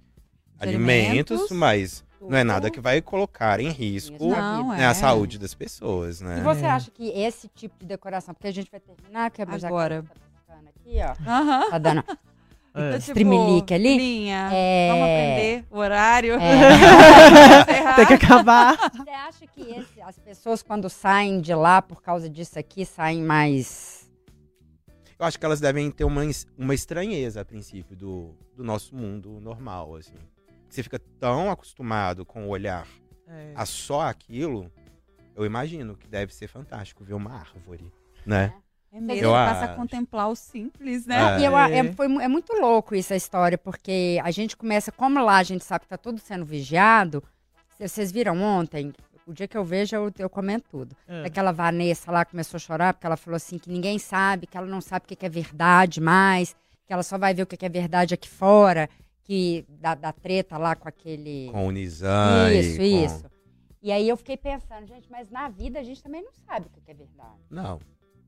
alimentos, 0.59 1.39
alimentos, 1.39 1.51
mas 1.51 2.05
não 2.21 2.37
é 2.37 2.45
nada 2.45 2.71
que 2.71 2.81
vai 2.81 3.01
colocar 3.03 3.59
em 3.59 3.69
risco 3.71 4.17
Não, 4.29 4.69
né, 4.69 4.83
é. 4.83 4.87
a 4.87 4.95
saúde 4.95 5.39
das 5.39 5.55
pessoas, 5.55 6.21
né? 6.21 6.39
E 6.39 6.43
você 6.43 6.65
É. 6.65 6.69
acha 6.71 6.91
que 6.91 7.09
esse 7.09 7.49
tipo 7.49 7.75
de 7.81 7.87
decoração, 7.87 8.33
porque 8.35 8.47
a 8.47 8.53
gente 8.53 8.71
vai 8.71 8.79
terminar, 8.81 9.31
que 9.31 9.43
a 9.43 9.59
já 9.59 9.67
Agora. 9.67 10.05
tá 10.47 10.55
aqui, 10.69 10.99
ó, 11.01 11.29
Aham. 11.29 11.71
tá 11.71 11.79
dando 11.79 12.05
É. 12.75 12.89
Então, 12.89 12.99
Streamlink 12.99 13.75
ali? 13.75 13.97
Linha, 13.97 14.49
É. 14.53 14.89
vamos 14.89 15.05
aprender 15.05 15.65
o 15.71 15.79
horário. 15.79 16.35
É. 16.35 17.95
Tem 17.97 18.07
que 18.07 18.15
acabar. 18.15 18.77
Você 18.97 19.11
acha 19.11 19.47
que 19.47 19.61
esse- 19.61 20.01
as 20.01 20.19
pessoas, 20.19 20.63
quando 20.63 20.89
saem 20.89 21.41
de 21.41 21.55
lá 21.55 21.83
por 21.83 22.03
causa 22.03 22.29
disso 22.31 22.59
aqui, 22.59 22.85
saem 22.87 23.23
mais. 23.23 24.11
Eu 25.19 25.27
acho 25.27 25.39
que 25.39 25.45
elas 25.47 25.61
devem 25.61 25.91
ter 25.91 26.05
uma, 26.05 26.23
uma 26.59 26.75
estranheza 26.75 27.43
a 27.43 27.45
princípio 27.45 27.95
do, 27.95 28.35
do 28.57 28.65
nosso 28.65 28.95
mundo 28.97 29.39
normal, 29.41 29.95
assim. 29.97 30.15
Você 30.69 30.83
fica 30.83 30.99
tão 31.21 31.51
acostumado 31.51 32.25
com 32.25 32.47
o 32.47 32.49
olhar 32.49 32.87
É. 33.29 33.53
a 33.55 33.67
só 33.67 34.01
aquilo, 34.09 34.73
eu 35.37 35.45
imagino 35.45 35.95
que 35.97 36.09
deve 36.09 36.35
ser 36.35 36.49
fantástico 36.49 37.05
ver 37.05 37.15
uma 37.15 37.33
árvore, 37.35 37.93
né? 38.27 38.53
É 38.57 38.63
mesmo, 39.01 39.25
Eu 39.25 39.33
passa 39.33 39.61
a 39.61 39.65
acho. 39.69 39.77
contemplar 39.77 40.29
o 40.29 40.37
simples, 40.37 41.07
né? 41.07 41.37
É. 41.37 41.41
E 41.41 41.45
eu, 41.45 41.57
a- 41.57 41.71
É. 41.71 41.79
é, 41.79 41.93
foi, 41.93 42.07
é 42.23 42.29
muito 42.29 42.53
louco 42.55 42.95
essa 42.95 43.17
história, 43.17 43.57
porque 43.57 44.21
a 44.23 44.31
gente 44.31 44.57
começa, 44.57 44.93
como 44.93 45.23
lá 45.25 45.37
a 45.39 45.43
gente 45.43 45.65
sabe 45.65 45.83
que 45.85 45.89
tá 45.89 45.97
tudo 45.99 46.19
sendo 46.21 46.45
vigiado. 46.45 47.23
Vocês 47.79 48.13
viram 48.13 48.41
ontem? 48.41 48.93
O 49.27 49.33
dia 49.33 49.47
que 49.49 49.57
eu 49.57 49.65
vejo, 49.65 49.95
eu, 49.97 50.13
eu 50.19 50.29
comento 50.29 50.69
tudo. 50.71 50.97
É. 51.09 51.25
Aquela 51.25 51.53
Vanessa 51.53 52.11
lá 52.11 52.25
começou 52.25 52.57
a 52.57 52.61
chorar 52.61 52.93
porque 52.95 53.07
ela 53.07 53.17
falou 53.17 53.37
assim 53.37 53.57
que 53.59 53.71
ninguém 53.71 53.99
sabe, 53.99 54.47
que 54.47 54.57
ela 54.57 54.67
não 54.67 54.81
sabe 54.81 55.05
o 55.05 55.09
que 55.17 55.25
é 55.25 55.29
verdade 55.29 56.01
mais, 56.01 56.55
que 56.87 56.93
ela 56.93 57.03
só 57.03 57.17
vai 57.17 57.33
ver 57.33 57.43
o 57.43 57.47
que 57.47 57.65
é 57.65 57.69
verdade 57.69 58.15
aqui 58.15 58.29
fora, 58.29 58.91
que 59.25 59.65
da, 59.69 59.95
da 59.95 60.13
treta 60.13 60.59
lá 60.59 60.75
com 60.75 60.89
aquele. 60.89 61.49
Com 61.53 61.69
o 61.69 61.71
Nizam 61.71 62.51
e 62.51 62.59
Isso, 62.61 62.77
com- 62.79 62.83
isso. 62.85 63.25
E 63.81 63.91
aí 63.91 64.09
eu 64.09 64.17
fiquei 64.17 64.37
pensando, 64.37 64.87
gente, 64.87 65.11
mas 65.11 65.31
na 65.31 65.49
vida 65.49 65.79
a 65.81 65.83
gente 65.83 66.03
também 66.03 66.23
não 66.23 66.33
sabe 66.47 66.67
o 66.67 66.71
que 66.71 66.81
que 66.81 66.91
é 66.91 66.95
verdade. 66.95 67.39
Não. 67.51 67.81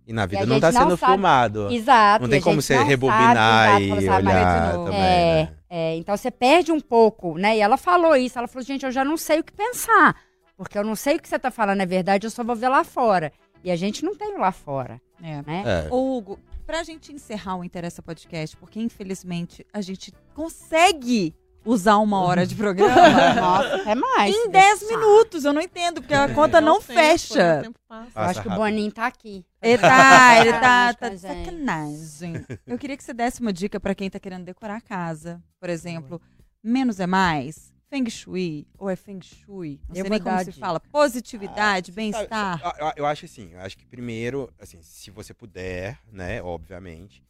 E 0.07 0.13
na 0.13 0.27
vida 0.27 0.45
não 0.45 0.55
gente 0.57 0.61
tá 0.63 0.73
não 0.73 0.81
sendo 0.83 0.97
sabe- 0.99 1.13
filmado. 1.13 1.69
Exato. 1.73 2.23
Não 2.23 2.29
e 2.29 2.31
tem 2.31 2.41
como 2.41 2.61
você 2.61 2.77
não 2.77 2.85
rebobinar 2.85 3.71
sabe, 3.71 3.85
e 3.85 3.91
exato, 3.93 4.27
olhar 4.27 4.73
também, 4.73 4.95
É, 4.95 5.35
né? 5.45 5.53
é, 5.71 5.97
então 5.97 6.17
você 6.17 6.31
perde 6.31 6.71
um 6.73 6.81
pouco, 6.81 7.39
né? 7.39 7.57
E 7.57 7.61
ela 7.61 7.77
falou 7.77 8.15
isso, 8.15 8.39
ela 8.39 8.47
falou, 8.47 8.65
gente, 8.65 8.85
eu 8.85 8.93
já 8.93 9.05
não 9.05 9.17
sei 9.17 9.41
o 9.41 9.45
que 9.45 9.53
pensar. 9.53 10.15
Porque 10.57 10.79
eu 10.79 10.85
não 10.85 10.95
sei 10.95 11.17
o 11.17 11.21
que 11.21 11.29
você 11.29 11.39
tá 11.39 11.51
falando 11.51 11.81
é 11.81 11.87
verdade, 11.87 12.27
eu 12.27 12.31
só 12.31 12.45
vou 12.45 12.55
ver 12.55 12.69
lá 12.69 12.85
fora. 12.85 13.33
E 13.65 13.71
a 13.71 13.77
gente 13.77 14.05
não 14.05 14.15
tem 14.15 14.35
o 14.35 14.39
lá 14.41 14.53
fora, 14.53 15.01
É. 15.23 15.43
né? 15.47 15.63
É. 15.65 15.89
Ô, 15.91 16.17
Hugo, 16.19 16.39
pra 16.67 16.83
gente 16.83 17.11
encerrar 17.13 17.57
o 17.57 17.65
Interessa 17.65 18.03
Podcast, 18.03 18.57
porque 18.59 18.79
infelizmente 18.79 19.67
a 19.73 19.81
gente 19.81 20.13
consegue 20.35 21.35
usar 21.65 21.97
uma 21.99 22.21
hora 22.21 22.47
de 22.47 22.55
programa 22.55 22.95
Nossa, 23.35 23.77
até 23.77 23.95
mais. 23.95 24.35
em 24.35 24.49
10 24.51 24.89
minutos. 24.89 25.45
Eu 25.45 25.53
não 25.53 25.61
entendo, 25.61 26.01
porque 26.01 26.15
a 26.15 26.33
conta 26.35 26.61
não 26.61 26.77
É 26.77 26.79
o 26.79 26.81
tempo, 26.81 26.95
né? 26.95 27.03
fecha. 27.11 27.59
O 27.59 27.63
tempo 27.63 27.79
passa. 27.89 28.11
Eu 28.15 28.23
acho 28.23 28.43
que 28.43 28.49
o. 28.49 28.55
Boninho 28.55 28.93
tá 28.93 29.07
aqui. 29.07 29.45
Ele 29.63 29.79
tá, 29.79 30.41
ele 30.41 30.53
tá, 30.53 30.61
Sacanagem 30.61 30.97
tá 30.97 31.09
de 31.09 31.19
sacanagem. 31.19 32.47
Eu 32.67 32.79
queria 32.79 32.97
que 32.97 33.05
você 33.05 33.15
desse 33.15 33.41
uma 33.41 33.53
dica 33.53 33.79
pra 33.81 33.95
quem 33.95 34.11
tá 34.11 34.19
querendo 34.21 34.45
decorar 34.45 34.77
a 34.77 34.81
casa. 34.81 35.43
Por 35.59 35.69
exemplo, 35.71 36.21
menos 36.63 37.01
é 37.01 37.07
mais? 37.07 37.73
Feng 37.91 38.11
Shui 38.11 38.67
ou 38.77 38.91
é 38.91 38.97
Feng 38.97 39.21
Shui? 39.23 39.81
Não 39.89 39.95
Eu 39.95 40.03
sei 40.03 40.11
nem 40.11 40.21
como 40.21 40.39
se 40.45 40.53
fala. 40.53 40.81
Positividade, 40.81 41.93
Ah, 41.93 41.95
bem-estar. 41.95 42.75
Eu, 42.81 42.93
eu 42.97 43.07
acho 43.07 43.25
assim, 43.27 43.51
eu 43.53 43.61
acho 43.61 43.79
que 43.79 43.87
primeiro, 43.87 44.51
assim, 44.59 44.79
se 44.83 45.11
você 45.13 45.33
puder, 45.33 45.99
né, 46.11 46.43
obviamente, 46.43 47.23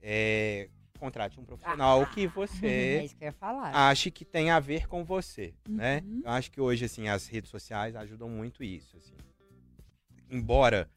é, 0.00 0.68
contrate 0.96 1.38
um 1.38 1.44
profissional 1.44 2.06
que 2.06 2.24
É 2.26 2.28
você 2.28 3.02
isso 3.04 3.16
que 3.16 3.24
ache 3.72 4.10
que 4.10 4.24
tem 4.24 4.50
a 4.50 4.58
ver 4.60 4.86
com 4.88 5.04
você, 5.04 5.54
né? 5.68 6.02
Uhum. 6.04 6.22
Eu 6.24 6.30
acho 6.30 6.50
que 6.50 6.60
hoje, 6.60 6.84
assim, 6.84 7.08
as 7.08 7.26
redes 7.26 7.50
sociais 7.50 7.94
ajudam 7.96 8.28
muito 8.28 8.62
isso, 8.64 8.96
assim. 8.96 9.14
Embora 10.30 10.90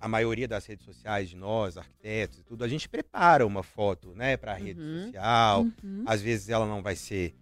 a 0.00 0.08
maioria 0.08 0.48
das 0.48 0.66
redes 0.66 0.84
sociais 0.84 1.28
de 1.28 1.36
nós, 1.36 1.76
arquitetos 1.76 2.40
e 2.40 2.42
tudo, 2.42 2.64
a 2.64 2.68
gente 2.68 2.88
prepara 2.88 3.46
uma 3.46 3.62
foto, 3.62 4.14
né, 4.14 4.36
para 4.36 4.52
a 4.52 4.56
rede 4.56 4.80
Uhum. 4.80 5.04
social. 5.04 5.62
Uhum. 5.82 6.04
Às 6.06 6.20
vezes 6.20 6.48
ela 6.48 6.66
não 6.66 6.82
vai 6.82 6.96
ser 6.96 7.34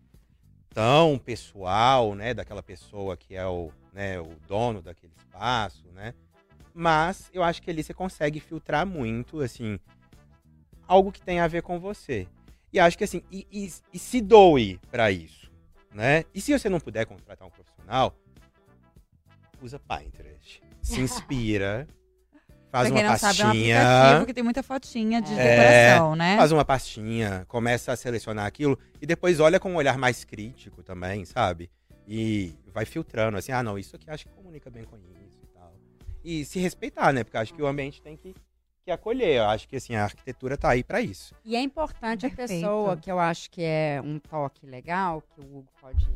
tão 0.68 1.18
pessoal, 1.18 2.14
né, 2.14 2.32
daquela 2.34 2.62
pessoa 2.62 3.16
que 3.16 3.34
é 3.34 3.46
o, 3.46 3.70
né, 3.92 4.20
o 4.20 4.36
dono 4.46 4.82
daquele 4.82 5.12
espaço, 5.16 5.88
né? 5.92 6.14
Mas 6.72 7.28
eu 7.32 7.42
acho 7.42 7.60
que 7.62 7.70
ali 7.70 7.82
você 7.82 7.92
consegue 7.92 8.38
filtrar 8.38 8.86
muito, 8.86 9.40
assim, 9.40 9.80
algo 10.90 11.12
que 11.12 11.22
tem 11.22 11.38
a 11.38 11.46
ver 11.46 11.62
com 11.62 11.78
você. 11.78 12.26
E 12.72 12.80
acho 12.80 12.98
que 12.98 13.04
assim, 13.04 13.22
e, 13.30 13.46
e- 13.50 13.72
e 13.92 13.98
se 13.98 14.20
doe 14.20 14.80
para 14.90 15.10
isso, 15.12 15.50
né? 15.94 16.24
E 16.34 16.40
se 16.40 16.52
você 16.56 16.68
não 16.68 16.80
puder 16.80 17.06
contratar 17.06 17.46
um 17.46 17.50
profissional, 17.50 18.14
usa 19.62 19.78
Pinterest. 19.78 20.60
Se 20.82 21.00
inspira, 21.00 21.86
faz 22.72 22.88
pra 22.88 22.96
quem 22.96 23.04
uma 23.04 23.10
não 23.10 23.18
sabe, 23.18 23.40
é 23.40 23.44
um 23.44 23.48
pastinha. 23.48 23.80
aplicativo 23.82 24.26
que 24.26 24.34
tem 24.34 24.42
muita 24.44 24.62
fotinha 24.64 25.22
de 25.22 25.32
É, 25.34 25.42
decoração, 25.44 26.16
né? 26.16 26.36
Faz 26.36 26.50
uma 26.52 26.64
pastinha, 26.64 27.44
começa 27.46 27.92
a 27.92 27.96
selecionar 27.96 28.46
aquilo 28.46 28.76
e 29.00 29.06
depois 29.06 29.38
olha 29.38 29.60
com 29.60 29.70
um 29.72 29.76
olhar 29.76 29.96
mais 29.96 30.24
crítico 30.24 30.82
também, 30.82 31.24
sabe? 31.24 31.70
E 32.06 32.52
vai 32.72 32.84
filtrando, 32.84 33.36
assim, 33.36 33.52
ah, 33.52 33.62
não, 33.62 33.78
isso 33.78 33.94
aqui 33.94 34.10
acho 34.10 34.26
que 34.26 34.32
comunica 34.32 34.68
bem 34.70 34.84
com 34.84 34.96
isso 34.96 35.38
e 35.42 35.46
tal. 35.54 35.72
E 36.24 36.44
se 36.44 36.58
respeitar, 36.58 37.12
né? 37.12 37.22
Porque 37.22 37.36
acho 37.36 37.54
que 37.54 37.62
o 37.62 37.66
ambiente 37.68 38.02
tem 38.02 38.16
que, 38.16 38.34
que 38.90 38.92
acolher. 38.92 39.36
Eu 39.36 39.44
acho 39.44 39.68
que, 39.68 39.76
assim, 39.76 39.94
a 39.94 40.04
arquitetura 40.04 40.56
tá 40.56 40.70
aí 40.70 40.82
para 40.82 41.00
isso. 41.00 41.34
E 41.44 41.54
é 41.54 41.60
importante 41.60 42.26
a 42.26 42.30
Perfeito. 42.30 42.60
pessoa, 42.60 42.96
que 42.96 43.10
eu 43.10 43.18
acho 43.18 43.50
que 43.50 43.62
é 43.62 44.00
um 44.04 44.18
toque 44.18 44.66
legal, 44.66 45.22
que 45.22 45.40
o 45.40 45.44
Hugo 45.44 45.68
pode 45.80 46.06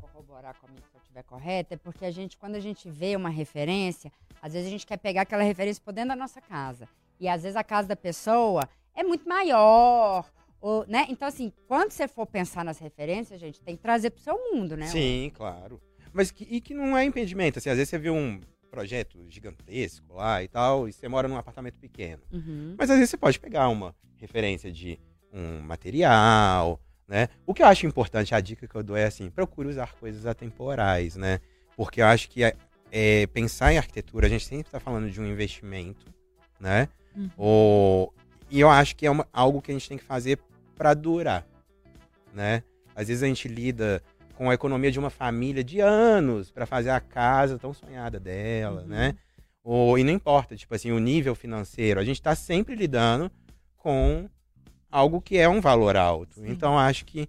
corroborar 0.00 0.54
comigo 0.60 0.82
se 0.90 0.96
eu 0.96 1.00
estiver 1.00 1.22
correta, 1.24 1.74
é 1.74 1.76
porque 1.76 2.04
a 2.04 2.10
gente, 2.10 2.36
quando 2.36 2.54
a 2.54 2.60
gente 2.60 2.88
vê 2.88 3.16
uma 3.16 3.30
referência, 3.30 4.12
às 4.40 4.52
vezes 4.52 4.68
a 4.68 4.70
gente 4.70 4.86
quer 4.86 4.96
pegar 4.96 5.22
aquela 5.22 5.42
referência 5.42 5.82
por 5.84 5.92
dentro 5.92 6.10
da 6.10 6.16
nossa 6.16 6.40
casa. 6.40 6.88
E 7.18 7.28
às 7.28 7.42
vezes 7.42 7.56
a 7.56 7.64
casa 7.64 7.88
da 7.88 7.96
pessoa 7.96 8.68
é 8.94 9.02
muito 9.02 9.28
maior. 9.28 10.30
Ou, 10.60 10.84
né? 10.86 11.06
Então, 11.08 11.26
assim, 11.26 11.52
quando 11.66 11.90
você 11.90 12.06
for 12.06 12.26
pensar 12.26 12.64
nas 12.64 12.78
referências, 12.78 13.40
gente, 13.40 13.60
tem 13.60 13.76
que 13.76 13.82
trazer 13.82 14.10
pro 14.10 14.22
seu 14.22 14.38
mundo, 14.52 14.76
né? 14.76 14.86
Sim, 14.86 15.32
claro. 15.34 15.80
Mas 16.12 16.30
que, 16.30 16.44
e 16.44 16.60
que 16.60 16.74
não 16.74 16.96
é 16.96 17.04
impedimento. 17.04 17.58
Assim, 17.58 17.70
às 17.70 17.76
vezes 17.76 17.88
você 17.88 17.98
vê 17.98 18.10
um 18.10 18.40
projeto 18.70 19.18
gigantesco 19.28 20.14
lá 20.14 20.42
e 20.42 20.48
tal, 20.48 20.88
e 20.88 20.92
você 20.92 21.08
mora 21.08 21.28
num 21.28 21.36
apartamento 21.36 21.78
pequeno. 21.78 22.22
Uhum. 22.32 22.74
Mas 22.78 22.90
às 22.90 22.96
vezes 22.96 23.10
você 23.10 23.16
pode 23.16 23.38
pegar 23.38 23.68
uma 23.68 23.94
referência 24.16 24.70
de 24.70 24.98
um 25.32 25.60
material, 25.60 26.80
né? 27.08 27.28
O 27.46 27.52
que 27.52 27.62
eu 27.62 27.66
acho 27.66 27.86
importante, 27.86 28.34
a 28.34 28.40
dica 28.40 28.66
que 28.68 28.74
eu 28.74 28.82
dou 28.82 28.96
é 28.96 29.04
assim, 29.04 29.30
procure 29.30 29.68
usar 29.68 29.92
coisas 29.94 30.26
atemporais, 30.26 31.16
né? 31.16 31.40
Porque 31.76 32.00
eu 32.00 32.06
acho 32.06 32.28
que 32.30 32.44
é, 32.44 32.54
é, 32.90 33.26
pensar 33.28 33.72
em 33.72 33.78
arquitetura, 33.78 34.26
a 34.26 34.30
gente 34.30 34.44
sempre 34.44 34.68
está 34.68 34.78
falando 34.78 35.10
de 35.10 35.20
um 35.20 35.26
investimento, 35.26 36.06
né? 36.58 36.88
Uhum. 37.16 37.30
Ou, 37.36 38.14
e 38.50 38.60
eu 38.60 38.68
acho 38.70 38.94
que 38.96 39.06
é 39.06 39.10
uma- 39.10 39.26
algo 39.32 39.60
que 39.60 39.70
a 39.70 39.74
gente 39.74 39.88
tem 39.88 39.98
que 39.98 40.04
fazer 40.04 40.38
para 40.76 40.94
durar, 40.94 41.46
né? 42.32 42.62
Às 42.94 43.08
vezes 43.08 43.22
a 43.22 43.26
gente 43.26 43.48
lida 43.48 44.02
com 44.40 44.48
a 44.48 44.54
economia 44.54 44.90
de 44.90 44.98
uma 44.98 45.10
família 45.10 45.62
de 45.62 45.80
anos 45.80 46.50
para 46.50 46.64
fazer 46.64 46.88
a 46.88 46.98
casa 46.98 47.58
tão 47.58 47.74
sonhada 47.74 48.18
dela, 48.18 48.80
Uhum. 48.80 48.88
né? 48.88 49.14
Ou, 49.62 49.98
e 49.98 50.02
não 50.02 50.14
importa, 50.14 50.56
tipo 50.56 50.74
assim, 50.74 50.90
o 50.90 50.98
nível 50.98 51.34
financeiro, 51.34 52.00
a 52.00 52.04
gente 52.04 52.16
está 52.16 52.34
sempre 52.34 52.74
lidando 52.74 53.30
com 53.76 54.30
algo 54.90 55.20
que 55.20 55.36
é 55.36 55.46
um 55.46 55.60
valor 55.60 55.94
alto. 55.94 56.36
Sim. 56.40 56.48
Então 56.48 56.78
acho 56.78 57.04
que 57.04 57.28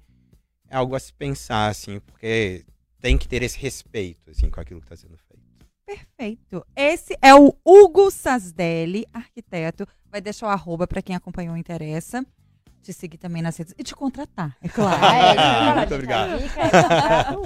é 0.69 0.77
algo 0.77 0.95
a 0.95 0.99
se 1.01 1.11
pensar, 1.11 1.67
assim, 1.67 1.99
porque 1.99 2.63
tem 3.01 3.17
que 3.17 3.27
ter 3.27 3.43
esse 3.43 3.59
respeito, 3.59 4.31
assim, 4.31 4.49
com 4.49 4.61
aquilo 4.61 4.79
que 4.79 4.85
está 4.85 4.95
sendo 4.95 5.17
feito. 5.17 5.43
Perfeito. 5.85 6.65
Esse 6.73 7.17
é 7.21 7.35
o 7.35 7.53
Hugo 7.65 8.09
Sasdelli, 8.09 9.05
arquiteto. 9.11 9.85
Vai 10.09 10.21
deixar 10.21 10.45
o 10.45 10.49
arroba 10.49 10.87
para 10.87 11.01
quem 11.01 11.13
acompanhou 11.13 11.57
interessa. 11.57 12.25
Te 12.81 12.91
seguir 12.93 13.17
também 13.17 13.43
nas 13.43 13.55
redes 13.57 13.75
e 13.77 13.83
te 13.83 13.93
contratar, 13.95 14.57
é 14.61 14.67
claro. 14.67 14.97
É, 15.05 15.35
falar, 15.35 15.75
Muito 15.75 15.93
obrigado. 15.93 16.31
é 16.31 16.35
o. 17.37 17.41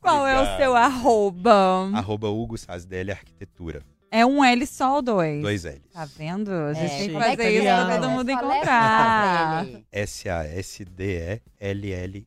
Qual 0.00 0.26
é 0.26 0.40
o 0.40 0.56
seu 0.56 0.74
arroba? 0.74 1.90
Arroba 1.94 2.28
Hugo 2.30 2.56
Sasdelli 2.56 3.10
Arquitetura. 3.12 3.82
É 4.10 4.24
um 4.24 4.42
L 4.42 4.66
só 4.66 4.94
ou 4.96 5.02
dois? 5.02 5.42
Dois 5.42 5.64
L's. 5.64 5.82
Tá 5.92 6.06
vendo? 6.16 6.50
A 6.50 6.72
gente 6.72 6.94
É, 6.94 6.98
tem 6.98 7.10
que 7.10 7.16
é 7.16 7.20
fazer 7.20 7.36
que 7.36 7.48
isso 7.50 7.68
é? 7.68 7.84
pra 7.84 7.98
todo 7.98 8.08
mundo 8.10 8.30
encontrar. 8.30 9.66
S-A-S-D-E-L-L-I. 9.92 12.26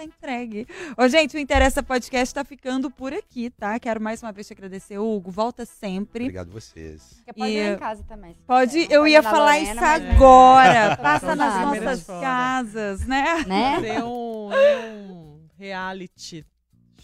Tá 0.00 0.04
entregue. 0.04 0.66
Ô, 0.96 1.06
gente, 1.08 1.36
o 1.36 1.38
Interessa 1.38 1.82
Podcast 1.82 2.34
tá 2.34 2.42
ficando 2.42 2.90
por 2.90 3.12
aqui, 3.12 3.50
tá? 3.50 3.78
Quero 3.78 4.00
mais 4.00 4.22
uma 4.22 4.32
vez 4.32 4.46
te 4.46 4.54
agradecer, 4.54 4.96
Hugo. 4.98 5.30
Volta 5.30 5.66
sempre. 5.66 6.24
Obrigado 6.24 6.48
a 6.48 6.52
vocês. 6.52 7.16
Porque 7.16 7.34
pode 7.34 7.50
E- 7.52 7.56
ir 7.56 7.74
em 7.74 7.78
casa 7.78 8.02
também. 8.04 8.34
Pode, 8.46 8.78
eu 8.90 9.00
pode 9.02 9.12
ia 9.12 9.22
falar 9.22 9.56
Lorena, 9.56 9.72
isso 9.72 9.80
mas- 9.80 10.10
agora. 10.16 10.96
Passa 10.96 11.36
nas 11.36 11.60
nossas 11.60 12.06
casas, 12.06 13.06
né? 13.06 13.44
Né? 13.46 13.80
Tem 13.82 14.02
um, 14.02 14.48
um 14.48 15.40
reality 15.58 16.46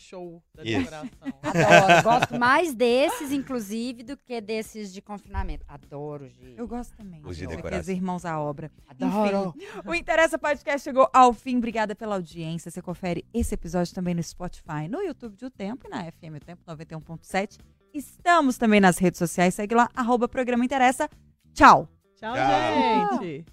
show 0.06 0.42
da 0.54 0.62
Isso. 0.64 0.78
decoração. 0.78 1.08
Adoro. 1.42 2.02
Gosto 2.02 2.38
mais 2.38 2.74
desses, 2.74 3.32
inclusive, 3.32 4.02
do 4.02 4.16
que 4.16 4.40
desses 4.40 4.92
de 4.92 5.02
confinamento. 5.02 5.64
Adoro, 5.68 6.28
gente. 6.28 6.58
Eu 6.58 6.66
gosto 6.68 6.96
também. 6.96 7.20
Os 7.24 7.36
de 7.36 7.44
Aqueles 7.44 7.62
decoração. 7.62 7.94
irmãos 7.94 8.24
à 8.24 8.40
obra. 8.40 8.70
Adoro. 8.88 9.54
O 9.84 9.94
Interessa 9.94 10.38
Podcast 10.38 10.82
chegou 10.84 11.08
ao 11.12 11.32
fim. 11.32 11.56
Obrigada 11.58 11.94
pela 11.94 12.14
audiência. 12.14 12.70
Você 12.70 12.80
confere 12.80 13.24
esse 13.34 13.54
episódio 13.54 13.94
também 13.94 14.14
no 14.14 14.22
Spotify, 14.22 14.88
no 14.88 15.00
YouTube 15.00 15.36
de 15.36 15.44
O 15.46 15.50
Tempo 15.50 15.86
e 15.86 15.90
na 15.90 16.04
FM 16.04 16.36
O 16.36 16.44
Tempo 16.44 16.62
91.7. 16.66 17.58
Estamos 17.92 18.58
também 18.58 18.80
nas 18.80 18.98
redes 18.98 19.18
sociais. 19.18 19.54
Segue 19.54 19.74
lá, 19.74 19.88
arroba 19.94 20.28
Programa 20.28 20.64
Interessa. 20.64 21.08
Tchau. 21.54 21.88
Tchau, 22.16 22.34
Tchau. 22.34 23.22
gente. 23.22 23.46